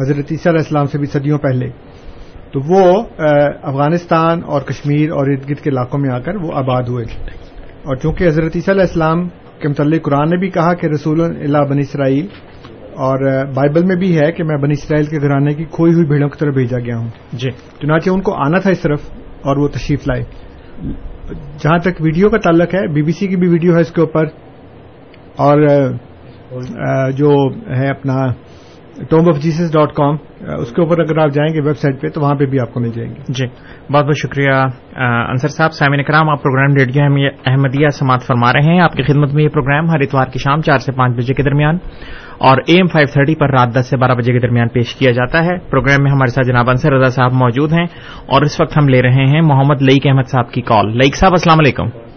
حضرت 0.00 0.24
عیسیٰ 0.30 0.52
علیہ 0.52 0.60
السلام 0.60 0.84
سے 0.84 0.98
بھی 0.98 1.06
صدیوں 1.06 1.38
پہلے 1.38 1.70
تو 2.52 2.60
وہ 2.66 3.02
افغانستان 3.62 4.40
اور 4.46 4.60
کشمیر 4.60 5.10
اور 5.10 5.26
ارد 5.26 5.50
گرد 5.50 5.58
کے 5.58 5.70
علاقوں 5.70 6.00
میں 6.00 6.10
آ 6.10 6.18
کر 6.18 6.36
وہ 6.36 6.50
آباد 6.54 6.82
ہوئے۔ 6.82 7.04
اور 7.82 7.96
چونکہ 7.96 8.26
حضرت 8.26 8.52
عیسیٰ 8.54 8.74
علیہ 8.74 8.82
السلام 8.82 9.28
کے 9.28 9.68
متعلق 9.68 10.02
قرآن 10.02 10.30
نے 10.30 10.36
بھی 10.36 10.50
کہا 10.50 10.74
کہ 10.74 10.86
رسول 10.86 11.20
اللہ 11.20 11.58
بنی 11.58 11.80
اسرائیل 11.80 12.26
اور 12.94 13.46
بائبل 13.54 13.84
میں 13.84 13.96
بھی 13.96 14.20
ہے 14.20 14.32
کہ 14.32 14.44
میں 14.44 14.56
بنی 14.56 14.72
اسرائیل 14.72 15.06
کے 15.06 15.20
گھرانے 15.20 15.54
کی 15.54 15.64
کھوئی 15.64 15.92
ہوئی 15.94 16.06
بھیڑوں 16.06 16.28
کی 16.28 16.38
طرف 16.38 16.54
بھیجا 16.54 16.78
گیا 16.78 16.98
ہوں۔ 16.98 17.08
جی۔ 17.32 17.50
چنانچہ 17.50 18.10
ان 18.10 18.20
کو 18.20 18.34
آنا 18.34 18.58
تھا 18.58 18.70
اس 18.70 18.80
طرف 18.80 19.00
اور 19.42 19.56
وہ 19.56 19.68
تشریف 19.68 20.08
لائے۔ 20.08 20.22
جہاں 21.58 21.78
تک 21.78 22.00
ویڈیو 22.00 22.28
کا 22.28 22.38
تعلق 22.38 22.74
ہے 22.74 22.92
بی 22.92 23.02
بی 23.02 23.12
سی 23.12 23.26
کی 23.26 23.36
بھی 23.36 23.48
ویڈیو 23.48 23.76
ہے 23.76 23.80
اس 23.80 23.92
کے 23.92 24.00
اوپر۔ 24.00 24.24
اور 25.36 25.62
جو 27.10 27.30
ہے 27.76 27.88
اپنا 27.88 28.26
tomb 29.10 29.28
of 29.28 29.42
Jesus 29.42 29.72
dot 29.72 29.92
com 29.92 30.16
اس 30.58 30.72
کے 30.72 30.82
اوپر 30.82 30.98
اگر 31.00 31.18
آپ 31.18 31.30
جائیں 31.30 31.54
گے 31.54 31.60
ویب 31.60 31.78
سائٹ 31.78 32.00
پہ 32.00 32.08
تو 32.08 32.20
وہاں 32.20 32.34
پہ 32.34 32.46
بھی 32.46 32.60
آپ 32.60 32.72
کو 32.74 32.80
مل 32.80 32.90
جائیں 32.94 33.10
گے۔ 33.10 33.20
جی 33.28 33.46
بہت 33.92 34.04
بہت 34.04 34.16
شکریہ 34.16 34.50
انصر 35.28 35.48
صاحب، 35.48 35.72
سامعین 35.72 36.02
کرام، 36.02 36.28
آپ 36.28 36.42
پروگرام 36.42 36.74
ریڈیو 36.76 37.26
احمدیہ 37.46 37.88
سماعت 37.88 38.22
فرما 38.22 38.52
رہے 38.52 38.62
ہیں۔ 38.62 38.80
آپ 38.80 38.92
کی 38.92 39.02
خدمت 39.02 39.32
میں 39.34 39.44
یہ 39.44 39.48
پروگرام 39.48 39.90
ہر 39.90 40.00
اتوار 40.00 40.26
کی 40.26 40.38
شام 40.38 40.60
چار 40.60 40.78
سے 40.78 40.92
پانچ 40.92 41.16
بجے 41.16 41.34
کے 41.34 41.42
درمیان 41.42 41.78
اور 42.38 42.58
اے 42.66 42.76
ایم 42.76 42.86
فائیو 42.86 43.08
تھرٹی 43.12 43.34
پر 43.34 43.50
رات 43.50 43.74
دس 43.74 43.86
سے 43.86 43.96
بارہ 43.96 44.14
بجے 44.14 44.32
کے 44.32 44.38
درمیان 44.38 44.68
پیش 44.68 44.94
کیا 44.94 45.12
جاتا 45.12 45.44
ہے۔ 45.44 45.58
پروگرام 45.70 46.02
میں 46.02 46.10
ہمارے 46.10 46.30
ساتھ 46.30 46.46
جناب 46.46 46.70
انصر 46.70 46.92
رضا 46.92 47.10
صاحب 47.10 47.32
موجود 47.32 47.72
ہیں 47.72 47.86
اور 48.26 48.42
اس 48.42 48.60
وقت 48.60 48.78
ہم 48.78 48.88
لے 48.88 49.02
رہے 49.02 49.26
ہیں 49.26 49.40
محمد 49.40 49.82
لئیک 49.82 50.06
احمد 50.06 50.28
صاحب 50.30 50.50
کی 50.52 50.62
کال۔ 50.62 50.96
لئیک 50.98 51.16
صاحب، 51.16 51.32
السلام 51.32 51.58
علیکم۔ 51.58 52.11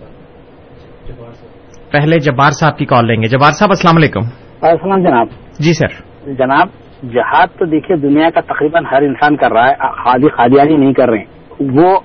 پہلے 1.95 2.19
جبار 2.19 2.51
صاحب 2.51 2.77
کی 2.77 2.85
کال 2.85 3.07
لیں 3.07 3.21
گے۔ 3.21 3.27
جبار 3.27 3.51
صاحب 3.51 3.69
السلام 3.69 3.95
علیکم۔ 3.97 4.19
السلام 4.61 5.03
جناب۔ 5.03 5.27
جی 5.59 5.73
سر۔ 5.73 6.15
جناب 6.33 6.67
جہاد 7.13 7.47
تو 7.59 7.65
دیکھیے 7.65 7.97
دنیا 7.97 8.29
کا 8.29 8.41
تقریباً 8.41 8.85
ہر 8.91 9.01
انسان 9.01 9.35
کر 9.35 9.51
رہا 9.51 9.69
ہے 9.69 9.73
خالی 9.79 10.29
خادیانی 10.29 10.77
نہیں 10.77 10.93
کر 10.93 11.09
رہے 11.09 11.23
وہ 11.59 11.99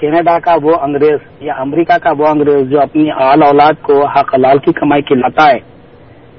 کینیڈا 0.00 0.38
کا 0.38 0.54
وہ 0.62 0.70
انگریز 0.82 1.18
یا 1.40 1.54
امریکہ 1.54 1.98
کا 1.98 2.10
وہ 2.18 2.26
انگریز 2.26 2.70
جو 2.70 2.80
اپنی 2.80 3.10
آل 3.10 3.42
اولاد 3.42 3.72
کو 3.82 4.06
حق 4.06 4.34
لال 4.38 4.58
کی 4.58 4.72
کمائی 4.72 5.02
کھلاتا 5.02 5.50
ہے 5.50 5.58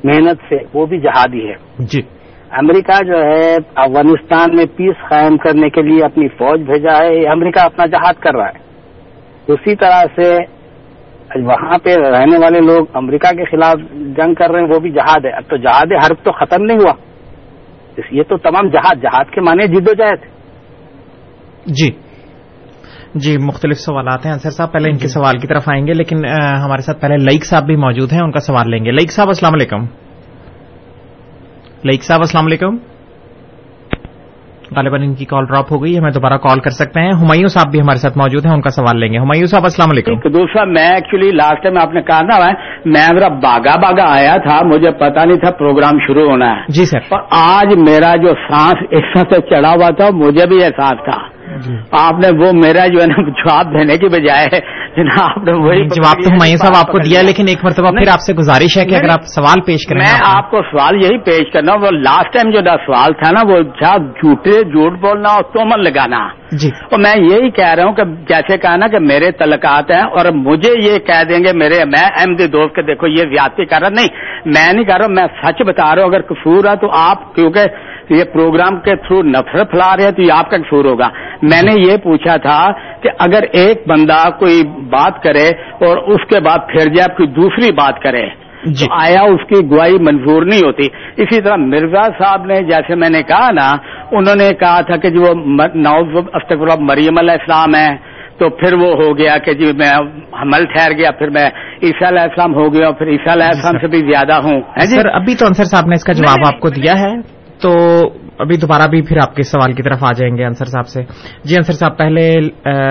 محنت 0.04 0.38
سے 0.50 0.56
وہ 0.74 0.86
بھی 0.86 1.00
جہادی 1.00 1.50
ہے۔ 1.50 1.54
جی۔ 1.80 2.02
امریکہ 2.52 3.04
جو 3.04 3.18
ہے 3.18 3.56
افغانستان 3.76 4.56
میں 4.56 4.66
پیس 4.66 5.10
قائم 5.10 5.38
کرنے 5.38 5.70
کے 5.70 5.82
لیے 5.82 6.06
اپنی 6.06 6.28
فوج 6.28 6.62
بھیجا 6.62 6.98
ہے 6.98 7.30
امریکہ 7.30 7.66
اپنا 7.66 7.86
جہاد 7.86 8.14
کر 8.14 8.36
رہا 8.36 8.48
ہے۔ 8.48 8.70
اسی 9.54 9.76
طرح 9.76 10.04
سے 10.16 10.59
وہاں 11.36 11.78
پہ 11.84 11.96
رہنے 11.96 12.38
والے 12.38 12.60
لوگ 12.60 12.86
امریکہ 12.94 13.36
کے 13.36 13.46
خلاف 13.46 13.78
جنگ 13.92 14.34
کر 14.34 14.52
رہے 14.52 14.62
ہیں 14.62 14.68
وہ 14.68 14.80
بھی 14.80 14.92
جہاد 14.92 15.26
ہے۔ 15.26 15.30
اب 15.30 15.44
تو 15.50 15.58
جہاد 15.58 15.92
حرب 15.92 16.16
تو 16.24 16.32
ختم 16.32 16.64
نہیں 16.64 16.78
ہوا۔ 16.78 16.94
یہ 18.12 18.24
تو 18.24 18.38
تمام 18.38 18.70
جہاد 18.70 18.96
جہاد 19.02 19.26
کے 19.32 19.42
معنی 19.42 19.68
جد 19.68 19.90
و 19.90 19.94
جہد۔ 19.94 20.26
جی۔ 21.66 21.92
جی 23.16 23.38
مختلف 23.38 23.78
سوالات 23.78 24.26
ہیں۔ 24.26 24.34
انصر 24.34 24.50
صاحب 24.50 24.72
پہلے 24.72 24.90
ان 24.90 24.98
کے 24.98 25.08
جی۔ 25.08 25.08
سوال 25.08 25.40
کی 25.40 25.48
طرف 25.48 25.64
آئیں 25.68 25.88
گے 25.88 25.94
لیکن 25.94 26.26
ہمارے 26.66 26.82
ساتھ 26.82 27.02
پہلے 27.02 27.18
لئیک 27.18 27.46
صاحب 27.46 27.66
بھی 27.66 27.76
موجود 27.76 28.14
ہیں 28.14 28.22
ان 28.22 28.32
کا 28.32 28.40
سوال 28.40 28.72
لیں 28.72 28.86
گے۔ 28.86 28.92
لئیک 28.92 29.12
صاحب 29.12 29.28
السلام 29.28 29.54
علیکم۔ 29.54 29.86
لئیک 31.84 32.04
صاحب 32.04 32.20
السلام 32.20 32.46
علیکم۔ 32.46 32.99
غالباً 34.76 35.02
ان 35.04 35.14
کی 35.14 35.26
کال 35.26 35.46
ڈراپ 35.46 35.72
ہو 35.72 35.84
گئی 35.84 35.98
ہمیں 35.98 36.12
دوبارہ 36.12 36.38
کال 36.38 36.60
کر 36.60 36.70
سکتے 36.70 37.00
ہیں۔ 37.00 37.12
ہمایوں 37.12 37.48
صاحب 37.48 37.72
بھی 37.72 37.80
ہمارے 37.80 37.98
ساتھ 37.98 38.18
موجود 38.18 38.46
ہیں 38.46 38.54
ان 38.54 38.62
کا 38.62 38.70
سوال 38.70 39.00
لیں 39.00 39.14
گے۔ 39.14 39.18
ہمایوں 39.18 39.46
صاحب 39.46 39.64
السلام 39.64 39.90
علیکم۔ 39.92 40.30
دوسرا 40.30 40.64
میں 40.64 40.88
ایکچولی 40.88 41.32
لاسٹ 41.32 41.64
ٹائم 41.64 41.78
آپ 41.78 41.94
نے 41.94 42.02
کہا 42.02 42.22
نا 42.22 42.50
میں 42.86 43.06
اگر 43.10 43.30
باغا 43.30 43.80
باغا 43.80 44.14
آیا 44.14 44.38
تھا 44.38 44.62
مجھے 44.66 44.92
پتا 44.92 45.26
نہیں 45.26 45.38
تھا 45.38 45.52
پروگرام 45.52 46.00
شروع 46.08 46.30
ہونا 46.30 46.56
ہے۔ 46.56 46.62
جی 46.68 46.86
سر۔ 46.86 47.00
اور 47.10 47.22
آج 47.32 47.68
میرا 47.78 48.16
جو 48.16 48.34
سانس 48.34 48.76
ایک 48.90 49.06
ساتھ 49.18 49.34
چڑھا 49.50 49.70
ہوا 49.70 49.90
تھا 49.90 50.10
مجھے 50.14 50.46
بھی 50.48 50.64
احساس 50.64 50.98
تھا۔ 51.04 51.39
آپ 51.92 52.14
نے 52.14 52.46
وہ 52.46 52.52
میرا 52.52 52.88
جو 52.88 53.02
ہے 53.02 53.08
نا 53.08 53.30
جواب 53.30 53.66
دینے 53.66 53.98
کی 53.98 54.08
بجائے 54.08 54.60
جناب 54.96 55.44
نے 55.44 55.54
وہی 55.54 55.86
جواب 55.86 56.24
تو 56.24 56.30
ہمایوں 56.30 56.58
صاحب 56.58 56.74
آپ 56.78 56.92
کو 56.92 56.98
دیا 56.98 57.22
لیکن 57.22 57.46
ایک 57.48 57.58
مرتبہ 57.64 57.92
پھر 57.92 58.10
آپ 58.12 58.20
سے 58.20 58.34
گزارش 58.34 58.78
ہے 58.78 58.86
کہ 58.86 58.96
اگر 58.96 59.10
آپ 59.10 59.22
سوال 59.24 59.62
پیش 59.62 59.88
کریں 59.88 60.02
میں 60.02 60.36
آپ 60.36 60.52
کو۔ 60.52 60.62
سوال 60.62 60.96
یہی 60.96 61.18
پیش 61.18 61.52
کرنا 61.54 61.74
وہ 61.74 61.92
لاسٹ 61.92 62.34
ٹائم 62.34 62.50
جو 62.50 62.62
سوال 62.62 63.14
تھا 63.14 63.32
نا 63.32 63.52
وہ 63.52 63.62
جھوٹے 63.62 64.64
جھوٹ 64.64 65.00
بولنا 65.00 65.30
اور 65.30 65.44
تومن 65.44 65.84
لگانا۔ 65.84 66.28
جی۔ 66.52 66.68
اور 66.68 67.00
میں 67.00 67.16
یہی 67.18 67.50
کہہ 67.50 67.74
رہا 67.74 67.84
ہوں 67.84 67.94
کہ 67.94 68.04
جیسے 68.04 68.58
کہا 68.58 68.76
نا 68.76 68.88
کہ 68.88 69.00
میرے 69.00 69.32
تلقات 69.32 69.92
ہیں 69.92 70.02
اور 70.02 70.26
مجھے 70.26 70.74
یہ 70.82 71.00
کہہ 71.00 71.24
دیں 71.30 71.40
گے 71.40 71.54
میرے 71.54 71.86
میں 71.86 72.06
احمد 72.06 72.54
دوست 72.54 72.76
کے 72.76 72.82
دیکھو 72.82 73.08
یہ 73.08 73.24
زیادتی 73.24 73.66
کر 73.66 73.80
رہا 73.80 73.90
نہیں 73.90 74.08
میں 74.46 74.74
نہیں 74.74 74.84
کہہ 74.84 74.96
رہا 74.96 75.06
ہوں 75.06 75.14
میں 75.14 75.28
سچ 75.44 75.62
بتا 75.62 75.96
رہا 75.96 76.04
ہوں 76.04 76.10
اگر 76.10 76.22
قصور 76.22 76.66
ہے 76.66 76.76
تو 76.76 76.90
آپ 76.92 77.36
کیونکہ 77.36 77.66
یہ 78.16 78.24
پروگرام 78.24 78.80
کے 78.80 78.96
تھرو 78.96 79.22
نفرت 79.22 79.72
پھیلا 79.72 79.98
رہے 79.98 80.04
ہیں 80.04 80.12
تو 80.12 80.22
یہ 80.22 80.32
آپ 80.32 80.50
کا 80.50 80.58
قصور 80.58 80.86
ہوگا۔ 80.86 81.10
میں 81.42 81.62
نے 81.64 81.82
یہ 81.82 81.98
پوچھا 81.98 82.38
تھا 82.38 82.72
کہ 83.02 83.10
اگر 83.20 83.44
ایک 83.52 83.88
بندہ 83.88 84.30
کوئی 84.40 84.62
بات 84.68 85.24
کرے 85.24 85.48
اور 85.86 85.98
اس 85.98 86.26
کے 86.30 86.40
بعد 86.40 86.58
پھر 86.58 86.94
جائے 86.94 87.16
کوئی 87.16 87.30
دوسری 87.30 87.72
بات 87.72 88.00
کرے 88.00 88.28
جی۔ 88.66 88.86
آیا 88.92 89.22
اس 89.22 89.48
کی 89.50 89.70
گواہی 89.70 89.98
منظور 90.00 90.46
نہیں 90.46 90.60
ہوتی۔ 90.66 90.88
اسی 91.18 91.42
طرح 91.42 91.56
مرزا 91.56 92.08
صاحب 92.20 92.46
نے 92.46 92.56
جیسے 92.56 92.96
میں 92.96 93.10
نے 93.10 93.24
کہا 93.24 93.52
نا 93.52 93.76
انہوں 94.12 94.36
نے 94.36 94.54
کہا 94.60 94.82
تھا 94.82 94.96
کہ 94.96 95.10
جو 95.10 95.34
نوز 95.74 96.16
استقبال 96.34 96.78
مریم 96.80 97.14
علیہ 97.20 97.32
السلام 97.32 97.76
ہے 97.76 97.96
تو 98.40 98.50
پھر 98.50 98.74
وہ 98.74 98.92
ہو 98.94 99.18
گیا 99.18 99.38
کہ 99.38 99.54
جی 99.54 99.66
میں 99.66 99.92
حمل 100.42 100.66
ٹھہر 100.66 100.92
گیا 100.98 101.12
پھر 101.12 101.30
میں 101.30 101.46
عیسیٰ 101.84 102.08
علیہ 102.08 102.22
السلام 102.22 102.54
ہو 102.54 102.74
گیا 102.74 102.92
پھر 102.92 103.08
عیسیٰ 103.08 103.34
علیہ 103.34 103.46
السلام 103.46 103.78
سے 103.78 103.88
بھی 103.88 104.00
زیادہ 104.00 104.34
ہوں۔ 104.34 104.62
جی 104.62 104.96
سر 104.96 105.08
ابھی 105.08 105.36
تو 105.36 105.46
انصر 105.46 105.64
صاحب 105.64 105.86
نے 105.86 105.96
اس 105.96 106.04
کا 106.04 106.14
جواب 106.14 106.54
آپ 106.54 106.60
کو 106.60 106.70
دیا 106.70 106.94
ہے۔ 107.00 107.39
تو 107.62 107.72
ابھی 108.40 108.58
دوبارہ 108.58 108.90
بھی 108.90 109.02
پھر 109.02 109.18
آپ 109.18 109.36
کے 109.36 109.44
سوال 109.44 109.74
کی 109.74 109.84
طرف 109.84 110.04
آ 110.04 110.12
جائیں 110.12 110.38
گے 110.38 110.44
انصر 110.46 110.66
صاحب 110.66 110.88
سے۔ 110.88 111.02
جی 111.44 111.56
انصر 111.56 111.74
صاحب 111.74 111.98
پہلے 111.98 112.42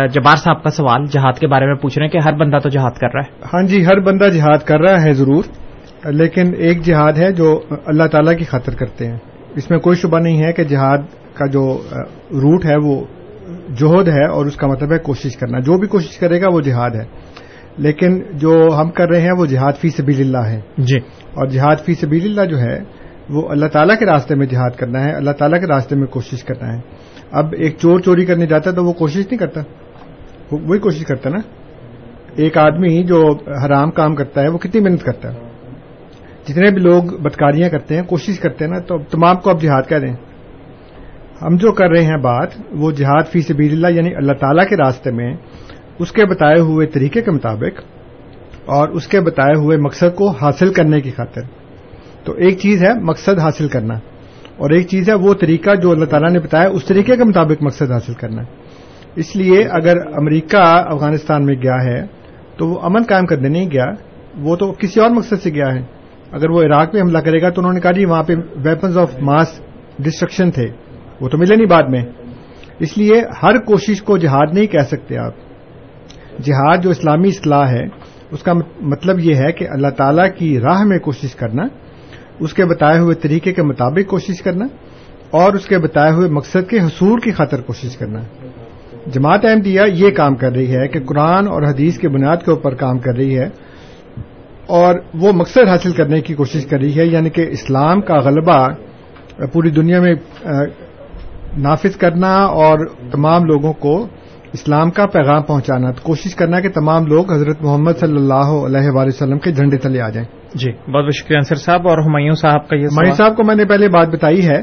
جبار 0.09 0.37
صاحب 0.37 0.63
کا 0.63 0.71
سوال 0.71 1.07
جہاد 1.07 1.33
کے 1.33 1.47
بارے 1.47 1.67
میں 1.67 1.75
پوچھ 1.75 1.99
رہے 1.99 2.07
ہیں 2.07 2.13
کہ 2.13 2.19
ہر 2.19 2.33
بندہ 2.33 2.59
تو 2.63 2.69
جہاد 2.69 2.91
کر 2.91 3.09
رہا 3.15 3.21
ہے۔ 3.21 3.45
ہاں 3.45 3.63
جی 3.63 3.87
ہر 3.87 4.01
بندہ 4.01 4.25
جہاد 4.25 4.59
کر 4.65 4.81
رہا 4.81 5.03
ہے 5.03 5.13
ضرور 5.13 5.45
لیکن 6.05 6.55
ایک 6.57 6.83
جہاد 6.83 7.13
ہے 7.13 7.33
جو 7.33 7.61
اللہ 7.87 8.07
تعالی 8.07 8.37
کی 8.37 8.45
خاطر 8.45 8.75
کرتے 8.75 9.07
ہیں۔ 9.07 9.19
اس 9.57 9.71
میں 9.71 9.79
کوئی 9.79 9.97
شبہ 9.97 10.19
نہیں 10.19 10.45
ہے 10.45 10.53
کہ 10.53 10.65
جہاد 10.65 10.99
کا 11.35 11.47
جو 11.47 11.81
روٹ 12.31 12.65
ہے 12.65 12.77
وہ 12.77 13.05
جوہد 13.69 14.09
ہے 14.09 14.27
اور 14.27 14.47
اس 14.47 14.57
کا 14.57 14.67
مطلب 14.67 14.93
ہے 14.93 14.99
کوشش 14.99 15.37
کرنا۔ 15.37 15.59
جو 15.59 15.79
بھی 15.79 15.89
کوشش 15.89 16.19
کرے 16.19 16.41
گا 16.41 16.47
وہ 16.53 16.61
جہاد 16.61 16.91
ہے۔ 16.91 17.05
لیکن 17.77 18.23
جو 18.33 18.69
ہم 18.79 18.91
کر 18.91 19.09
رہے 19.09 19.21
ہیں 19.21 19.33
وہ 19.39 19.47
جہاد 19.47 19.73
فی 19.81 19.89
سبیل 19.89 20.21
اللہ 20.21 20.51
ہے۔ 20.51 20.61
جی۔ 20.79 20.97
اور 21.15 21.47
جہاد 21.47 21.77
فی 21.87 21.95
سبیل 21.95 22.25
اللہ 22.25 22.51
جو 22.51 22.59
ہے 22.59 22.98
وہ 23.31 23.49
اللہ 23.49 23.67
تعالیٰ 23.67 23.99
کے 23.99 24.07
راستے 24.07 24.35
میں 24.35 24.47
جہاد 24.47 24.71
کرنا 24.71 25.05
ہے، 25.05 25.13
اللہ 25.13 25.31
تعالیٰ 25.31 25.61
کے 25.61 25.67
راستے 25.67 25.97
میں 25.97 26.07
کوشش 26.07 26.45
کرنا 26.45 26.77
ہے۔ 26.77 26.81
اب 27.31 27.55
ایک 27.59 27.77
چور 27.79 28.01
چوری 28.01 28.27
کرنے 28.27 28.47
جاتا 28.47 28.71
ہے 28.71 28.77
تو 28.77 28.85
وہ 28.85 28.93
کوشش 28.93 29.17
نہیں 29.17 29.39
کرتا۔ 29.39 29.61
وہی 30.51 30.79
کوشش 30.79 31.05
کرتا 31.05 31.31
نا۔ 31.31 31.39
ایک 32.37 32.59
آدمی 32.59 33.03
جو 33.03 33.37
حرام 33.65 33.91
کام 33.91 34.15
کرتا 34.15 34.43
ہے، 34.43 34.49
وہ 34.49 34.59
کتنی 34.59 34.81
محنت 34.81 35.03
کرتا 35.03 35.35
ہے۔ 35.35 35.39
جتنے 36.49 36.71
بھی 36.71 36.83
لوگ 36.83 37.03
بدکاریاں 37.03 37.69
کرتے 37.69 37.97
ہیں، 37.97 38.03
کوشش 38.03 38.41
کرتے 38.41 38.65
ہیں 38.65 38.73
نا، 38.73 38.79
تو 38.79 38.99
تمام 38.99 39.37
کو 39.37 39.51
اب 39.51 39.63
جہاد 39.63 39.83
کہہ 39.89 39.97
دیں۔ 39.97 40.15
ہم 41.43 41.57
جو 41.57 41.73
کر 41.73 41.89
رہے 41.89 42.03
ہیں 42.03 42.17
بات، 42.17 42.49
وہ 42.71 42.91
جہاد 42.91 43.33
فی 43.33 43.41
سبیل 43.41 43.73
اللہ 43.73 43.99
یعنی 43.99 44.15
اللہ 44.15 44.33
تعالیٰ 44.33 44.69
کے 44.69 44.77
راستے 44.77 45.11
میں، 45.11 45.37
اس 45.99 46.13
کے 46.13 46.25
بتائے 46.25 46.61
ہوئے 46.61 46.87
طریقے 46.87 47.23
کے 47.23 47.31
مطابق 47.31 47.81
اور 48.67 48.89
اس 48.89 49.07
کے 49.07 49.21
بتائے 49.21 49.59
ہوئے 49.59 49.77
مقصد 49.77 50.15
کو 50.15 50.31
حاصل 50.31 50.73
کرنے 50.73 51.01
کی 51.01 51.11
خاطر۔ 51.11 51.58
تو 52.29 52.35
ایک 52.35 52.59
چیز 52.59 52.85
ہے 52.85 52.95
مقصد 53.01 53.39
حاصل 53.39 53.69
کرنا 53.69 53.95
اور 54.57 54.71
ایک 54.71 54.89
چیز 54.89 55.09
ہے 55.09 55.15
وہ 55.15 55.35
طریقہ 55.35 55.75
جو 55.75 55.91
اللہ 55.91 56.05
تعالیٰ 56.05 56.31
نے 56.31 56.39
بتایا، 56.39 56.69
اس 56.69 56.85
طریقے 56.85 57.17
کے 57.17 57.25
مطابق 57.25 57.63
مقصد 57.63 57.91
حاصل 57.91 58.13
کرنا۔ 58.15 58.43
اس 59.17 59.37
لیے 59.37 59.65
اگر 59.65 59.97
امریکہ 59.97 60.57
افغانستان 60.63 61.45
میں 61.45 61.55
گیا 61.55 61.85
ہے 61.85 62.07
تو 62.59 62.69
وہ 62.69 62.81
امن 62.83 63.03
قائم 63.03 63.27
کرنے 63.27 63.49
نہیں 63.49 63.71
گیا، 63.71 63.85
وہ 64.39 64.57
تو 64.57 64.73
کسی 64.73 65.01
اور 65.01 65.11
مقصد 65.11 65.43
سے 65.43 65.51
گیا 65.51 65.75
ہے۔ 65.75 65.81
اگر 66.33 66.51
وہ 66.51 66.63
عراق 66.63 66.95
میں 66.95 67.03
حملہ 67.03 67.19
کرے 67.19 67.43
گا 67.43 67.51
تو 67.51 67.61
انہوں 67.61 67.73
نے 67.73 67.81
کہا 67.81 67.91
جی 67.91 68.05
وہاں 68.05 68.23
پہ 68.23 68.35
ویپنز 68.57 68.99
آف 68.99 69.19
ماس 69.21 69.61
ڈسٹرکشن 69.99 70.51
تھے، 70.51 70.67
وہ 71.21 71.29
تو 71.29 71.39
ملے 71.39 71.57
نہیں 71.57 71.67
بعد 71.67 71.83
میں۔ 71.83 72.03
اس 72.79 72.99
لیے 72.99 73.23
ہر 73.43 73.59
کوشش 73.59 74.03
کو 74.03 74.19
جہاد 74.19 74.47
نہیں 74.53 74.67
کہہ 74.67 74.89
سکتے 74.89 75.19
آپ۔ 75.19 75.33
جہاد 76.43 76.79
جو 76.83 76.91
اسلامی 76.91 77.29
اصلاح 77.29 77.69
ہے، 77.69 77.85
اس 78.31 78.43
کا 78.43 78.53
مطلب 78.81 79.19
یہ 79.19 79.35
ہے 79.35 79.53
کہ 79.53 79.67
اللہ 79.71 79.89
تعالی 79.89 80.23
کی 80.39 80.61
راہ 80.61 80.83
میں 80.83 80.99
کوشش 80.99 81.35
کرنا 81.35 81.88
اس 82.41 82.55
کے 82.55 82.65
بتائے 82.65 82.99
ہوئے 82.99 83.15
طریقے 83.15 83.53
کے 83.53 83.63
مطابق 83.63 84.11
کوشش 84.11 84.43
کرنا 84.43 84.67
اور 85.31 85.53
اس 85.53 85.67
کے 85.67 85.79
بتائے 85.79 86.13
ہوئے 86.13 86.29
مقصد 86.29 86.69
کے 86.71 86.79
حصول 86.81 87.21
کی 87.21 87.33
خاطر 87.33 87.61
کوشش 87.61 87.97
کرنا۔ 87.97 88.21
جماعت 89.07 89.45
احمدیہ 89.45 89.81
یہ 89.95 90.11
کام 90.11 90.35
کر 90.35 90.53
رہی 90.53 90.77
ہے 90.77 90.89
کہ 90.89 91.01
قرآن 91.01 91.49
اور 91.49 91.63
حدیث 91.63 91.99
کی 91.99 92.09
بنیاد 92.09 92.37
کے 92.37 92.51
اوپر 92.51 92.75
کام 92.75 92.99
کر 92.99 93.17
رہی 93.17 93.39
ہے 93.39 93.49
اور 94.67 94.95
وہ 95.15 95.33
مقصد 95.33 95.69
حاصل 95.69 95.93
کرنے 95.93 96.21
کی 96.21 96.35
کوشش 96.35 96.67
کر 96.67 96.79
رہی 96.79 96.99
ہے 96.99 97.07
یعنی 97.07 97.31
کہ 97.31 97.47
اسلام 97.51 98.01
کا 98.01 98.19
غلبہ، 98.19 98.69
پوری 99.53 99.71
دنیا 99.71 100.01
میں 100.01 100.15
نافذ 101.57 101.97
کرنا 101.97 102.35
اور 102.35 102.79
تمام 103.13 103.45
لوگوں 103.45 103.73
کو 103.73 104.07
اسلام 104.53 104.91
کا 104.91 105.07
پیغام 105.07 105.43
پہنچانا۔ 105.43 105.91
تو 105.91 106.01
کوشش 106.03 106.35
کرنا 106.35 106.61
کہ 106.61 106.69
تمام 106.69 107.07
لوگ 107.07 107.33
حضرت 107.33 107.63
محمد 107.63 107.93
صلی 108.01 108.17
اللہ 108.17 108.51
علیہ 108.67 108.91
وآلہ 108.91 109.09
وسلم 109.09 109.39
کے 109.39 109.53
جھنڈے 109.53 109.77
تلے 109.77 110.01
آ 110.01 110.09
جائیں۔ 110.09 110.38
جی۔ 110.55 110.73
بہت 110.73 111.05
بہت 111.05 111.15
شکریہ 111.15 111.37
انصر 111.37 111.55
صاحب 111.55 111.89
اور 111.89 111.99
ہمایوں 111.99 112.35
صاحب 112.35 112.69
کا 112.69 112.77
یہ 112.77 112.85
ہمایوں 112.85 113.15
صاحب 113.15 113.37
کو 113.37 113.45
میں 113.45 113.55
نے 113.55 113.65
پہلے 113.65 113.89
بات 113.89 114.09
بتائی 114.09 114.49
ہے 114.49 114.63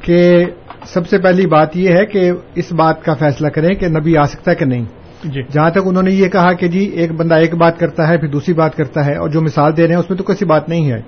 کہ 0.00 0.44
سب 0.84 1.06
سے 1.08 1.18
پہلی 1.18 1.46
بات 1.46 1.76
یہ 1.76 1.94
ہے 1.94 2.06
کہ 2.06 2.30
اس 2.54 2.72
بات 2.72 3.02
کا 3.04 3.14
فیصلہ 3.14 3.48
کریں 3.48 3.68
کہ 3.68 3.88
نبی 3.88 4.16
آ 4.16 4.22
سکتا 4.22 4.50
ہے 4.50 4.56
کہ 4.56 4.64
نہیں۔ 4.64 4.84
جی۔ 5.24 5.42
جہاں 5.52 5.70
تک 5.70 5.78
انہوں 5.84 6.02
نے 6.02 6.12
یہ 6.12 6.28
کہا 6.28 6.52
کہ 6.52 6.68
جی 6.68 6.78
ایک 6.78 7.12
بندہ 7.12 7.34
ایک 7.34 7.54
بات 7.54 7.78
کرتا 7.78 8.08
ہے 8.08 8.18
پھر 8.18 8.28
دوسری 8.28 8.54
بات 8.54 8.76
کرتا 8.76 9.06
ہے 9.06 9.16
اور 9.16 9.28
جو 9.28 9.40
مثال 9.40 9.76
دے 9.76 9.82
رہے 9.82 9.94
ہیں 9.94 10.00
اس 10.00 10.10
میں 10.10 10.18
تو 10.18 10.24
کسی 10.24 10.44
بات 10.44 10.68
نہیں 10.68 10.92
ہے۔ 10.92 11.00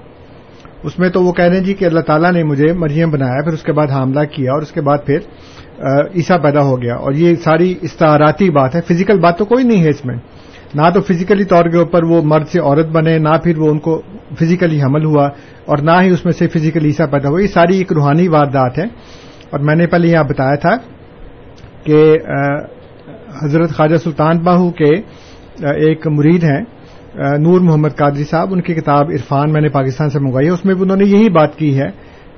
اس 0.83 0.99
میں 0.99 1.09
تو 1.09 1.23
وہ 1.23 1.33
کہہ 1.33 1.45
رہے 1.45 1.57
ہیں 1.57 1.65
جی 1.65 1.75
کہ 1.75 1.85
اللہ 1.85 2.01
تعالیٰ 2.01 2.33
نے 2.33 2.45
مجھے 2.45 2.73
مریم 2.73 3.11
بنایا 3.11 3.43
پھر 3.45 3.53
اس 3.53 3.63
کے 3.63 3.73
بعد 3.73 3.91
حاملہ 3.91 4.25
کیا 4.25 4.53
اور 4.53 4.63
اس 4.63 4.73
کے 4.73 4.81
بعد 4.81 4.99
پھر 5.07 5.19
عیسیٰ 6.15 6.43
پیدا 6.43 6.61
ہو 6.61 6.83
گیا۔ 6.83 6.95
اور 6.95 7.13
یہ 7.13 7.35
ساری 7.35 7.75
استعاراتی 7.83 8.51
بات 8.51 8.75
ہے۔ 8.75 8.81
فزیکل 8.81 9.21
بات 9.21 9.39
تو 9.39 9.45
کوئی 9.45 9.65
نہیں 9.65 9.85
ہے 9.85 9.89
اس 9.89 10.05
میں۔ 10.05 10.17
نہ 10.75 10.89
تو 10.95 11.01
فزیکلی 11.07 11.45
طور 11.45 11.65
کے 11.71 11.77
اوپر 11.79 12.05
وہ 12.11 12.21
مرد 12.25 12.47
سے 12.49 12.59
عورت 12.61 12.89
بنے، 12.93 13.19
نہ 13.19 13.37
پھر 13.45 13.59
وہ 13.59 13.71
ان 13.71 13.79
کو 13.79 14.01
فزیکلی 14.39 14.81
حمل 14.83 15.05
ہوا 15.05 15.27
اور 15.67 15.79
نہ 15.79 16.01
ہی 16.03 16.11
اس 16.11 16.25
میں 16.25 16.33
سے 16.33 16.49
فزیکل 16.49 16.85
عیسیٰ 16.85 17.11
پیدا 17.11 17.29
ہوا 17.29 17.41
یہ 17.43 17.53
ساری 17.55 17.77
ایک 17.79 17.93
روحانی 17.93 18.29
واردات 18.29 18.79
ہے 18.79 18.85
اور 19.51 19.61
میں 19.61 19.75
نے 19.75 19.87
پہلے 19.87 20.09
یہاں 20.09 20.25
بتایا 20.29 20.55
تھا 20.63 20.75
کہ 21.85 21.99
حضرت 23.43 23.71
خواجہ 23.77 23.97
سلطان 24.05 24.39
باہو 24.45 24.71
کے 24.81 24.93
ایک 25.87 26.07
مرید 26.19 26.45
ہیں 26.45 26.61
نور 27.39 27.61
محمد 27.61 27.97
قادری 27.97 28.25
صاحب، 28.25 28.53
ان 28.53 28.61
کی 28.63 28.75
کتاب 28.75 29.11
عرفان 29.13 29.53
میں 29.53 29.61
نے 29.61 29.69
پاکستان 29.69 30.09
سے 30.11 30.19
منگوائی 30.19 30.47
ہے۔ 30.47 30.53
اس 30.53 30.65
میں 30.65 30.75
بھی 30.75 30.83
انہوں 30.83 30.97
نے 30.97 31.05
یہی 31.07 31.29
بات 31.31 31.57
کی 31.57 31.79
ہے 31.79 31.89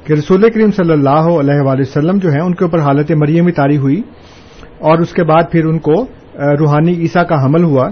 کہ 0.05 0.13
رسول 0.13 0.49
کریم 0.51 0.71
صلی 0.77 0.93
اللہ 0.93 1.27
علیہ 1.41 1.61
وآلہ 1.67 1.81
وسلم 1.81 2.19
جو 2.23 2.33
ہے 2.33 2.41
ان 2.41 2.55
کے 2.55 2.65
اوپر 2.65 2.81
حالت 2.81 3.13
مریم 3.17 3.51
تاری 3.51 3.77
ہوئی 3.77 4.01
اور 4.81 4.99
اس 4.99 5.13
کے 5.13 5.25
بعد 5.25 5.51
پھر 5.53 5.65
ان 5.65 5.79
کو 5.79 5.95
روحانی 6.61 6.95
عیسیٰ 7.03 7.27
کا 7.29 7.45
حمل 7.45 7.65
ہوا۔ 7.65 7.89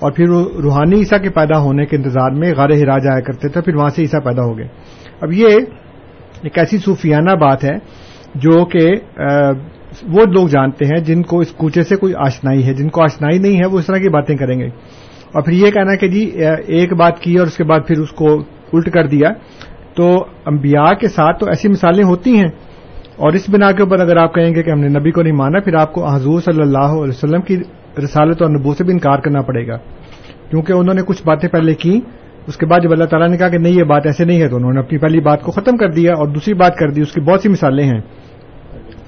اور 0.00 0.12
پھر 0.12 0.28
روحانی 0.62 0.96
عیسیٰ 0.96 1.22
کے 1.22 1.30
پیدا 1.30 1.58
ہونے 1.58 1.86
کے 1.86 1.96
انتظار 1.96 2.30
میں 2.30 2.54
غار 2.56 2.70
ہرا 2.70 2.98
جایا 2.98 3.20
کرتے 3.20 3.48
تھے، 3.48 3.60
پھر 3.60 3.74
وہاں 3.74 3.88
سے 3.88 4.02
عیسیٰ 4.02 4.22
پیدا 4.24 4.42
ہو 4.42 4.58
گئے۔ 4.58 4.66
اب 5.20 5.32
یہ 5.32 5.46
ایک 6.42 6.58
ایسی 6.58 6.78
صوفیانہ 6.78 7.30
بات 7.30 7.64
ہے 7.64 7.78
جو 8.34 8.64
کہ 8.64 8.92
وہ 10.02 10.20
لوگ 10.20 10.48
جانتے 10.48 10.84
ہیں 10.84 11.04
جن 11.04 11.22
کو 11.22 11.40
اس 11.40 11.52
کوچے 11.52 11.82
سے 11.82 11.96
کوئی 11.96 12.12
آشنائی 12.16 12.66
ہے، 12.66 12.74
جن 12.74 12.88
کو 12.88 13.02
آشنائی 13.02 13.38
نہیں 13.38 13.56
ہے، 13.56 13.66
وہ 13.66 13.78
اس 13.78 13.86
طرح 13.86 13.96
کی 13.96 14.08
باتیں 14.08 14.36
کریں 14.36 14.60
گے۔ 14.60 14.66
اور 15.32 15.42
پھر 15.42 15.52
یہ 15.52 15.70
کہنا 15.70 15.94
کہ 15.94 16.08
جی 16.08 16.30
ایک 16.66 16.92
بات 16.92 17.20
کی 17.20 17.36
اور 17.36 17.46
اس 17.46 17.56
کے 17.56 17.64
بعد 17.64 17.80
پھر 17.88 17.98
اس 17.98 18.10
کو 18.10 18.34
الٹ 18.72 18.90
کر 18.90 19.06
دیا۔ 19.06 19.30
تو 19.96 20.24
انبیاء 20.46 20.92
کے 20.92 21.08
ساتھ 21.08 21.38
تو 21.38 21.46
ایسی 21.46 21.68
مثالیں 21.68 22.04
ہوتی 22.04 22.36
ہیں۔ 22.36 22.48
اور 23.16 23.32
اس 23.32 23.50
بنا 23.50 23.72
کے 23.72 23.82
اوپر 23.82 24.00
اگر 24.00 24.16
آپ 24.16 24.34
کہیں 24.34 24.54
گے 24.54 24.62
کہ 24.62 24.70
ہم 24.70 24.80
نے 24.80 24.88
نبی 24.88 25.10
کو 25.10 25.22
نہیں 25.22 25.32
مانا، 25.32 25.60
پھر 25.60 25.74
آپ 25.74 25.92
کو 25.92 26.06
حضور 26.06 26.40
صلی 26.40 26.62
اللہ 26.62 26.78
علیہ 26.78 27.08
وسلم 27.08 27.40
کی 27.40 27.56
رسالت 27.98 28.42
اور 28.42 28.50
نبو 28.50 28.74
سے 28.74 28.84
بھی 28.84 28.92
انکار 28.92 29.18
کرنا 29.18 29.42
پڑے 29.42 29.66
گا۔ 29.66 29.76
کیونکہ 30.50 30.72
انہوں 30.72 30.94
نے 30.94 31.02
کچھ 31.06 31.22
باتیں 31.26 31.48
پہلے 31.48 31.74
کی 31.74 32.00
اس 32.46 32.56
کے 32.56 32.66
بعد 32.66 32.80
جب 32.82 32.92
اللہ 32.92 33.04
تعالیٰ 33.04 33.28
نے 33.28 33.36
کہا 33.36 33.48
کہ 33.48 33.58
نہیں 33.58 33.72
یہ 33.72 33.82
بات 33.82 34.06
ایسے 34.06 34.24
نہیں 34.24 34.42
ہے 34.42 34.48
تو 34.48 34.56
انہوں 34.56 34.72
نے 34.72 34.80
اپنی 34.80 34.98
پہلی 34.98 35.20
بات 35.20 35.42
کو 35.42 35.50
ختم 35.50 35.76
کر 35.76 35.90
دیا 35.90 36.12
اور 36.12 36.26
دوسری 36.28 36.54
بات 36.54 36.76
کر 36.76 36.90
دی۔ 36.90 37.00
اس 37.00 37.12
کی 37.12 37.20
بہت 37.20 37.40
سی 37.40 37.48
مثالیں 37.48 37.84
ہیں۔ 37.84 38.00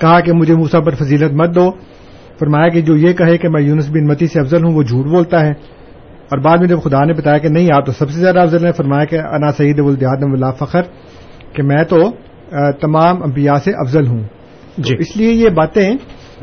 کہا 0.01 0.21
کہ 0.21 0.33
مجھے 0.33 0.55
موسا 0.55 0.81
پر 0.81 0.95
فضیلت 0.95 1.33
مت 1.33 1.55
دو۔ 1.55 1.71
فرمایا 2.39 2.69
کہ 2.69 2.81
جو 2.81 2.97
یہ 2.97 3.13
کہے 3.13 3.39
کہ 3.39 3.49
میں 3.49 3.63
یونس 3.63 3.91
بن 3.91 4.07
متی 4.07 4.27
سے 4.27 4.41
افضل 4.41 4.65
ہوں 4.65 4.75
وہ 4.75 4.83
جھوٹ 4.83 5.07
بولتا 5.07 5.41
ہے۔ 5.41 5.51
اور 6.31 6.39
بعد 6.39 6.59
میں 6.59 6.69
جب 6.69 6.83
خدا 6.83 7.05
نے 7.05 7.13
بتایا 7.13 7.39
کہ 7.39 7.49
نہیں 7.49 7.69
آپ 7.77 7.87
تو 7.87 7.93
سب 7.93 8.11
سے 8.11 8.21
زیادہ 8.21 8.39
افضل 8.39 8.65
ہیں 8.65 8.73
فرمایا 8.73 9.05
کہ 9.05 9.19
انا 9.19 9.53
سعید 9.53 9.81
الدیاد 9.81 10.17
اللہ 10.21 10.65
فخر 10.65 10.83
کہ 11.53 11.63
میں 11.63 11.85
تو 11.85 12.11
تمام 12.81 13.23
انبیاء 13.23 13.55
سے 13.55 13.71
افضل 13.71 14.07
ہوں۔ 14.07 14.23
جی۔ 14.79 14.97
اس 14.99 15.17
لیے 15.17 15.33
یہ 15.33 15.49
باتیں 15.49 15.97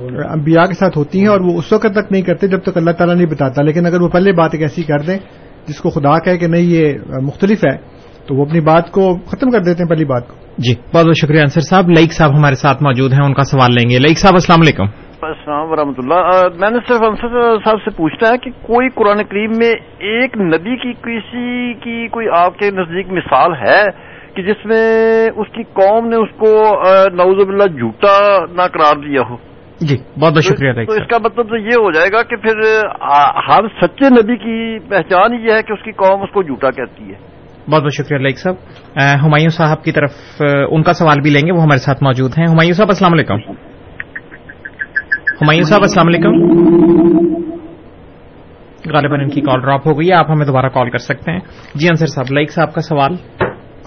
انبیاء 0.08 0.64
کے 0.64 0.74
ساتھ 0.74 0.98
ہوتی 0.98 1.20
ہیں 1.20 1.28
اور 1.28 1.42
وہ 1.42 1.58
اس 1.58 1.74
وقت 1.74 1.94
تک 1.94 2.12
نہیں 2.12 2.22
کرتے 2.22 2.48
جب 2.48 2.60
تک 2.60 2.78
اللہ 2.78 2.92
تعالیٰ 2.92 3.16
نہیں 3.16 3.26
بتاتا۔ 3.26 3.62
لیکن 3.62 3.86
اگر 3.86 4.02
وہ 4.02 4.08
پہلے 4.08 4.32
بات 4.32 4.50
ایک 4.54 4.62
ایسی 4.62 4.84
کر 4.84 5.00
دیں 5.00 5.18
جس 5.68 5.82
کو 5.82 5.90
خدا 5.90 6.20
کہے 6.20 6.38
کہ 6.38 6.48
نہیں 6.48 6.62
یہ 6.62 6.94
مختلف 7.22 7.66
ہے 7.66 7.78
تو 8.28 8.36
وہ 8.36 8.46
اپنی 8.46 8.60
بات 8.60 8.92
کو 8.92 9.16
ختم 9.26 9.50
کر 9.50 9.60
دیتے 9.60 9.84
ہیں 9.84 9.90
پہلی 9.90 10.06
بات 10.06 10.28
کو۔ 10.28 10.36
جی 10.58 10.76
بہت 10.94 11.06
بہت 11.06 11.18
شکریہ 11.18 11.40
انصر 11.40 11.62
صاحب۔ 11.62 11.90
لئیک 11.90 12.14
صاحب 12.14 12.38
ہمارے 12.38 12.56
ساتھ 12.56 12.84
موجود 12.84 13.14
ہیں 13.14 13.26
ان 13.26 13.34
کا 13.34 13.44
سوال 13.44 13.76
لیں 13.80 13.90
گے۔ 13.90 14.00
لئیک 14.00 14.20
صاحب 14.20 14.34
السلام 14.34 14.60
علیکم۔ 14.62 14.84
السلام 15.22 15.72
ورحمۃ 15.72 15.94
اللہ۔ 15.98 16.48
میں 16.60 16.70
نے 16.70 16.78
صرف 16.88 17.02
انصر 17.02 17.58
صاحب 17.66 17.78
سے 17.86 17.90
پوچھنا 17.90 18.30
ہے 18.30 18.38
کہ 18.38 18.52
کوئی 18.52 18.90
قرآن 18.96 19.24
کریم 19.24 19.52
میں 19.58 19.72
ایک 20.00 20.38
نبی 20.38 20.76
کی 20.76 20.94
کسی 20.94 21.74
کی 21.74 22.08
کوئی 22.08 22.28
آپ 22.38 22.60
کے 22.60 22.72
نزدیک 22.72 23.08
مثال 23.12 23.54
ہے 23.54 23.84
کہ 24.36 24.42
جس 24.42 24.66
میں 24.66 25.26
اس 25.36 25.48
کی 25.56 25.64
قوم 25.64 26.08
نے 26.08 26.16
اس 26.16 26.30
کو 26.38 26.82
نوز 27.14 27.48
اللہ 27.48 27.64
جھوٹا 27.64 28.40
نہ 28.52 28.62
قرار 28.62 28.98
دیا 28.98 29.22
ہو؟ 29.30 29.49
جی 29.82 29.98
بہت 30.20 30.34
بہت 30.34 30.44
شکریہ 30.44 30.74
تو 30.74 30.92
اس 30.92 31.08
کا 31.10 31.18
مطلب 31.18 31.50
تو 31.50 31.58
یہ 31.58 31.76
ہو 31.78 31.92
جائے 31.92 32.10
گا 32.14 32.24
کہ 32.24 32.36
پھر 32.36 32.60
ہر 33.50 33.68
سچے 33.82 34.10
نبی 34.10 34.36
کی 34.36 34.80
پہچان 34.90 35.34
یہ 35.34 35.54
ہے 35.54 35.64
کہ 35.64 35.74
اس 35.74 35.84
کی 35.84 35.92
قوم 35.92 36.22
اس 36.22 36.30
کو 36.32 36.44
جھوٹا 36.44 36.72
کہتی 36.72 37.04
ہے۔ 37.04 37.16
بہت 37.72 37.84
بہت 37.84 37.94
شکریہ 37.94 38.18
لائک 38.18 38.38
صاحب۔ 38.40 38.56
ہمایوں 39.26 39.50
صاحب 39.50 39.84
کی 39.84 39.92
طرف 39.92 40.42
ان 40.72 40.84
کا 40.84 40.94
سوال 40.94 41.22
بھی 41.22 41.30
لیں 41.30 41.42
گے 41.46 41.52
وہ 41.52 41.62
ہمارے 41.62 41.78
ساتھ 41.78 42.04
موجود 42.04 42.32
ہیں۔ 42.38 42.46
ہمایوں 42.50 42.74
صاحب 42.74 42.88
السلام 42.90 43.14
علیکم۔ 43.14 43.38
ہمایوں 45.42 45.64
صاحب 45.64 45.82
السلام 45.82 46.08
علیکم۔ 46.08 46.34
غالباً 48.94 49.20
ان 49.22 49.30
کی 49.30 49.42
کال 49.42 49.62
ڈراپ 49.62 49.88
ہو 49.88 50.00
گئی 50.00 50.10
ہے 50.10 50.14
آپ 50.14 50.32
ہمیں 50.32 50.46
دوبارہ 50.46 50.68
کال 50.68 50.90
کر 50.90 50.98
سکتے 50.98 51.32
ہیں۔ 51.32 51.40
جی 51.76 51.88
انصر 51.88 52.06
صاحب 52.06 52.26
لائک 52.32 52.52
صاحب 52.52 52.74
کا 52.74 52.82
سوال۔ 52.82 53.12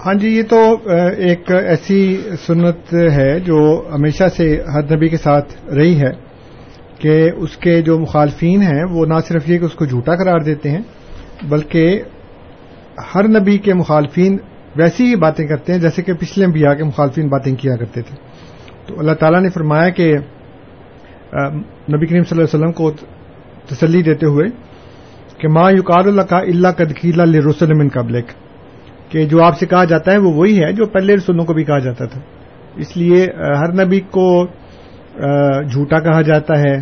ہاں 0.05 0.13
جی 0.13 0.27
یہ 0.27 0.43
تو 0.43 0.57
ایک 1.17 1.51
ایسی 1.51 1.97
سنت 2.45 2.93
ہے 2.93 3.39
جو 3.39 3.57
ہمیشہ 3.93 4.23
سے 4.37 4.47
ہر 4.73 4.83
نبی 4.95 5.07
کے 5.09 5.17
ساتھ 5.17 5.53
رہی 5.75 5.95
ہے 6.01 6.11
کہ 6.99 7.13
اس 7.35 7.55
کے 7.57 7.81
جو 7.81 7.97
مخالفین 7.99 8.61
ہیں، 8.61 8.83
وہ 8.91 9.05
نہ 9.05 9.19
صرف 9.27 9.49
یہ 9.49 9.59
کہ 9.59 9.65
اس 9.65 9.73
کو 9.73 9.85
جھوٹا 9.85 10.15
قرار 10.15 10.39
دیتے 10.39 10.69
ہیں، 10.69 10.81
بلکہ 11.49 12.01
ہر 13.15 13.27
نبی 13.29 13.57
کے 13.57 13.73
مخالفین 13.73 14.37
ویسی 14.75 15.05
ہی 15.05 15.15
باتیں 15.15 15.45
کرتے 15.47 15.73
ہیں 15.73 15.79
جیسے 15.79 16.01
کہ 16.01 16.13
پچھلے 16.13 16.45
انبیاء 16.45 16.73
کے 16.73 16.83
مخالفین 16.83 17.27
باتیں 17.29 17.55
کیا 17.55 17.75
کرتے 17.75 18.01
تھے۔ 18.01 18.15
تو 18.87 18.99
اللہ 18.99 19.13
تعالیٰ 19.19 19.41
نے 19.41 19.49
فرمایا 19.49 19.89
کہ 19.89 20.13
نبی 21.93 22.05
کریم 22.05 22.23
صلی 22.23 22.37
اللہ 22.37 22.43
علیہ 22.43 22.55
وسلم 22.55 22.71
کو 22.71 22.91
تسلی 23.69 24.01
دیتے 24.03 24.25
ہوئے 24.25 24.49
کہ 25.37 25.47
ماں 25.47 25.71
یوکار 25.71 26.05
اللہ 26.05 26.21
کا 26.21 26.37
اللہ 26.37 26.71
قدقیلا 26.77 27.23
رسول 27.49 27.77
من 27.77 27.89
قبلک۔ 27.89 28.31
کہ 29.13 29.25
جو 29.25 29.43
آپ 29.43 29.59
سے 29.59 29.65
کہا 29.65 29.83
جاتا 29.83 30.11
ہے 30.11 30.17
وہ 30.17 30.33
وہی 30.33 30.63
ہے 30.63 30.73
جو 30.73 30.85
پہلے 30.85 31.15
رسولوں 31.15 31.45
کو 31.45 31.53
بھی 31.53 31.63
کہا 31.63 31.79
جاتا 31.79 32.05
تھا۔ 32.05 32.21
اس 32.75 32.97
لیے 32.97 33.27
ہر 33.37 33.85
نبی 33.85 33.99
کو 33.99 34.47
جھوٹا 35.71 35.99
کہا 35.99 36.21
جاتا 36.21 36.59
ہے، 36.59 36.81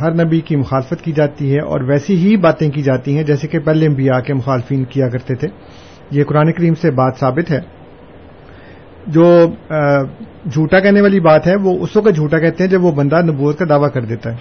ہر 0.00 0.24
نبی 0.24 0.40
کی 0.40 0.56
مخالفت 0.56 1.04
کی 1.04 1.12
جاتی 1.12 1.54
ہے 1.54 1.60
اور 1.60 1.80
ویسی 1.80 2.16
ہی 2.16 2.36
باتیں 2.36 2.70
کی 2.70 2.82
جاتی 2.82 3.16
ہیں 3.16 3.22
جیسے 3.22 3.48
کہ 3.48 3.58
پہلے 3.58 3.86
انبیاء 3.86 4.20
کے 4.20 4.34
مخالفین 4.34 4.84
کیا 4.84 5.08
کرتے 5.08 5.34
تھے۔ 5.34 5.48
یہ 6.10 6.24
قرآن 6.24 6.52
کریم 6.52 6.74
سے 6.74 6.90
بات 6.90 7.16
ثابت 7.20 7.50
ہے۔ 7.50 7.60
جو 9.06 9.46
جھوٹا 10.44 10.80
کہنے 10.80 11.00
والی 11.00 11.20
بات 11.20 11.46
ہے، 11.46 11.54
وہ 11.62 11.78
اس 11.80 11.96
وقت 11.96 12.14
جھوٹا 12.14 12.38
کہتے 12.38 12.64
ہیں 12.64 12.70
جب 12.70 12.84
وہ 12.84 12.92
بندہ 12.92 13.22
نبوت 13.22 13.58
کا 13.58 13.64
دعویٰ 13.68 13.92
کر 13.92 14.02
دیتا 14.02 14.30
ہے۔ 14.30 14.36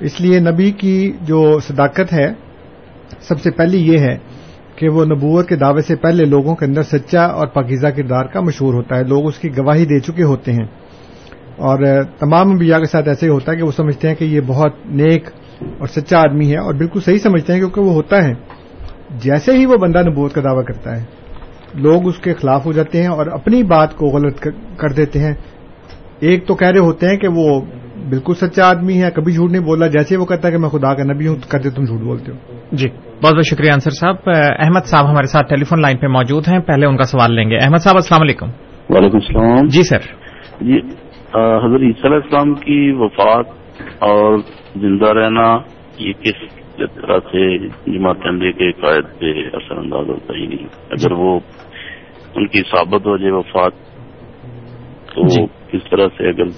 اس 0.00 0.20
لیے 0.20 0.40
نبی 0.40 0.70
کی 0.70 1.12
جو 1.22 1.58
صداقت 1.60 2.12
ہے، 2.12 2.32
سب 3.20 3.40
سے 3.40 3.50
پہلی 3.50 3.92
یہ 3.92 3.98
ہے 3.98 4.35
کہ 4.76 4.88
وہ 4.88 5.04
نبوت 5.04 5.48
کے 5.48 5.56
دعوے 5.56 5.80
سے 5.80 5.96
پہلے 5.96 6.24
لوگوں 6.24 6.54
کے 6.54 6.64
اندر 6.64 6.82
سچا 6.82 7.22
اور 7.22 7.46
پاکیزہ 7.46 7.86
کردار 7.86 8.24
کا 8.24 8.40
مشہور 8.40 8.74
ہوتا 8.74 8.96
ہے۔ 8.96 9.02
لوگ 9.04 9.26
اس 9.26 9.38
کی 9.38 9.56
گواہی 9.56 9.84
دے 9.84 10.00
چکے 10.00 10.22
ہوتے 10.22 10.52
ہیں۔ 10.52 10.66
اور 11.56 12.02
تمام 12.18 12.50
انبیاء 12.50 12.78
کے 12.78 12.84
ساتھ 12.84 13.08
ایسے 13.08 13.26
ہی 13.26 13.30
ہوتا 13.30 13.52
ہے 13.52 13.56
کہ 13.56 13.62
وہ 13.62 13.70
سمجھتے 13.70 14.08
ہیں 14.08 14.14
کہ 14.14 14.24
یہ 14.24 14.40
بہت 14.46 14.72
نیک 14.86 15.28
اور 15.60 15.86
سچا 15.86 16.18
آدمی 16.18 16.52
ہے 16.52 16.56
اور 16.56 16.74
بالکل 16.74 17.00
صحیح 17.00 17.18
سمجھتے 17.18 17.52
ہیں 17.52 17.60
کیونکہ 17.60 17.80
وہ 17.80 17.92
ہوتا 17.92 18.24
ہے۔ 18.24 18.34
جیسے 19.10 19.52
ہی 19.52 19.66
وہ 19.66 19.76
بندہ 19.76 20.02
نبوت 20.08 20.34
کا 20.34 20.40
دعویٰ 20.44 20.64
کرتا 20.64 21.00
ہے، 21.00 21.04
لوگ 21.74 22.08
اس 22.08 22.18
کے 22.18 22.34
خلاف 22.34 22.66
ہو 22.66 22.72
جاتے 22.72 23.00
ہیں 23.00 23.08
اور 23.08 23.26
اپنی 23.26 23.62
بات 23.62 23.96
کو 23.96 24.06
غلط 24.06 24.48
کر 24.76 24.88
دیتے 24.88 25.18
ہیں۔ 25.18 25.34
ایک 26.20 26.46
تو 26.46 26.54
کہہ 26.54 26.68
رہے 26.68 26.78
ہوتے 26.78 27.08
ہیں 27.08 27.16
کہ 27.16 27.28
وہ 27.28 27.60
بالکل 28.08 28.34
سچا 28.34 28.66
آدمی 28.66 29.02
ہے، 29.02 29.10
کبھی 29.10 29.32
جھوٹ 29.32 29.50
نہیں 29.50 29.62
بولا، 29.62 29.86
جیسے 29.86 30.16
وہ 30.16 30.26
کہتا 30.26 30.48
ہے 30.48 30.52
کہ 30.52 30.58
میں 30.58 30.68
خدا 30.68 30.94
کا 30.94 31.02
نبی 31.02 31.26
ہوں 31.26 31.36
کہتے 31.50 31.70
تم 31.70 31.84
جھوٹ 31.84 32.00
بولتے 32.00 32.32
ہو۔ 32.32 32.36
جی۔ 32.72 32.88
بہت 33.22 33.34
بہت 33.34 33.46
شکریہ 33.50 33.72
انصر 33.72 33.94
صاحب. 34.00 34.16
احمد 34.64 34.84
صاحب 34.86 35.10
ہمارے 35.10 35.26
ساتھ 35.32 35.48
ٹیلی 35.48 35.64
فون 35.64 35.80
لائن 35.82 35.96
پہ 35.98 36.06
موجود 36.16 36.48
ہیں. 36.48 36.58
پہلے 36.66 36.86
ان 36.86 36.96
کا 36.96 37.04
سوال 37.04 37.34
لیں 37.34 37.48
گے. 37.50 37.56
احمد 37.64 37.82
صاحب 37.84 37.96
السلام 37.96 38.22
علیکم. 38.22 38.48
وعلیکم 38.90 39.18
السلام. 39.20 39.66
جی 39.74 39.82
سر. 39.82 40.02
جی 40.60 40.78
حضرت 41.34 41.82
عیسی 41.82 42.06
علیہ 42.06 42.20
السلام 42.22 42.54
کی 42.54 42.80
وفات 42.98 43.46
اور 44.02 44.38
زندہ 44.76 45.12
رہنا 45.18 45.46
یہ 45.98 46.12
کس 46.22 46.38
طرح 46.94 47.18
سے 47.32 47.42
جماعت 47.86 48.26
اندے 48.26 48.52
کے 48.52 48.70
قائد 48.80 49.04
پہ 49.18 49.32
اثر 49.56 49.76
انداز 49.78 50.08
ہوتا 50.08 50.34
ہی 50.34 50.46
نہیں؟ 50.46 50.66
اگر 50.90 51.12
وہ 51.12 51.38
ان 52.34 52.46
کی 52.46 52.62
ثابت 52.70 53.06
ہو 53.06 53.16
جائے 53.16 53.32
وفات 53.32 53.72
تو 55.14 55.26
جی. 55.26 55.44
کس 55.70 55.90
طرح 55.90 56.08
سے 56.16 56.28
اگر 56.28 56.48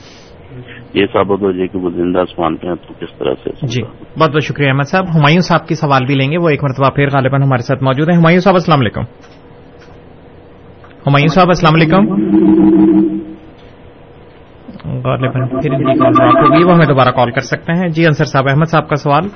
یہ 0.94 1.06
ثابت 1.06 1.42
ہو 1.42 1.52
جائے 1.52 1.66
کہ 1.66 1.78
وہ 1.78 1.90
زندہ 1.90 2.18
آسمان 2.18 2.56
پہ 2.56 2.66
ہیں 2.66 2.74
تو 2.74 2.94
کس 2.94 3.18
طرح 3.18 3.34
سے 3.44 3.66
جی 3.66 3.82
بہت 4.18 4.30
بہت 4.30 4.44
شکریہ 4.44 4.68
احمد 4.68 4.88
صاحب۔ 4.88 5.04
ہمایوں 5.14 5.40
صاحب 5.40 5.68
کی 5.68 5.74
سوال 5.74 6.06
بھی 6.06 6.14
لیں 6.14 6.32
گے 6.32 6.38
وہ 6.38 6.48
ایک 6.48 6.64
مرتبہ 6.64 6.90
پھر 6.90 7.06
غالباً 7.12 7.42
ہمارے 7.42 7.62
ساتھ 7.62 7.82
موجود 7.82 8.08
ہیں۔ 8.08 8.16
ہمایوں 8.16 8.40
صاحب 8.40 8.54
السلام 8.54 8.80
علیکم۔ 8.80 9.00
ہمایوں 11.06 11.28
صاحب 11.28 11.46
السلام 11.48 11.74
علیکم۔ 11.74 12.14
غالباً 15.04 15.48
پھر 15.48 15.72
ان 15.72 15.92
کی 15.92 15.98
کال 15.98 16.12
ڈراپ 16.12 16.36
ہوگی 16.36 16.64
وہ 16.64 16.74
ہمیں 16.74 16.86
دوبارہ 16.86 17.08
کال 17.08 17.30
کر 17.30 17.40
سکتے 17.40 17.72
ہیں۔ 17.72 17.88
جی 17.88 18.06
انصر 18.06 18.24
صاحب 18.24 18.48
احمد 18.48 18.70
صاحب 18.70 18.88
کا 18.88 18.96
سوال 18.96 19.28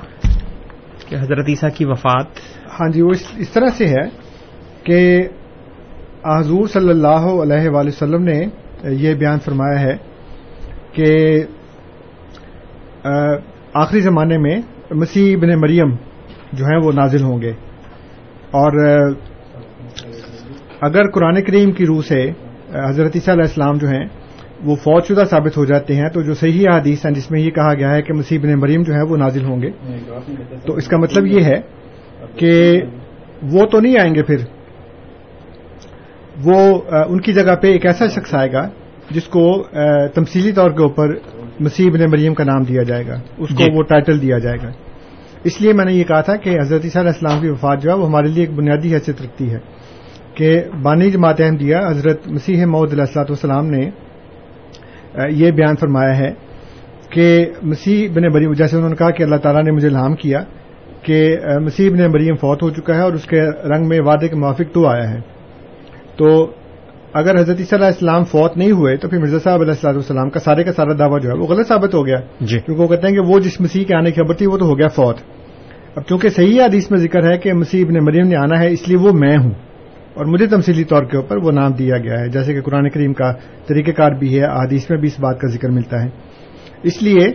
کہ 1.09 1.15
حضرت 1.15 1.45
عیسیٰ 1.47 1.69
کی 1.77 1.85
وفات۔ 1.85 2.25
ہاں 2.79 2.91
جی 2.91 3.01
وہ 3.01 3.11
اس 3.37 3.49
طرح 3.53 3.67
سے 3.67 3.87
ہے 3.87 4.09
کہ 4.83 5.27
حضور 6.25 6.67
صلی 6.67 6.89
اللہ 6.89 7.31
علیہ 7.43 7.69
وآلہ 7.69 7.87
وسلم 7.87 8.23
نے 8.23 8.45
یہ 8.83 9.15
بیان 9.15 9.39
فرمایا 9.39 9.81
ہے 9.81 10.12
کہ 10.93 11.39
آخری 13.73 13.99
زمانے 13.99 14.37
میں 14.37 14.61
مسیح 14.91 15.37
بن 15.37 15.49
مریم 15.59 15.89
جو 16.53 16.65
ہیں 16.65 16.79
وہ 16.83 16.91
نازل 16.91 17.23
ہوں 17.23 17.41
گے۔ 17.41 17.49
اور 18.51 18.71
اگر 20.81 21.11
قرآن 21.11 21.41
کریم 21.41 21.71
کی 21.71 21.85
روح 21.85 22.01
سے 22.01 22.31
حضرت 22.89 23.11
عیسیٰ 23.15 23.33
علیہ 23.33 23.43
السلام 23.43 23.77
جو 23.77 23.87
ہیں، 23.87 24.05
وہ 24.63 24.75
فوج 24.75 25.05
شدہ 25.05 25.23
ثابت 25.29 25.57
ہو 25.57 25.65
جاتے 25.65 25.95
ہیں، 25.95 26.09
تو 26.09 26.21
جو 26.21 26.33
صحیح 26.33 26.67
حدیث 26.69 27.05
ہیں 27.05 27.13
جس 27.13 27.31
میں 27.31 27.41
یہ 27.41 27.51
کہا 27.51 27.73
گیا 27.73 27.95
ہے 27.95 28.01
کہ 28.01 28.13
مسیح 28.13 28.39
بن 28.39 28.59
مریم 28.59 28.81
جو 28.81 28.93
ہے 28.93 29.01
وہ 29.09 29.17
نازل 29.17 29.45
ہوں 29.45 29.61
گے۔ 29.61 29.71
تو 30.67 30.73
اس 30.73 30.87
کا 30.87 30.97
مطلب 30.97 31.25
یہ 31.25 31.43
ہے 31.43 31.61
کہ 32.35 32.81
وہ 33.51 33.65
تو 33.65 33.79
نہیں 33.79 33.99
آئیں 33.99 34.15
گے 34.15 34.23
پھر۔ 34.23 34.37
وہ 36.43 36.81
ان 37.07 37.21
کی 37.21 37.33
جگہ 37.33 37.55
پہ 37.55 37.67
ایک 37.67 37.85
ایسا 37.85 38.07
شخص 38.07 38.35
آئے 38.35 38.51
گا 38.51 38.69
جس 39.13 39.23
کو 39.23 39.45
تمثیلی 40.13 40.51
طور 40.51 40.69
کے 40.69 40.83
اوپر 40.83 41.07
مسیح 41.59 41.89
بن 41.93 42.09
مریم 42.11 42.33
کا 42.33 42.43
نام 42.43 42.63
دیا 42.63 42.83
جائے 42.83 43.07
گا 43.07 43.15
اس 43.37 43.49
کو 43.49 43.77
وہ 43.77 43.83
ٹائٹل 43.83 44.21
دیا 44.21 44.37
جائے 44.37 44.57
گا۔ 44.63 44.71
اس 45.43 45.61
لیے 45.61 45.73
میں 45.73 45.85
نے 45.85 45.93
یہ 45.93 46.03
کہا 46.03 46.21
تھا 46.21 46.35
کہ 46.35 46.59
حضرت 46.59 46.85
علیہ 46.85 46.99
السلام 46.99 47.39
کی 47.41 47.49
وفات 47.49 47.81
جو 47.81 47.89
ہے 47.89 47.95
وہ 47.95 48.07
ہمارے 48.07 48.27
لیے 48.27 48.43
ایک 48.43 48.55
بنیادی 48.55 48.93
حیثیت 48.93 49.21
رکھتی 49.21 49.51
ہے 49.53 49.59
کہ 50.33 50.61
بانی 50.81 51.11
جماعت 51.11 51.41
احمدیہ 51.41 51.75
حضرت 51.87 52.27
مسیح 52.27 52.65
محدود 52.65 52.91
علیہ 52.91 53.03
السلاۃ 53.03 53.29
والسلام 53.29 53.67
نے 53.67 53.89
یہ 55.29 55.51
بیان 55.51 55.75
فرمایا 55.75 56.17
ہے 56.17 56.31
کہ 57.09 57.45
مسیح 57.61 58.09
بن 58.13 58.23
مریم 58.33 58.53
جیسے 58.53 58.75
انہوں 58.75 58.89
نے 58.89 58.95
کہا 58.95 59.09
کہ 59.09 59.23
اللہ 59.23 59.35
تعالیٰ 59.35 59.63
نے 59.63 59.71
مجھے 59.71 59.89
لام 59.89 60.15
کیا 60.15 60.39
کہ 61.01 61.37
مسیح 61.61 61.89
بن 61.89 62.11
مریم 62.11 62.35
فوت 62.35 62.63
ہو 62.63 62.69
چکا 62.69 62.95
ہے 62.95 63.01
اور 63.01 63.13
اس 63.13 63.25
کے 63.25 63.41
رنگ 63.69 63.87
میں 63.87 63.99
وعدے 64.01 64.27
کے 64.27 64.35
موافق 64.35 64.73
تو 64.73 64.87
آیا 64.87 65.09
ہے۔ 65.09 65.19
تو 66.17 66.51
اگر 67.13 67.39
حضرت 67.39 67.57
صلی 67.57 67.65
علیہ 67.71 67.85
السلام 67.85 68.23
فوت 68.23 68.57
نہیں 68.57 68.71
ہوئے 68.71 68.97
تو 68.97 69.09
پھر 69.09 69.17
مرزا 69.17 69.37
صاحب 69.43 69.59
علیہ 69.61 69.71
السلام 69.71 69.95
والسلام 69.95 70.29
کا 70.29 70.39
سارے 70.39 70.63
کا 70.63 70.73
سارا 70.73 70.93
دعویٰ 70.99 71.21
جو 71.21 71.29
ہے 71.29 71.37
وہ 71.37 71.47
غلط 71.47 71.67
ثابت 71.67 71.93
ہو 71.93 72.05
گیا۔ 72.05 72.15
جی۔ 72.41 72.59
کیونکہ 72.59 72.83
وہ 72.83 72.87
کہتے 72.87 73.07
ہیں 73.07 73.13
کہ 73.13 73.19
وہ 73.19 73.39
جس 73.39 73.61
مسیح 73.61 73.83
کے 73.83 73.95
آنے 73.95 74.11
کی 74.11 74.21
خبر 74.21 74.33
تھی 74.33 74.45
وہ 74.47 74.57
تو 74.57 74.65
ہو 74.65 74.79
گیا 74.79 74.87
فوت۔ 74.87 75.17
اب 75.95 76.03
چونکہ 76.09 76.29
صحیح 76.29 76.61
حدیث 76.61 76.91
میں 76.91 76.99
ذکر 76.99 77.31
ہے 77.31 77.37
کہ 77.37 77.53
مسیح 77.53 77.85
ابن 77.85 78.05
مریم 78.05 78.27
نے 78.27 78.35
آنا 78.35 78.59
ہے 78.59 78.71
اس 78.71 78.87
لیے 78.87 78.97
وہ 78.97 79.11
میں 79.13 79.37
ہوں۔ 79.37 79.51
اور 80.13 80.25
مجھے 80.25 80.47
تمثیلی 80.47 80.83
طور 80.83 81.03
کے 81.03 81.17
اوپر 81.17 81.37
وہ 81.37 81.51
نام 81.51 81.71
دیا 81.71 81.97
گیا 81.97 82.19
ہے 82.19 82.29
جیسے 82.29 82.53
کہ 82.53 82.61
قرآن 82.61 82.89
کریم 82.89 83.13
کا 83.13 83.33
طریقہ 83.67 83.91
کار 83.91 84.11
بھی 84.11 84.39
ہے 84.39 84.45
حدیث 84.45 84.89
میں 84.89 84.99
بھی 84.99 85.07
اس 85.07 85.19
بات 85.19 85.39
کا 85.39 85.47
ذکر 85.47 85.69
ملتا 85.69 86.03
ہے۔ 86.03 86.09
اس 86.83 87.01
لیے 87.01 87.27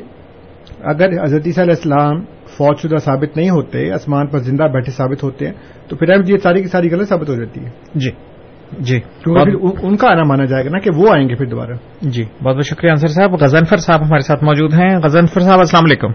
اگر 0.83 1.25
حضرت 1.25 1.43
عیسیٰ 1.47 1.65
علیہ 1.65 1.75
السلام 1.77 2.25
فوج 2.25 2.79
شدہ 2.81 2.97
ثابت 2.97 3.37
نہیں 3.37 3.51
ہوتے 3.51 3.93
آسمان 3.93 4.27
پر 4.27 4.39
زندہ 4.39 4.63
بیٹھے 4.63 4.93
ثابت 4.93 5.23
ہوتے 5.23 5.47
ہیں 5.47 5.55
تو 5.89 5.97
پھر 5.97 6.11
اب 6.11 6.31
یہ 6.31 6.37
ساری 6.43 6.63
کی 6.63 6.69
ساری 6.69 6.91
غلط 6.91 7.09
ثابت 7.09 7.29
ہو 7.29 7.35
جاتی 7.35 7.65
ہے۔ 7.65 7.71
جی۔ 7.95 8.11
جی۔ 8.73 9.01
پھر 9.01 9.55
ان 9.83 9.97
کا 9.97 10.11
آنا 10.11 10.23
مانا 10.23 10.45
جائے 10.45 10.65
گا 10.65 10.71
نا 10.71 10.79
کہ 10.79 10.91
وہ 10.97 11.09
آئیں 11.15 11.29
گے 11.29 11.35
پھر 11.35 11.47
دوبارہ۔ 11.47 11.73
جی۔ 12.03 12.25
بہت 12.43 12.55
بہت 12.55 12.67
شکریہ 12.67 12.91
انصر 12.91 13.09
صاحب۔ 13.09 13.35
غزنفر 13.41 13.77
صاحب 13.77 14.01
ہمارے 14.03 14.21
ساتھ 14.21 14.45
موجود 14.45 14.73
ہیں۔ 14.75 14.97
غزنفر 15.03 15.41
صاحب 15.41 15.59
السلام 15.59 15.85
علیکم۔ 15.85 16.09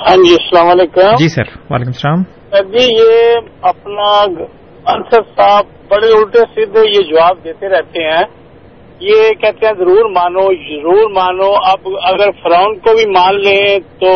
ہاں 0.00 0.16
جی 0.16 0.32
السلام 0.32 0.66
علیکم۔ 0.68 1.14
جی 1.18 1.28
سر 1.28 1.42
وعلیکم 1.70 1.90
السلام۔ 1.94 2.22
جی 2.52 2.84
یہ 2.84 3.36
اپنا 3.62 4.24
انصر 4.92 5.22
صاحب 5.36 5.64
بڑے 5.90 6.06
الٹے 6.06 6.38
سیدھے 6.38 6.88
یہ 6.88 7.02
جواب 7.10 7.36
دیتے 7.44 7.68
رہتے 7.68 8.02
ہیں۔ 8.02 8.24
یہ 9.00 9.30
کہتے 9.40 9.66
ہیں 9.66 9.72
ضرور 9.78 10.10
مانو 10.10 10.40
ضرور 10.40 11.10
مانو۔ 11.10 11.52
اب 11.52 11.78
اگر 12.02 12.30
فرعون 12.42 12.78
کو 12.78 12.96
بھی 12.96 13.06
مان 13.06 13.40
لیں 13.40 13.78
تو 13.78 14.10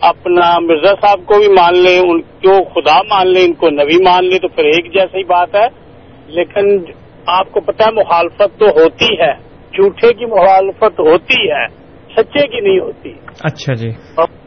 اپنا 0.00 0.58
مرزا 0.58 0.92
صاحب 1.06 1.20
کو 1.26 1.38
بھی 1.38 1.48
مان 1.48 1.78
لیں 1.78 2.00
ان 2.00 2.20
کو 2.22 2.64
خدا 2.64 2.98
مان 2.98 3.32
لیں 3.32 3.44
ان 3.44 3.54
کو 3.54 3.70
نبی 3.70 4.02
مان 4.02 4.24
لیں 4.28 4.38
تو 4.38 4.48
پھر 4.48 4.64
ایک 4.64 4.94
جیسی 4.94 5.24
بات 5.24 5.54
ہے۔ 5.54 5.85
لیکن 6.28 6.78
آپ 7.26 7.52
کو 7.52 7.60
پتا 7.60 7.84
ہے 7.84 7.90
مخالفت 7.90 8.58
تو 8.58 8.66
ہوتی 8.66 9.20
ہے 9.20 9.32
جھوٹے 9.72 10.12
کی 10.12 10.26
مخالفت 10.26 11.00
ہوتی 11.00 11.50
ہے 11.50 11.66
سچے 12.16 12.46
کی 12.46 12.60
نہیں 12.60 12.78
ہوتی۔ 12.78 13.12
اچھا 13.44 13.72
جی۔ 13.72 13.90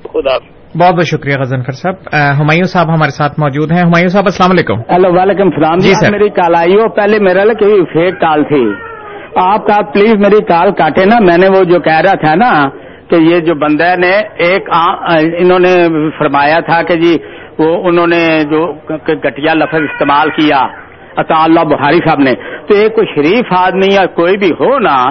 خدا 0.04 0.38
بہت 0.80 0.94
بہت 0.94 1.08
شکریہ 1.12 1.36
غزنفر 1.40 1.72
صاحب۔ 1.72 1.96
ہمایوں 2.14 2.64
صاحب 2.64 2.90
ہمارے 2.90 3.10
ساتھ 3.10 3.40
موجود 3.40 3.72
ہیں۔ 3.72 3.82
ہمایوں 3.82 4.08
صاحب 4.08 4.26
السلام 4.26 4.52
علیکم۔ 4.52 4.80
ہیلو 4.80 5.14
وعلیکم 5.14 5.48
السلام۔ 5.48 5.78
جی 5.78 6.06
سر۔ 6.06 6.12
میری 6.12 6.30
کال 6.30 6.56
آئی 6.56 6.74
ہو۔ 6.74 6.90
پہلے 6.90 7.20
میرا 7.20 7.44
کوئی 7.44 7.86
فیک 7.86 8.22
کال 8.22 8.44
تھی۔ 8.44 8.74
آپ 9.36 9.68
کا 9.68 9.92
پلیز 9.92 10.14
میری 10.14 10.44
کال 10.44 10.72
کاٹے 10.72 11.06
نا۔ 11.06 11.16
میں 11.20 11.38
نے 11.38 11.48
وہ 11.48 11.64
جو 11.64 11.80
کہہ 11.80 11.98
رہا 11.98 12.14
تھا 12.14 12.36
نا 12.36 12.70
کہ 13.10 13.16
یہ 13.16 13.40
جو 13.40 13.56
بندہ 13.56 13.96
نے 13.98 14.12
ایک 14.38 14.70
انہوں 15.42 15.60
نے 15.60 15.76
فرمایا 16.20 16.60
تھا 16.60 16.82
کہ 16.82 16.96
جی 16.96 17.18
وہ 17.60 17.88
انہوں 17.88 18.08
نے 18.08 18.44
جو 18.44 18.74
گٹیا 19.08 19.54
لفظ 19.54 19.76
استعمال 19.76 20.30
کیا۔ 20.30 20.89
عطا 21.20 21.44
اللہ 21.44 21.60
بخاری 21.60 21.98
صاحب 21.98 22.20
نے 22.20 22.34
تو 22.68 22.76
ایک 22.76 22.96
کوئی 22.96 23.08
شریف 23.16 23.54
آدمی 23.58 23.94
یا 23.94 24.06
کوئی 24.06 24.38
بھی 24.38 24.52
ہو 24.60 24.80
نا 24.80 25.06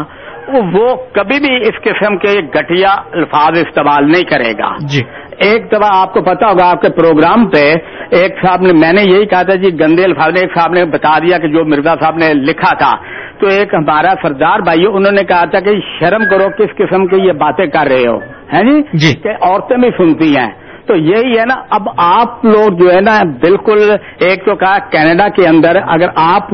وہ 0.48 0.96
کبھی 1.12 1.40
بھی 1.40 1.68
اس 1.68 1.82
قسم 1.82 2.16
کے 2.16 2.40
گٹیا 2.54 2.94
الفاظ 3.12 3.58
استعمال 3.58 4.12
نہیں 4.12 4.22
کرے 4.22 4.52
گا۔ 4.52 4.76
جی۔ 4.80 5.02
ایک 5.36 5.72
دفعہ 5.72 5.88
آپ 5.92 6.14
کو 6.14 6.20
پتا 6.20 6.46
ہوگا 6.46 6.70
آپ 6.70 6.80
کے 6.80 6.88
پروگرام 6.88 7.46
پہ 7.46 7.74
ایک 8.10 8.46
صاحب 8.46 8.62
نے 8.62 8.72
میں 8.72 8.92
نے 8.92 9.02
یہی 9.02 9.26
کہا 9.26 9.42
تھا 9.42 9.54
جی 9.54 9.80
گندے 9.80 10.04
الفاظ 10.04 10.32
ایک 10.40 10.54
صاحب 10.58 10.72
نے 10.72 10.84
بتا 10.84 11.18
دیا 11.18 11.38
کہ 11.38 11.48
جو 11.48 11.64
مرزا 11.64 11.94
صاحب 12.00 12.16
نے 12.16 12.34
لکھا 12.34 12.74
تھا۔ 12.74 12.96
تو 13.40 13.46
ایک 13.46 13.74
ہمارا 13.74 14.14
سردار 14.22 14.58
بھائی 14.58 14.86
انہوں 14.86 15.12
نے 15.12 15.24
کہا 15.24 15.44
تھا 15.44 15.60
کہ 15.60 15.70
شرم 16.00 16.22
کرو 16.30 16.48
کس 16.58 16.76
قسم 16.76 17.06
کی 17.06 17.16
یہ 17.16 17.32
باتیں 17.32 17.66
کر 17.66 17.86
رہے 17.88 18.06
ہو 18.06 18.18
ہے 18.52 18.62
جی؟ 18.62 18.82
جی۔ 18.92 19.14
کہ 19.14 19.28
عورتیں 19.28 19.76
بھی 19.76 19.90
سنتی 19.90 20.36
ہیں۔ 20.36 20.67
تو 20.88 20.96
یہی 20.96 21.38
ہے 21.38 21.44
نا، 21.44 21.54
اب 21.70 21.88
آپ 21.96 22.44
لوگ 22.44 22.78
جو 22.78 22.92
ہے 22.92 23.00
نا، 23.00 23.18
بالکل 23.40 23.90
ایک 24.20 24.44
تو 24.44 24.54
کہا 24.56 24.78
کینیڈا 24.90 25.28
کے 25.28 25.46
اندر 25.48 25.80
اگر 25.86 26.08
آپ 26.14 26.50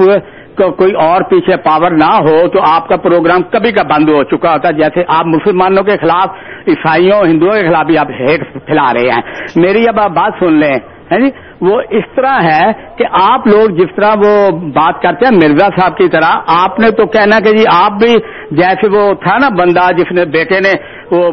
کو 0.57 0.71
کوئی 0.71 0.93
اور 0.95 1.23
پیچھے 1.23 1.57
پاور 1.57 1.91
نہ 1.91 2.11
ہو 2.27 2.37
تو 2.49 2.59
آپ 2.69 2.89
کا 2.89 2.97
پروگرام 2.97 3.43
کبھی 3.43 3.73
کا 3.73 3.83
بند 3.83 4.09
ہو 4.09 4.23
چکا 4.25 4.53
ہوتا 4.53 4.71
جیسے 4.71 5.05
آپ 5.09 5.27
مسلمانوں 5.27 5.83
کے 5.83 5.97
خلاف، 5.97 6.29
عیسائیوں، 6.69 7.21
ہندوؤں 7.25 7.55
کے 7.55 7.69
خلاف 7.69 7.87
بھی 7.87 7.99
آپ 7.99 8.11
ہیٹ 8.21 8.53
پھیلا 8.67 8.93
رہے 8.95 9.11
ہیں۔ 9.11 9.23
میری 9.57 9.89
اب 9.89 10.01
آپ 10.01 10.11
بات 10.11 10.33
سن 10.41 10.53
لیں 10.53 10.79
جی؟ 11.11 11.31
وہ 11.61 11.81
اس 11.91 12.05
طرح 12.17 12.41
ہے 12.43 12.73
کہ 12.99 13.05
آپ 13.13 13.47
لوگ 13.47 13.71
جس 13.71 13.97
طرح 13.97 14.15
وہ 14.19 14.51
بات 14.51 15.03
کرتے 15.03 15.27
ہیں، 15.27 15.35
مرزا 15.35 15.69
صاحب 15.81 15.97
کی 15.97 16.09
طرح، 16.09 16.33
آپ 16.47 16.81
نے 16.81 16.91
تو 16.91 17.07
کہنا 17.07 17.41
کہ 17.41 17.57
جی 17.57 17.65
آپ 17.73 17.93
بھی 17.93 18.15
جیسے 18.51 18.89
وہ 18.89 19.13
تھا 19.15 19.37
نا 19.39 19.49
بندہ 19.49 19.93
جس 19.97 20.13
نے 20.13 20.25
بیٹے 20.25 20.61
نے 20.61 20.73
وہ 21.11 21.31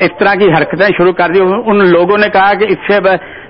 اس 0.00 0.10
طرح 0.18 0.34
کی 0.34 0.48
حرکتیں 0.50 0.88
شروع 0.98 1.12
کر 1.12 1.32
دی۔ 1.34 1.40
ان 1.40 1.84
لوگوں 1.90 2.18
نے 2.18 2.28
کہا 2.32 2.52
کہ 2.54 2.66
اس 2.68 2.78
سے 2.86 2.98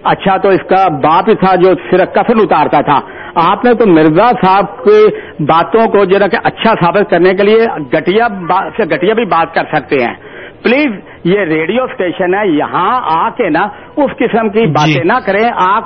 اچھا 0.04 0.36
تو 0.36 0.48
اس 0.48 0.64
کا 0.68 0.86
باپ 1.02 1.28
ہی 1.28 1.34
تھا 1.34 1.54
جو 1.54 1.74
صرف 1.90 2.12
کفن 2.14 2.40
اتارتا 2.40 2.80
تھا۔ 2.80 3.00
آپ 3.34 3.64
نے 3.64 3.74
تو 3.74 3.86
مرزا 3.86 4.30
صاحب 4.44 4.84
کی 4.84 5.00
باتوں 5.44 5.86
کو 5.86 6.04
جو 6.04 6.18
کہ 6.32 6.38
اچھا 6.44 6.74
ثابت 6.84 7.10
کرنے 7.10 7.34
کے 7.34 7.42
لیے 7.42 7.66
گٹیا 7.94 8.28
سے 8.76 8.84
گٹیا 8.84 9.14
بھی 9.14 9.24
بات 9.24 9.54
کر 9.54 9.64
سکتے 9.72 9.96
ہیں۔ 10.04 10.14
پلیز 10.62 10.92
یہ 11.26 11.40
ریڈیو 11.40 11.84
اسٹیشن 11.84 12.34
ہے 12.34 12.56
یہاں 12.58 12.90
آ 13.24 13.28
کے 13.30 13.48
نا 13.50 13.62
اس 13.96 14.10
قسم 14.18 14.48
کی 14.48 14.66
باتیں 14.66 15.04
نہ 15.04 15.18
کریں۔ 15.26 15.48
آپ 15.56 15.84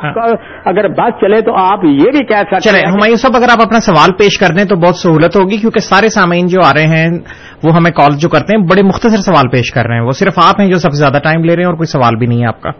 اگر 0.64 0.88
بس 0.88 1.20
چلے 1.20 1.41
تو 1.41 1.55
آپ 1.57 1.84
یہ 1.84 2.11
بھی 2.11 2.24
کہہ 2.26 2.43
سکتے 2.51 2.78
ہیں 2.78 2.86
ہمایوں 2.86 3.16
صاحب 3.16 3.36
اگر 3.36 3.47
آپ 3.53 3.62
اپنا 3.66 3.80
سوال 3.80 4.12
پیش 4.12 4.38
کر 4.38 4.55
دیں 4.55 4.64
تو 4.64 4.76
بہت 4.76 4.97
سہولت 4.97 5.36
ہوگی 5.36 5.57
کیونکہ 5.57 5.80
سارے 5.80 6.09
سامعین 6.09 6.47
جو 6.47 6.59
آ 6.66 6.74
رہے 6.74 6.86
ہیں 6.86 7.09
وہ 7.64 7.74
ہمیں 7.74 7.91
کال 7.91 8.18
جو 8.18 8.28
کرتے 8.28 8.57
ہیں 8.57 8.62
بڑے 8.64 8.82
مختصر 8.86 9.16
سوال 9.16 9.49
پیش 9.49 9.72
کر 9.72 9.86
رہے 9.86 9.95
ہیں۔ 9.95 10.03
وہ 10.03 10.11
صرف 10.11 10.38
آپ 10.45 10.61
ہیں 10.61 10.68
جو 10.68 10.78
سب 10.78 10.91
سے 10.91 10.99
زیادہ 10.99 11.18
ٹائم 11.24 11.45
لے 11.45 11.57
رہے 11.57 11.62
ہیں 11.62 11.68
اور 11.68 11.74
کوئی 11.74 11.86
سوال 11.86 12.16
بھی 12.16 12.26
نہیں 12.26 12.41
ہے 12.41 12.47
آپ 12.47 12.61
کا۔ 12.61 12.70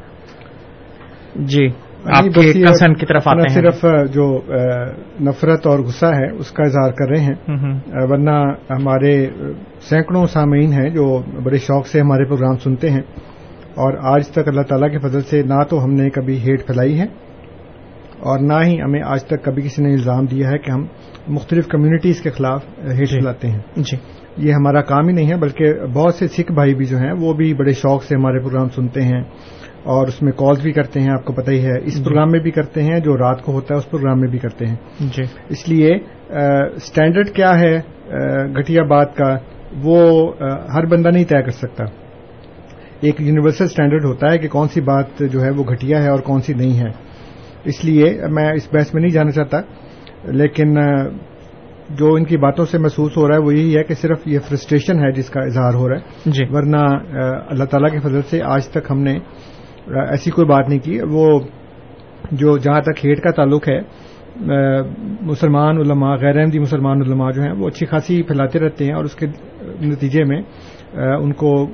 جی۔ 1.35 1.69
آپ 2.05 2.25
کے 2.25 2.53
کنسرن 2.53 2.95
کی 2.95 3.07
طرف 3.07 3.29
آتے 3.29 3.41
ہیں۔ 3.41 3.49
صرف 3.49 3.85
جو 4.13 4.41
نفرت 5.21 5.67
اور 5.67 5.79
غصہ 5.79 6.07
ہے 6.07 6.31
اس 6.31 6.51
کا 6.51 6.63
اظہار 6.63 6.93
کر 6.93 7.09
رہے 7.09 7.21
ہیں۔ 7.21 7.35
ورنہ 7.93 8.53
ہمارے 8.71 9.27
سینکڑوں 9.81 10.27
سامعین 10.27 10.73
ہیں 10.73 10.91
جو 10.91 11.23
بڑے 11.43 11.57
شوق 11.57 11.87
سے 11.87 12.01
ہمارے 12.01 12.25
پروگرام 12.25 12.57
سنتے 12.57 12.91
ہیں۔ 12.91 13.01
اور 13.71 14.15
آج 14.17 14.29
تک 14.29 14.49
اللہ 14.49 14.61
تعالیٰ 14.61 14.91
کے 14.91 14.99
فضل 14.99 15.21
سے 15.21 15.43
نہ 15.43 15.63
تو 15.71 15.85
ہم 15.85 15.91
نے 15.91 16.11
کبھی 16.11 16.39
ہیٹ 16.39 16.67
پھیلائی 16.67 16.99
ہے 16.99 17.05
اور 18.19 18.39
نہ 18.39 18.67
ہی 18.67 18.81
ہمیں 18.81 19.03
آج 19.07 19.25
تک 19.25 19.45
کبھی 19.45 19.63
کسی 19.63 19.83
نے 19.83 19.93
الزام 19.93 20.25
دیا 20.27 20.49
ہے 20.51 20.59
کہ 20.59 20.71
ہم 20.71 20.87
مختلف 21.29 21.67
کمیونٹیز 21.67 22.21
کے 22.23 22.31
خلاف 22.31 22.65
ہیٹ 22.79 23.09
پھیلاتے 23.11 23.49
ہیں۔ 23.49 23.59
جی۔ 23.77 23.97
یہ 24.37 24.53
ہمارا 24.53 24.81
کام 24.81 25.09
ہی 25.09 25.13
نہیں 25.13 25.31
ہے 25.31 25.37
بلکہ 25.37 25.75
بہت 25.95 26.15
سے 26.15 26.27
سکھ 26.27 26.53
بھائی 26.53 26.75
بھی 26.75 26.85
جو 26.85 26.97
ہیں 26.97 27.13
وہ 27.21 27.33
بھی 27.33 27.55
بڑے 27.55 27.73
شوق 27.73 28.05
سے 28.05 28.15
ہمارے 28.15 28.39
پروگرام 28.39 28.69
سنتے 28.69 29.03
ہیں۔ 29.03 29.23
اور 29.83 30.07
اس 30.07 30.23
میں 30.23 30.33
کالز 30.33 30.61
بھی 30.61 30.73
کرتے 30.73 31.01
ہیں 31.01 31.11
آپ 31.11 31.25
کو 31.25 31.33
پتہ 31.33 31.51
ہی 31.51 31.65
ہے۔ 31.67 31.79
اس 31.85 32.05
پروگرام 32.05 32.31
میں 32.31 32.41
بھی 32.41 32.51
کرتے 32.51 32.83
ہیں 32.83 33.01
جو 33.01 33.17
رات 33.17 33.43
کو 33.43 33.53
ہوتا 33.53 33.75
ہے 33.75 33.79
اس 33.79 33.91
پروگرام 33.91 34.21
میں 34.21 34.29
بھی 34.29 34.39
کرتے 34.39 34.67
ہیں۔ 34.67 34.77
جی۔ 35.01 35.23
اس 35.49 35.69
لیے 35.69 35.95
اسٹینڈرڈ 36.77 37.29
کیا 37.31 37.61
ہے 37.61 37.81
گٹیا 38.61 38.83
بات 38.83 39.17
کا 39.17 39.37
وہ 39.83 40.31
ہر 40.75 40.87
بندہ 40.87 41.09
نہیں 41.09 41.25
طے 41.25 41.43
کر 41.43 41.51
سکتا۔ 41.51 41.85
ایک 43.01 43.21
یونیورسل 43.21 43.65
اسٹینڈرڈ 43.65 44.05
ہوتا 44.05 44.33
ہے 44.33 44.39
کہ 44.39 44.49
کون 44.49 44.69
سی 44.69 44.81
بات 44.81 45.07
جو 45.19 45.41
ہے 45.41 45.51
وہ 45.51 45.65
گھٹیا 45.65 46.03
ہے 46.03 46.09
اور 46.09 46.21
کون 46.21 46.41
سی 46.41 46.55
نہیں 46.55 46.79
ہے۔ 46.79 46.91
اس 47.65 47.85
لیے 47.85 48.21
میں 48.31 48.53
اس 48.55 48.69
بحث 48.73 48.95
میں 48.95 49.03
نہیں 49.03 49.11
جانا 49.11 49.31
چاہتا 49.31 49.61
لیکن 50.25 50.75
جو 51.91 52.15
ان 52.15 52.25
کی 52.25 52.37
باتوں 52.37 52.65
سے 52.65 52.79
محسوس 52.79 53.17
ہو 53.17 53.29
رہا 53.29 53.35
ہے 53.35 53.41
وہ 53.41 53.55
یہی 53.55 53.77
ہے 53.77 53.83
کہ 53.83 53.95
صرف 53.95 54.19
یہ 54.27 54.39
فرسٹریشن 54.39 54.99
ہے 54.99 55.13
جس 55.13 55.31
کا 55.31 55.41
اظہار 55.41 55.75
ہو 55.75 55.89
رہا 55.89 55.97
ہے۔ 55.97 56.31
جی۔ 56.31 56.45
ورنہ 56.51 56.77
اللہ 57.49 57.65
تعالیٰ 57.65 57.91
کے 57.91 58.01
فضل 58.01 58.21
سے 58.31 58.43
آج 58.43 58.69
تک 58.69 58.91
ہم 58.91 59.01
نے 59.01 59.19
ایسی 59.87 60.31
کوئی 60.31 60.47
بات 60.47 60.69
نہیں 60.69 60.79
کی۔ 60.79 60.99
وہ 61.11 61.41
جو 62.33 62.59
جہاں 62.59 62.81
تک 62.81 63.07
ہیٹ 63.07 63.21
کا 63.21 63.31
تعلق 63.31 63.69
ہے 63.69 63.79
مسلمان 65.21 65.77
علماء 65.77 66.17
غیر 66.17 66.39
احمدی 66.39 66.59
مسلمان 66.59 67.03
علماء 67.07 67.31
جو 67.31 67.43
ہیں 67.43 67.53
وہ 67.53 67.69
اچھی 67.69 67.87
خاصی 67.87 68.23
پھیلاتے 68.23 68.59
رہتے 68.59 68.85
ہیں 68.85 68.95
اور 68.95 69.05
اس 69.05 69.15
کے 69.15 69.27
نتیجے 69.83 70.25
میں 70.25 70.43
ان 70.93 71.33
کو 71.33 71.67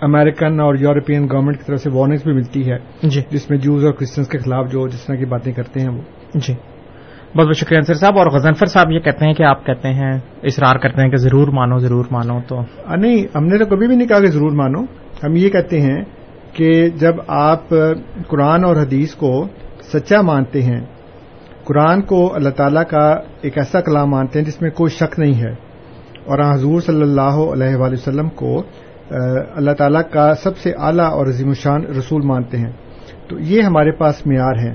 امریکن 0.00 0.60
اور 0.60 0.74
یورپین 0.74 1.26
گورنمنٹ 1.32 1.56
کی 1.56 1.64
طرف 1.66 1.80
سے 1.80 1.90
وارننگس 1.90 2.24
بھی 2.24 2.32
ملتی 2.32 2.70
ہے۔ 2.70 2.78
جی۔ 3.02 3.20
جس 3.30 3.50
میں 3.50 3.58
جوز 3.58 3.84
اور 3.84 3.92
کرسچنس 3.92 4.28
کے 4.28 4.38
خلاف 4.38 4.72
جو 4.72 4.88
جس 4.88 5.06
طرح 5.06 5.16
کی 5.16 5.24
باتیں 5.24 5.52
کرتے 5.52 5.80
ہیں 5.80 5.88
وہ۔ 5.88 6.02
جی۔ 6.34 6.54
بہت 7.36 7.46
بہت 7.46 7.56
شکریہ 7.56 7.78
انصر 7.78 7.94
صاحب 7.94 8.18
اور 8.18 8.26
غزنفر 8.26 8.66
صاحب 8.66 8.90
یہ 8.90 8.98
کہتے 8.98 9.26
ہیں 9.26 9.34
کہ 9.34 9.42
آپ 9.42 9.66
کہتے 9.66 9.88
ہیں 9.88 10.12
اصرار 10.42 10.78
کرتے 10.78 11.02
ہیں 11.02 11.10
کہ 11.10 11.16
ضرور 11.16 11.48
مانو 11.48 11.78
ضرور 11.78 12.04
مانو 12.10 12.40
تو۔ 12.46 12.60
نہیں 12.96 13.36
ہم 13.36 13.44
نے 13.44 13.58
تو 13.58 13.66
کبھی 13.66 13.86
بھی 13.86 13.96
نہیں 13.96 14.08
کہا 14.08 14.20
کہ 14.20 14.26
ضرور 14.26 14.52
مانو۔ 14.52 14.82
ہم 15.24 15.36
یہ 15.36 15.48
کہتے 15.48 15.80
ہیں 15.80 16.04
کہ 16.54 16.88
جب 16.88 17.14
آپ 17.26 17.68
قرآن 18.28 18.64
اور 18.64 18.76
حدیث 18.76 19.14
کو 19.14 19.46
سچا 19.92 20.20
مانتے 20.20 20.62
ہیں، 20.62 20.80
قرآن 21.64 22.02
کو 22.02 22.34
اللہ 22.34 22.48
تعالیٰ 22.48 22.84
کا 22.90 23.16
ایک 23.42 23.58
ایسا 23.58 23.80
کلام 23.80 24.10
مانتے 24.10 24.38
ہیں 24.38 24.46
جس 24.46 24.62
میں 24.62 24.70
کوئی 24.70 24.90
شک 24.90 25.18
نہیں 25.18 25.40
ہے۔ 25.40 25.50
اور 26.24 26.54
حضور 26.54 26.80
صلی 26.80 27.02
اللہ 27.02 27.20
علیہ 27.20 27.76
وآلہ 27.76 27.92
وسلم 27.92 28.28
کو 28.28 28.62
اللہ 29.54 29.70
تعالیٰ 29.70 30.02
کا 30.10 30.34
سب 30.34 30.56
سے 30.56 30.72
اعلیٰ 30.78 31.12
اور 31.12 31.26
عظیم 31.26 31.48
الشان 31.48 31.84
رسول 31.84 32.22
مانتے 32.22 32.56
ہیں۔ 32.56 32.72
تو 33.28 33.38
یہ 33.38 33.62
ہمارے 33.62 33.90
پاس 33.90 34.26
معیار 34.26 34.58
ہے۔ 34.58 34.74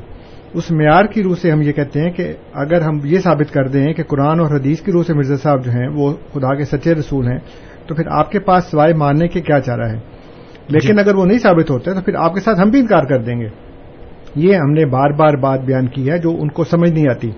اس 0.54 0.72
معیار 0.72 1.06
کی 1.06 1.24
روح 1.24 1.36
سے 1.42 1.52
ہم 1.52 1.62
یہ 1.62 1.72
کہتے 1.72 2.02
ہیں 2.02 2.12
کہ 2.12 2.34
اگر 2.54 2.82
ہم 2.82 3.00
یہ 3.04 3.20
ثابت 3.20 3.54
کر 3.54 3.68
دیں 3.68 3.94
کہ 3.94 4.04
قرآن 4.04 4.40
اور 4.40 4.56
حدیث 4.56 4.82
کی 4.82 4.92
روح 4.92 5.04
سے 5.04 5.14
مرزا 5.14 5.36
صاحب 5.38 5.66
جو 5.66 5.72
ہیں، 5.72 5.88
وہ 5.94 6.14
خدا 6.34 6.56
کے 6.56 6.66
سچے 6.66 6.94
رسول 6.94 7.28
ہیں، 7.28 7.40
تو 7.88 7.96
پھر 7.96 8.04
آپ 8.12 8.32
کے 8.32 8.40
پاس 8.40 8.66
سوائے 8.66 8.94
ماننے 8.94 9.28
کے 9.28 9.42
کیا 9.42 9.60
چارہ 9.60 9.90
ہے؟ 9.90 10.19
جی۔ 10.70 10.78
لیکن 10.78 11.00
اگر 11.00 11.16
وہ 11.16 11.26
نہیں 11.26 11.40
ثابت 11.40 11.72
ہوتے 11.72 11.94
تو 11.94 12.02
پھر 12.02 12.16
آپ 12.16 12.34
کے 12.34 12.40
ساتھ 12.40 12.60
ہم 12.60 12.70
بھی 12.70 12.80
انکار 12.80 13.04
کر 13.04 13.18
دیں 13.18 13.42
گے۔ 13.42 13.48
یہ 14.36 14.56
ہم 14.56 14.72
نے 14.72 14.86
بار 14.86 15.10
بار 15.10 15.34
بات 15.34 15.62
بیان 15.62 15.88
کی 15.88 16.10
ہے 16.12 16.18
جو 16.18 16.38
ان 16.40 16.50
کو 16.50 16.64
سمجھ 16.64 16.92
نہیں 16.92 17.08
آتی۔ 17.10 17.32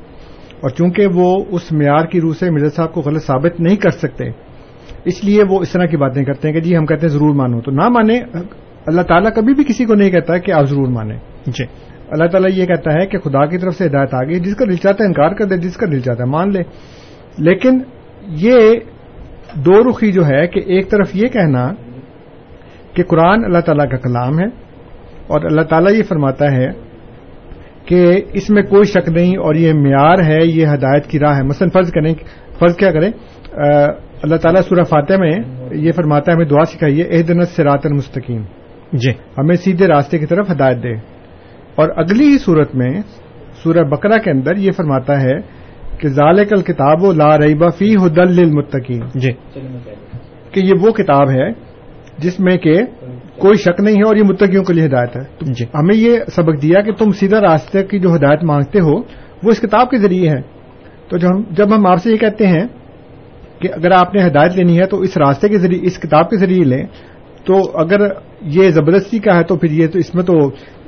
اور 0.60 0.70
چونکہ 0.70 1.08
وہ 1.14 1.44
اس 1.50 1.72
معیار 1.72 2.06
کی 2.06 2.22
روح 2.22 2.34
سے 2.40 2.52
مرزا 2.52 2.70
صاحب 2.70 2.94
کو 2.94 3.02
غلط 3.02 3.24
ثابت 3.24 3.60
نہیں 3.60 3.76
کر 3.76 3.90
سکتے، 3.90 4.30
اس 5.06 5.24
لیے 5.24 5.44
وہ 5.50 5.60
اس 5.60 5.72
طرح 5.72 5.86
کی 5.86 5.98
باتیں 5.98 6.24
کرتے 6.24 6.48
ہیں 6.48 6.56
کہ 6.56 6.62
جی 6.62 6.78
ہم 6.78 6.86
کہتے 6.86 7.02
ہیں 7.02 7.14
ضرور 7.14 7.36
مانو۔ 7.36 7.62
تو 7.62 7.72
نہ 7.72 7.90
مانے، 7.90 8.20
اللہ 8.86 9.02
تعالیٰ 9.02 9.32
کبھی 9.36 9.54
بھی 9.54 9.64
کسی 9.64 9.86
کو 9.86 9.94
نہیں 9.94 10.12
کہتا 10.12 10.38
کہ 10.38 10.52
آپ 10.52 10.66
ضرور 10.66 10.88
مانیں۔ 10.88 11.18
جی۔ 11.46 11.64
اللہ 12.10 12.28
تعالیٰ 12.28 12.50
یہ 12.54 12.66
کہتا 12.66 12.94
ہے 12.94 13.08
کہ 13.08 13.18
خدا 13.20 13.46
کی 13.46 13.58
طرف 13.58 13.76
سے 13.76 13.86
ہدایت 13.86 14.14
آ 14.14 14.24
گئی 14.24 14.40
جس 14.40 14.56
کا 14.56 14.66
دل 14.66 14.76
چاہتا 14.76 15.04
ہے 15.04 15.08
انکار 15.08 15.30
کر 15.30 15.46
دے، 15.46 15.58
جس 15.58 15.78
کا 15.78 15.86
دل 15.86 16.00
چاہتا 16.00 16.24
ہے 16.24 16.30
مان 16.30 16.54
لے۔ 16.54 16.62
لیکن 17.38 17.80
یہ 18.28 18.72
دو 19.56 19.90
رخی 19.90 20.12
جو 20.12 20.26
ہے 20.26 20.48
کہ 20.48 20.60
ایک 20.60 20.90
طرف 20.90 21.10
یہ 21.14 21.28
کہنا 21.28 21.74
کہ 22.94 23.04
قرآن 23.04 23.46
اللہ 23.46 23.60
تعالیٰ 23.60 23.90
کا 23.90 23.98
کلام 23.98 24.40
ہے 24.40 24.46
اور 25.28 25.46
اللہ 25.46 25.62
تعالیٰ 25.62 25.94
یہ 25.94 26.04
فرماتا 26.04 26.52
ہے 26.52 26.68
کہ 27.86 28.22
اس 28.34 28.50
میں 28.50 28.64
کوئی 28.64 28.84
شک 28.84 29.10
نہیں 29.10 29.38
اور 29.38 29.56
یہ 29.56 29.74
معیار 29.74 30.20
ہے 30.20 30.38
یہ 30.44 30.68
ہدایت 30.68 31.06
کی 31.06 31.20
راہ 31.20 31.36
ہے۔ 31.38 31.44
مثلا 31.44 31.68
فرض 31.74 31.92
کریں 31.92 32.14
فرض 32.60 32.76
کیا 32.76 32.92
کریں؟ 32.92 33.12
اللہ 34.24 34.36
تعالیٰ 34.36 34.62
سورہ 34.62 34.84
فاتح 34.84 35.14
میں 35.20 35.32
یہ 35.72 35.92
فرماتا 35.92 36.32
ہے 36.32 36.36
ہمیں 36.36 36.46
دعا 36.46 36.66
سکھائیے 36.66 37.04
اح 37.04 37.22
دنت 37.28 37.48
سرات 37.48 37.80
المستقیم۔ 37.84 38.42
جی۔ 38.94 39.12
ہمیں 39.38 39.56
سیدھے 39.56 39.88
راستے 39.88 40.20
کی 40.20 40.26
طرف 40.26 40.52
ہدایت 40.52 40.84
دے۔ 40.84 40.94
اور 41.76 41.90
اگلی 41.96 42.24
ہی 42.24 42.38
صورت 42.38 42.76
میں 42.76 42.90
سورہ 43.64 43.84
بکرا 43.84 44.18
کے 44.18 44.32
اندر 44.32 44.56
یہ 44.56 44.72
فرماتا 44.72 45.22
ہے 45.22 45.34
کہ 45.98 46.08
ذال 46.08 46.46
کل 46.46 46.62
کتاب 46.62 47.04
و 47.04 47.12
لا 47.12 47.38
ریبا 47.38 47.70
فی 47.70 47.96
ہدل 47.96 48.32
للمتقین۔ 48.32 49.02
جی۔ 49.16 49.32
کہ 50.52 50.60
یہ 50.60 50.74
وہ 50.82 50.92
کتاب 50.92 51.30
ہے 51.30 51.71
جس 52.22 52.40
میں 52.40 52.58
کہ 52.58 52.78
کوئی 53.38 53.56
شک 53.56 53.80
نہیں 53.80 53.96
ہے 53.96 54.08
اور 54.08 54.16
یہ 54.16 54.24
متقیوں 54.24 54.64
کے 54.64 54.74
لیے 54.74 54.86
ہدایت 54.86 55.16
ہے۔ 55.16 55.22
جی۔ 55.42 55.66
ہمیں 55.66 55.96
یہ 55.96 56.20
سبق 56.36 56.62
دیا 56.62 56.82
کہ 56.82 56.92
تم 56.92 57.12
سیدھا 57.12 57.42
راستے 57.42 57.84
کی 57.84 58.00
جو 58.00 58.16
ہدایت 58.16 58.44
مانگتے 58.44 58.80
ہو 58.80 58.98
وہ 59.44 59.52
اس 59.52 59.60
کتاب 59.60 59.90
کے 59.90 59.98
ذریعے 59.98 60.30
ہے۔ 60.30 60.42
تو 61.10 61.18
جب 61.52 61.76
ہم 61.76 61.88
آپ 61.88 62.04
سے 62.04 62.12
یہ 62.12 62.18
کہتے 62.18 62.48
ہیں 62.48 62.68
کہ 63.62 63.70
اگر 63.74 63.92
آپ 63.92 64.16
نے 64.16 64.26
ہدایت 64.28 64.56
لینی 64.56 64.80
ہے 64.80 64.86
تو 64.86 64.98
اس 64.98 65.18
راستے 65.18 65.50
کے 65.50 65.58
ذریعے 65.58 65.80
اس 65.84 66.00
کتاب 66.00 66.30
کے 66.30 66.38
ذریعے 66.38 66.64
لیں 66.64 66.84
تو 67.46 67.78
اگر 67.78 68.10
یہ 68.44 68.70
زبردستی 68.70 69.20
کا 69.20 69.38
ہے 69.38 69.44
تو 69.44 69.56
پھر 69.56 69.72
یہ 69.72 69.88
تو 69.88 70.00
اس 70.00 70.16
میں 70.16 70.24
تو 70.24 70.34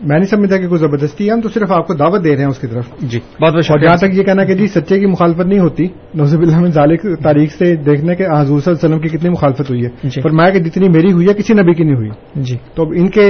میں 0.01 0.17
نہیں 0.17 0.27
سمجھتا 0.27 0.57
کہ 0.57 0.67
کوئی 0.67 0.79
زبردستی 0.79 1.27
ہے 1.27 1.31
ہم 1.31 1.41
تو 1.41 1.49
صرف 1.49 1.71
آپ 1.71 1.87
کو 1.87 1.93
دعوت 1.93 2.23
دے 2.23 2.31
رہے 2.35 2.41
ہیں 2.41 2.49
اس 2.49 2.59
کی 2.59 2.67
طرف۔ 2.67 2.85
جی 2.99 3.19
بہت 3.41 3.53
بہت 3.53 3.71
اور 3.71 3.79
جہاں 3.79 3.97
تک 3.97 4.13
یہ 4.13 4.23
کہنا 4.23 4.43
کہ 4.43 4.53
جی 4.53 4.67
سچے 4.67 4.99
کی 4.99 5.05
مخالفت 5.05 5.41
نہیں 5.41 5.59
ہوتی 5.59 5.87
نوزب 6.13 6.41
اللہ 6.41 6.67
ذالک 6.67 7.01
تاریخ 7.23 7.51
سے 7.51 7.75
دیکھنے 7.75 8.15
کے 8.15 8.25
حضور 8.25 8.59
صلی 8.59 8.73
اللہ 8.73 8.85
علیہ 8.85 8.95
وسلم 8.95 8.99
کی 8.99 9.09
کتنی 9.09 9.29
مخالفت 9.29 9.69
ہوئی 9.69 9.85
ہے۔ 9.85 9.89
جی۔ 10.03 10.21
فرمایا 10.21 10.49
کہ 10.49 10.59
جتنی 10.59 10.89
میری 10.89 11.11
ہوئی 11.11 11.27
ہے 11.27 11.33
کسی 11.33 11.53
نبی 11.53 11.73
کی 11.73 11.83
نہیں 11.83 11.95
ہوئی۔ 11.95 12.09
جی۔ 12.35 12.57
تو 12.75 12.83
اب 12.83 12.93
ان 12.95 13.09
کے 13.09 13.27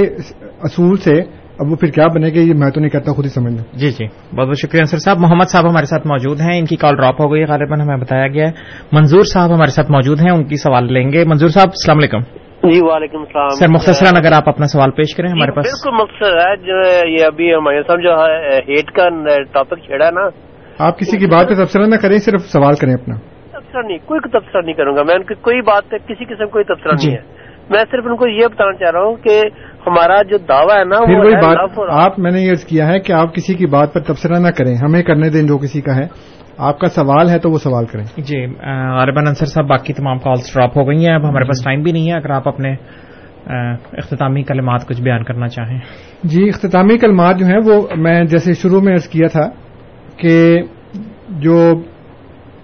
اصول 0.62 0.96
سے 0.96 1.44
اب 1.58 1.70
وہ 1.70 1.76
پھر 1.76 1.88
کیا 1.88 2.06
بنے 2.06 2.28
گا 2.28 2.38
یہ 2.38 2.54
میں 2.54 2.70
تو 2.70 2.80
نہیں 2.80 2.90
کہتا 2.90 3.12
خود 3.12 3.24
ہی 3.24 3.30
سمجھ 3.30 3.52
لیں 3.52 3.78
جی 3.78 3.90
جی۔ 3.90 4.06
بہت 4.36 4.48
بہت 4.48 4.58
شکریہ 4.58 4.80
انصر 4.80 4.98
صاحب۔ 4.98 5.18
محمد 5.18 5.50
صاحب 5.50 5.70
ہمارے 5.70 5.86
ساتھ 5.86 6.06
موجود 6.06 6.40
ہیں۔ 6.40 6.58
ان 6.58 6.64
کی 6.64 6.76
کال 6.76 6.96
ڈراپ 6.96 7.20
ہو 7.20 7.32
گئی 7.32 7.44
غالباً 7.44 7.80
ہمیں 7.80 7.96
بتایا 7.96 8.28
گیا 8.28 8.46
ہے۔ 8.46 8.50
منظور 8.92 9.22
صاحب 9.22 9.54
ہمارے 9.54 9.70
ساتھ 9.70 9.90
موجود 9.90 10.20
ہیں 10.20 10.30
ان 10.30 10.44
کی 10.44 10.56
سوال 10.56 10.92
لیں 10.92 11.12
گے۔ 11.12 11.24
منظور 11.24 11.48
صاحب 11.48 11.68
السلام 11.68 11.98
علیکم۔ 11.98 12.43
جی 12.72 12.80
وعلیکم 12.82 13.18
السلام۔ 13.18 13.48
سر 13.48 13.68
مختصراً 13.68 14.24
اگر 14.24 14.32
آپ 14.32 14.48
اپنا 14.48 14.66
سوال 14.66 14.90
پیش 14.90 15.16
کریں 15.16 15.30
ہمارے 15.30 15.50
پاس۔ 15.50 15.66
بالکل 15.66 16.02
مختصر 16.02 16.36
ہے 16.36 16.56
جو 16.56 16.76
یہ 17.08 17.26
ابھی 17.26 17.54
ہمارے 17.54 17.82
صاحب 17.82 18.02
جو 18.02 18.10
ہے 18.10 18.56
ہیٹ 18.56 18.90
کا 18.90 19.08
ٹاپک 19.52 19.78
چھیڑا 19.78 20.06
ہے 20.06 20.10
نا۔ 20.10 20.28
آپ 20.78 20.98
کسی 20.98 21.18
کی 21.18 21.26
بات 21.26 21.48
پہ 21.48 21.54
تبصرہ 21.54 21.86
نہ 21.86 21.96
کریں 21.96 22.16
صرف 22.16 22.40
سوال 22.40 22.74
کریں 22.74 22.94
اپنا۔ 22.94 23.14
تبصرہ 23.52 23.82
نہیں 23.82 23.98
کوئی 24.04 24.20
تبصرہ 24.20 24.60
نہیں 24.64 24.74
کروں 24.74 24.96
گا۔ 24.96 25.02
میں 25.02 25.14
ان 25.14 25.22
کی 25.22 25.34
کوئی 25.34 25.60
بات 25.60 25.82
پہ 25.90 25.96
کسی 25.96 26.24
قسم 26.24 26.46
کوئی 26.46 26.64
تبصرہ 26.64 26.92
جی۔ 26.92 27.08
نہیں 27.08 27.18
ہے۔ 27.18 27.34
میں 27.70 27.84
صرف 27.90 28.04
ان 28.06 28.16
کو 28.16 28.28
یہ 28.28 28.46
بتانا 28.46 28.72
چاہ 28.72 28.90
رہا 28.90 29.04
ہوں 29.04 29.16
کہ 29.16 29.40
ہمارا 29.86 30.22
جو 30.22 30.38
دعویٰ 30.38 30.78
ہے 30.78 30.84
نا 30.84 30.98
پھر 30.98 31.78
وہ 31.78 31.86
آپ 31.90 32.18
میں 32.18 32.30
نے 32.30 32.40
یہ 32.40 32.54
کیا 32.68 32.86
ہے 32.86 33.00
کہ 33.00 33.12
آپ 33.12 33.34
کسی 33.34 33.54
کی 33.54 33.66
بات 33.66 33.94
پر 33.94 34.00
تبصرہ 34.00 34.38
نہ 34.38 34.48
کریں۔ 34.48 34.74
ہمیں 34.74 35.02
کرنے 35.02 35.30
دیں 35.30 35.42
جو 35.42 35.58
کسی 35.58 35.80
کا 35.80 35.96
ہے۔ 35.96 36.06
آپ 36.58 36.78
کا 36.78 36.88
سوال 36.88 37.30
ہے 37.30 37.38
تو 37.38 37.50
وہ 37.50 37.58
سوال 37.58 37.86
کریں۔ 37.86 38.04
جی 38.16 38.46
غالباً 38.98 39.26
انصر 39.26 39.46
صاحب 39.46 39.66
باقی 39.66 39.92
تمام 39.92 40.18
کالس 40.18 40.54
ڈراپ 40.54 40.78
ہو 40.78 40.88
گئی 40.88 41.06
ہیں۔ 41.06 41.14
اب 41.14 41.28
ہمارے 41.28 41.44
پاس 41.44 41.64
ٹائم 41.64 41.82
بھی 41.82 41.92
نہیں 41.92 42.10
ہے۔ 42.10 42.16
اگر 42.16 42.30
آپ 42.30 42.48
اپنے 42.48 42.74
اختتامی 43.92 44.42
کلمات 44.42 44.86
کچھ 44.88 45.02
بیان 45.02 45.24
کرنا 45.24 45.48
چاہیں۔ 45.48 45.78
جی 46.24 46.48
اختتامی 46.48 46.98
کلمات 46.98 47.38
جو 47.38 47.46
ہیں 47.46 47.58
وہ 47.64 47.88
میں 47.96 48.24
جیسے 48.24 48.52
شروع 48.52 48.80
میں 48.80 48.92
عرض 48.92 49.08
کیا 49.08 49.26
تھا 49.26 49.48
کہ 50.16 50.62
جو 51.28 51.82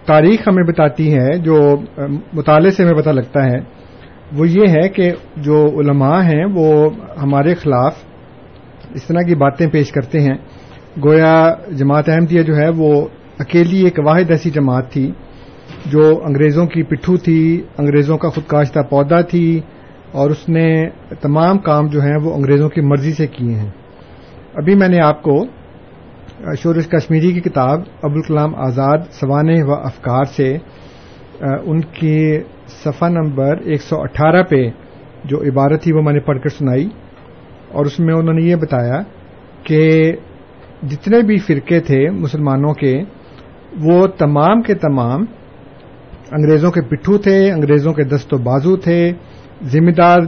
تاریخ 0.06 0.48
ہمیں 0.48 0.64
بتاتی 0.68 1.14
ہے 1.14 1.38
جو 1.38 1.76
مطالعے 2.32 2.70
سے 2.70 2.82
ہمیں 2.82 3.02
پتہ 3.02 3.10
لگتا 3.10 3.44
ہے 3.44 3.58
وہ 4.32 4.48
یہ 4.48 4.68
ہے 4.68 4.88
کہ 4.88 5.12
جو 5.36 5.80
علماء 5.80 6.20
ہیں 6.22 6.44
وہ 6.54 6.90
ہمارے 7.22 7.54
خلاف 7.54 7.94
اس 8.94 9.06
طرح 9.06 9.22
کی 9.26 9.34
باتیں 9.34 9.66
پیش 9.66 9.92
کرتے 9.92 10.20
ہیں۔ 10.20 10.36
گویا 11.04 11.54
جماعت 11.78 12.08
احمدیہ 12.08 12.42
جو 12.42 12.56
ہے 12.56 12.68
وہ 12.68 13.08
اکیلی 13.40 13.84
ایک 13.84 13.98
واحد 14.04 14.30
ایسی 14.30 14.50
جماعت 14.50 14.90
تھی 14.90 15.12
جو 15.86 16.20
انگریزوں 16.24 16.66
کی 16.66 16.82
پٹھو 16.82 17.16
تھی، 17.16 17.62
انگریزوں 17.78 18.18
کا 18.18 18.28
خودکاشتہ 18.28 18.80
پودا 18.80 19.20
تھی 19.20 19.60
اور 20.12 20.30
اس 20.30 20.48
نے 20.48 20.88
تمام 21.20 21.58
کام 21.58 21.86
جو 21.86 22.00
ہیں 22.00 22.16
وہ 22.22 22.34
انگریزوں 22.34 22.68
کی 22.68 22.80
مرضی 22.80 23.12
سے 23.12 23.26
کیے 23.26 23.54
ہیں۔ 23.54 23.70
ابھی 24.54 24.74
میں 24.74 24.88
نے 24.88 25.00
آپ 25.00 25.22
کو 25.22 25.44
شورش 26.62 26.88
کشمیری 26.88 27.32
کی 27.32 27.40
کتاب 27.40 27.80
ابوالکلام 28.02 28.54
آزاد 28.54 28.98
سوانح 29.10 29.64
و 29.64 29.72
افکار 29.72 30.24
سے 30.24 30.58
ان 31.40 31.80
کی 31.80 32.38
صفحہ 32.66 33.08
نمبر 33.08 33.58
ایک 33.58 33.82
سو 33.82 34.00
اٹھارہ 34.00 34.42
پہ 34.42 34.68
جو 35.24 35.42
عبارت 35.42 35.82
تھی 35.82 35.92
وہ 35.92 36.02
میں 36.02 36.12
نے 36.12 36.20
پڑھ 36.20 36.38
کر 36.38 36.48
سنائی۔ 36.48 36.88
اور 37.72 37.86
اس 37.86 38.00
میں 38.00 38.14
انہوں 38.14 38.34
نے 38.34 38.42
یہ 38.42 38.56
بتایا 38.56 39.00
کہ 39.62 40.12
جتنے 40.82 41.22
بھی 41.22 41.38
فرقے 41.38 41.80
تھے 41.80 42.10
مسلمانوں 42.10 42.74
کے 42.74 43.02
وہ 43.78 44.06
تمام 44.06 44.62
کے 44.62 44.74
تمام 44.74 45.24
انگریزوں 46.32 46.70
کے 46.70 46.80
پٹھو 46.80 47.18
تھے، 47.18 47.52
انگریزوں 47.52 47.92
کے 47.92 48.04
دست 48.04 48.34
و 48.34 48.38
بازو 48.38 48.76
تھے۔ 48.76 49.12
ذمہ 49.62 49.90
دار 49.90 50.18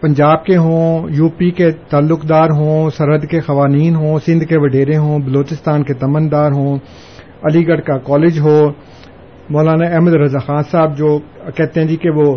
پنجاب 0.00 0.44
کے 0.44 0.56
ہوں، 0.56 1.08
یو 1.10 1.28
پی 1.28 1.50
کے 1.50 1.70
تعلق 1.70 2.28
دار 2.28 2.50
ہوں، 2.50 2.90
سرحد 2.90 3.26
کے 3.30 3.40
قوانین 3.40 3.96
ہوں، 3.96 4.18
سندھ 4.18 4.44
کے 4.44 4.56
وڈیرے 4.58 4.96
ہوں، 4.96 5.18
بلوچستان 5.18 5.82
کے 5.82 5.94
تمندار 5.94 6.50
ہوں، 6.52 6.78
علی 7.42 7.68
گڑھ 7.68 7.82
کا 7.82 7.98
کالج 7.98 8.40
ہو۔ 8.40 8.70
مولانا 9.50 9.88
احمد 9.94 10.12
رضا 10.12 10.38
خان 10.38 10.62
صاحب 10.70 10.98
جو 10.98 11.18
کہتے 11.56 11.80
ہیں 11.80 11.88
جی 11.88 11.96
کہ 11.96 12.10
وہ 12.10 12.36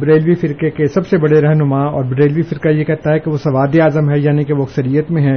بریلوی 0.00 0.34
فرقے 0.34 0.70
کے 0.70 0.86
سب 0.86 1.06
سے 1.06 1.18
بڑے 1.18 1.40
رہنما 1.40 1.84
اور 1.84 2.04
بریلوی 2.04 2.42
فرقہ 2.42 2.68
یہ 2.68 2.84
کہتا 2.84 3.12
ہے 3.12 3.18
کہ 3.18 3.30
وہ 3.30 3.36
سواد 3.36 3.80
اعظم 3.80 4.10
ہے 4.10 4.18
یعنی 4.18 4.44
کہ 4.44 4.54
وہ 4.54 4.62
اکثریت 4.62 5.10
میں 5.10 5.22
ہے 5.22 5.36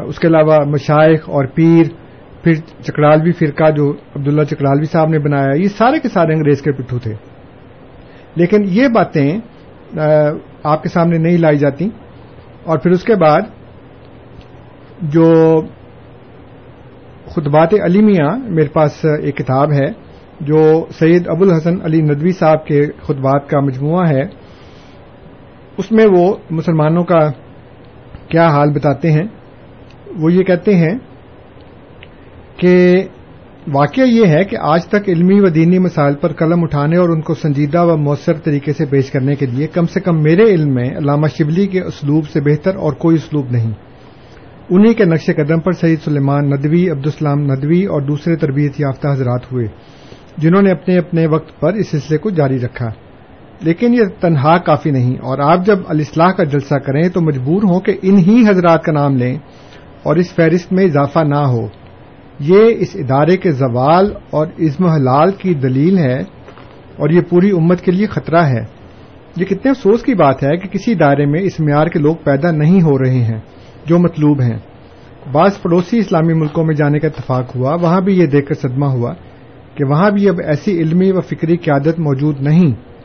اس 0.00 0.18
کے 0.18 0.28
علاوہ 0.28 0.64
مشائق 0.64 1.28
اور 1.28 1.46
پیر 1.46 1.84
پھر 2.42 2.54
چکرالوی 2.54 3.32
فرقہ 3.32 3.70
جو 3.70 3.92
عبداللہ 4.16 4.42
چکرالوی 4.42 4.84
صاحب 4.84 5.08
نے 5.08 5.18
بنایا، 5.18 5.54
یہ 5.54 5.68
سارے 5.68 6.00
کے 6.00 6.08
سارے 6.08 6.32
انگریز 6.32 6.62
کے 6.62 6.72
پٹھو 6.72 6.98
تھے۔ 6.98 7.14
لیکن 8.34 8.64
یہ 8.64 8.88
باتیں 8.88 9.40
آپ 10.62 10.82
کے 10.82 10.88
سامنے 10.88 11.18
نہیں 11.18 11.38
لائی 11.38 11.58
جاتی۔ 11.58 11.88
اور 12.64 12.78
پھر 12.78 12.90
اس 12.90 13.04
کے 13.04 13.14
بعد 13.14 13.40
جو 15.02 15.60
خطبات 17.26 17.74
علی 17.84 18.02
میاں 18.02 18.38
میرے 18.38 18.68
پاس 18.68 19.04
ایک 19.22 19.36
کتاب 19.36 19.72
ہے، 19.72 19.86
جو 20.40 20.86
سید 20.98 21.28
ابو 21.28 21.44
الحسن 21.44 21.82
علی 21.82 22.02
ندوی 22.02 22.32
صاحب 22.32 22.66
کے 22.66 22.86
خطبات 23.02 23.48
کا 23.48 23.60
مجموعہ 23.60 24.08
ہے، 24.08 24.22
اس 25.76 25.92
میں 25.92 26.04
وہ 26.16 26.36
مسلمانوں 26.50 27.04
کا 27.04 27.30
کیا 28.28 28.48
حال 28.48 28.70
بتاتے 28.70 29.10
ہیں۔ 29.10 29.24
وہ 30.18 30.32
یہ 30.32 30.42
کہتے 30.42 30.76
ہیں 30.76 30.98
کہ 32.56 33.04
واقعہ 33.72 34.04
یہ 34.04 34.26
ہے 34.26 34.44
کہ 34.44 34.56
آج 34.60 34.86
تک 34.86 35.08
علمی 35.08 35.40
و 35.40 35.48
دینی 35.48 35.78
مسائل 35.78 36.14
پر 36.14 36.32
قلم 36.32 36.62
اٹھانے 36.62 36.96
اور 36.96 37.08
ان 37.08 37.20
کو 37.20 37.34
سنجیدہ 37.34 37.84
و 37.84 37.96
مؤثر 37.96 38.32
طریقے 38.32 38.72
سے 38.72 38.86
پیش 38.86 39.10
کرنے 39.10 39.34
کے 39.34 39.46
لیے 39.46 39.66
کم 39.66 39.86
سے 39.86 40.00
کم 40.00 40.22
میرے 40.22 40.42
علم 40.42 40.74
میں 40.74 40.90
علامہ 40.96 41.26
شبلی 41.38 41.66
کے 41.66 41.80
اسلوب 41.80 42.28
سے 42.28 42.40
بہتر 42.40 42.76
اور 42.76 42.92
کوئی 42.92 43.16
اسلوب 43.16 43.50
نہیں۔ 43.50 43.72
انہی 44.70 44.94
کے 44.94 45.04
نقش 45.04 45.26
قدم 45.26 45.60
پر 45.60 45.72
سعید 45.72 45.98
سلیمان 46.04 46.50
ندوی، 46.50 46.90
عبدالسلام 46.90 47.40
ندوی 47.40 47.84
اور 47.84 48.02
دوسرے 48.02 48.36
تربیت 48.36 48.80
یافتہ 48.80 49.08
حضرات 49.08 49.52
ہوئے، 49.52 49.66
جنہوں 50.38 50.62
نے 50.62 50.70
اپنے 50.70 50.98
اپنے 50.98 51.26
وقت 51.26 51.60
پر 51.60 51.74
اس 51.74 51.88
سلسلے 51.88 52.18
کو 52.18 52.30
جاری 52.30 52.60
رکھا۔ 52.60 52.88
لیکن 53.60 53.94
یہ 53.94 54.04
تنہا 54.20 54.56
کافی 54.58 54.90
نہیں، 54.90 55.14
اور 55.14 55.38
آپ 55.38 55.66
جب 55.66 55.78
الاصلاح 55.88 56.30
کا 56.30 56.44
جلسہ 56.44 56.78
کریں 56.78 57.08
تو 57.08 57.20
مجبور 57.20 57.62
ہوں 57.62 57.80
کہ 57.80 57.96
انہی 58.02 58.42
حضرات 58.48 58.82
کا 58.82 58.92
نام 58.92 59.16
لیں 59.16 59.36
اور 60.02 60.16
اس 60.16 60.34
فہرست 60.34 60.72
میں 60.72 60.84
اضافہ 60.84 61.18
نہ 61.18 61.42
ہو۔ 61.46 61.66
یہ 62.38 62.58
اس 62.78 62.88
ادارے 62.94 63.36
کے 63.36 63.52
زوال 63.52 64.12
اور 64.30 64.46
عزم 64.58 64.86
حلال 64.86 65.30
کی 65.30 65.54
دلیل 65.54 65.98
ہے 65.98 66.18
اور 66.96 67.10
یہ 67.10 67.20
پوری 67.20 67.50
امت 67.50 67.80
کے 67.80 67.92
لیے 67.92 68.06
خطرہ 68.06 68.42
ہے۔ 68.42 68.64
یہ 69.36 69.44
کتنے 69.44 69.70
افسوس 69.70 70.02
کی 70.02 70.14
بات 70.14 70.42
ہے 70.42 70.56
کہ 70.56 70.68
کسی 70.68 70.92
ادارے 70.92 71.26
میں 71.26 71.40
اس 71.40 71.60
معیار 71.60 71.86
کے 71.86 71.98
لوگ 71.98 72.16
پیدا 72.24 72.50
نہیں 72.50 72.82
ہو 72.82 72.98
رہے 72.98 73.24
ہیں، 73.24 73.40
جو 73.86 73.98
مطلوب 73.98 74.40
ہیں۔ 74.42 74.58
بعض 75.32 75.62
پڑوسی 75.62 75.98
اسلامی 75.98 76.32
ملکوں 76.32 76.64
میں 76.64 76.74
جانے 76.74 76.98
کا 76.98 77.08
اتفاق 77.08 77.56
ہوا، 77.56 77.74
وہاں 77.74 78.00
بھی 78.00 78.18
یہ 78.18 78.26
دیکھ 78.26 78.46
کر 78.46 78.54
صدمہ 78.54 78.86
ہوا 78.86 79.14
کہ 79.74 79.84
وہاں 79.84 80.10
بھی 80.10 80.28
اب 80.28 80.40
ایسی 80.44 80.78
علمی 80.78 81.10
و 81.10 81.20
فکری 81.20 81.56
قیادت 81.56 81.98
موجود 81.98 82.40
نہیں۔ 82.40 82.95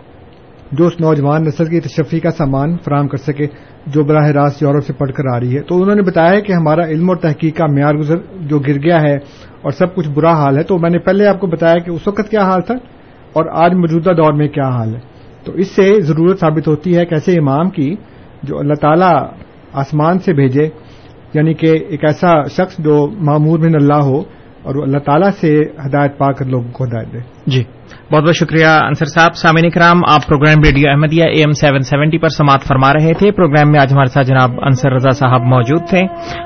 جو 0.72 0.88
اس 0.88 0.99
نوجوان 0.99 1.43
نسل 1.43 1.65
کی 1.65 1.80
تشفی 1.80 2.19
کا 2.19 2.32
سامان 2.32 2.78
فراہم 2.78 3.07
کر 3.07 3.17
سکے، 3.17 3.47
جو 3.88 4.03
براہ 4.03 4.28
راست 4.28 4.63
یورپ 4.63 4.86
سے 4.86 4.93
پڑھ 4.93 5.11
کر 5.11 5.36
آ 5.36 5.39
رہی 5.39 5.57
ہے۔ 5.57 5.61
تو 5.61 5.82
انہوں 5.82 5.95
نے 5.95 6.01
بتایا 6.01 6.39
کہ 6.39 6.53
ہمارا 6.53 6.86
علم 6.86 7.09
اور 7.09 7.17
تحقیق 7.17 7.57
کا 7.57 7.65
معیار 7.65 7.93
گزر 7.93 8.17
جو 8.39 8.59
گر 8.59 8.74
گیا 8.74 9.01
ہے 9.01 9.15
اور 9.61 9.72
سب 9.72 9.95
کچھ 9.95 10.09
برا 10.09 10.34
حال 10.34 10.57
ہے، 10.57 10.63
تو 10.63 10.78
میں 10.78 10.89
نے 10.89 10.99
پہلے 10.99 11.28
آپ 11.28 11.39
کو 11.39 11.47
بتایا 11.47 11.78
کہ 11.78 11.91
اس 11.91 12.07
وقت 12.07 12.30
کیا 12.30 12.43
حال 12.43 12.61
تھا 12.61 12.74
اور 13.34 13.45
آج 13.51 13.74
موجودہ 13.74 14.09
دور 14.09 14.34
میں 14.34 14.47
کیا 14.47 14.69
حال 14.69 14.95
ہے۔ 14.95 14.99
تو 15.45 15.51
اس 15.51 15.67
سے 15.67 16.01
ضرورت 16.01 16.39
ثابت 16.39 16.67
ہوتی 16.67 16.97
ہے 16.97 17.05
کہ 17.05 17.13
ایسے 17.13 17.32
امام 17.32 17.69
کی 17.69 17.95
جو 18.43 18.59
اللہ 18.59 18.74
تعالی 18.74 19.26
آسمان 19.74 20.19
سے 20.19 20.34
بھیجے 20.34 20.69
یعنی 21.34 21.53
کہ 21.53 21.74
ایک 21.89 22.05
ایسا 22.05 22.43
شخص 22.43 22.78
جو 22.80 23.07
معمور 23.19 23.59
بن 23.59 23.76
اللہ 23.76 23.93
ہو 23.93 24.24
اور 24.63 24.76
وہ 24.76 24.84
اللہ 24.84 24.97
تعالیٰ 24.97 25.30
سے 25.32 25.59
ہدایت 25.86 26.17
پا 26.17 26.32
کر 26.32 26.45
لوگوں 26.45 26.72
کو 26.72 26.84
ہدایت 26.84 27.13
دے۔ 27.13 27.19
جی۔ 27.47 27.63
بہت 28.12 28.24
بہت 28.24 28.36
شکریہ 28.36 28.66
انصر 28.66 29.06
صاحب. 29.06 29.36
سامعین 29.36 29.70
کرام 29.70 30.02
آپ 30.08 30.28
programme 30.28 30.64
radio 30.66 30.89
Ahmadiyya 30.89 31.24
A 31.24 31.39
M 31.39 31.52
seven 31.52 31.82
seventy 31.82 32.18
پر 32.18 32.28
سماعت 32.28 32.64
فرما 32.64 32.94
رہے 32.94 33.14
تھے. 33.14 33.32
پروگرام 33.32 33.72
میں 33.72 33.80
آج 33.80 33.94
ہمارے 33.94 34.12
ساتھ 34.14 34.28
جناب 34.28 34.52
انصر 34.62 34.92
رضا 34.92 35.10
صاحب 35.10 35.42
موجود 35.42 35.88
تھے. 35.89 36.06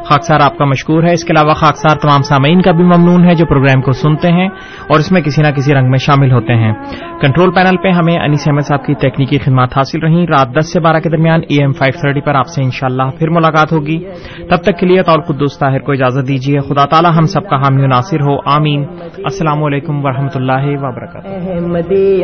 خاکسار 0.09 0.39
آپ 0.43 0.57
کا 0.57 0.65
مشکور 0.65 1.03
ہے. 1.03 1.11
اس 1.11 1.23
کے 1.23 1.33
علاوہ 1.33 1.53
خاکسار 1.53 1.95
تمام 1.95 2.21
سامعین 2.21 2.61
کا 2.61 2.71
بھی 2.71 2.83
ممنون 2.83 3.29
ہے 3.29 3.35
جو 3.35 3.45
پروگرام 3.45 3.81
کو 3.81 3.91
سنتے 3.91 4.31
ہیں 4.31 4.47
اور 4.89 4.99
اس 4.99 5.11
میں 5.11 5.21
کسی 5.21 5.41
نہ 5.41 5.47
کسی 5.47 5.73
رنگ 5.73 5.89
میں 5.89 5.97
شامل 5.97 6.31
ہوتے 6.31 6.53
ہیں. 6.53 6.73
کنٹرول 7.21 7.51
پینل 7.51 7.77
پہ 7.77 7.89
ہمیں 7.89 8.17
انیس 8.19 8.47
احمد 8.47 8.67
صاحب 8.67 8.85
کی 8.85 8.95
تکنیکی 8.95 9.37
خدمات 9.37 9.77
حاصل 9.77 9.99
رہیں. 10.03 10.25
رات 10.25 10.47
دس 10.59 10.73
سے 10.73 10.79
بارہ 10.79 10.99
کے 10.99 11.09
درمیان 11.09 11.41
اے 11.49 11.61
ایم 11.61 11.71
فائیو 11.71 11.99
تھرٹی 12.01 12.21
پر 12.21 12.35
آپ 12.35 12.47
سے 12.47 12.63
انشاءاللہ 12.63 13.09
پھر 13.19 13.29
ملاقات 13.29 13.73
ہوگی. 13.73 13.97
تب 14.49 14.57
تک 14.57 14.79
کے 14.79 14.85
لیے 14.85 15.03
طور 15.03 15.19
قدوس 15.19 15.59
طاہر 15.59 15.79
کو 15.79 15.91
اجازت 15.91 16.27
دیجیے. 16.27 16.59
خدا 16.59 16.85
تعالی 16.85 17.17
ہم 17.17 17.25
سب 17.25 17.49
کا 17.49 17.55
حامی 17.55 17.83
و 17.83 17.87
ناصر 17.87 18.21
ہو. 18.21 18.37
آمین. 18.45 18.85
السلام 19.23 19.63
علیکم 19.63 20.05
ورحمۃ 20.05 20.35
اللہ 20.35 20.65
وبرکاتہ. 20.81 21.34
احمدی 21.35 22.23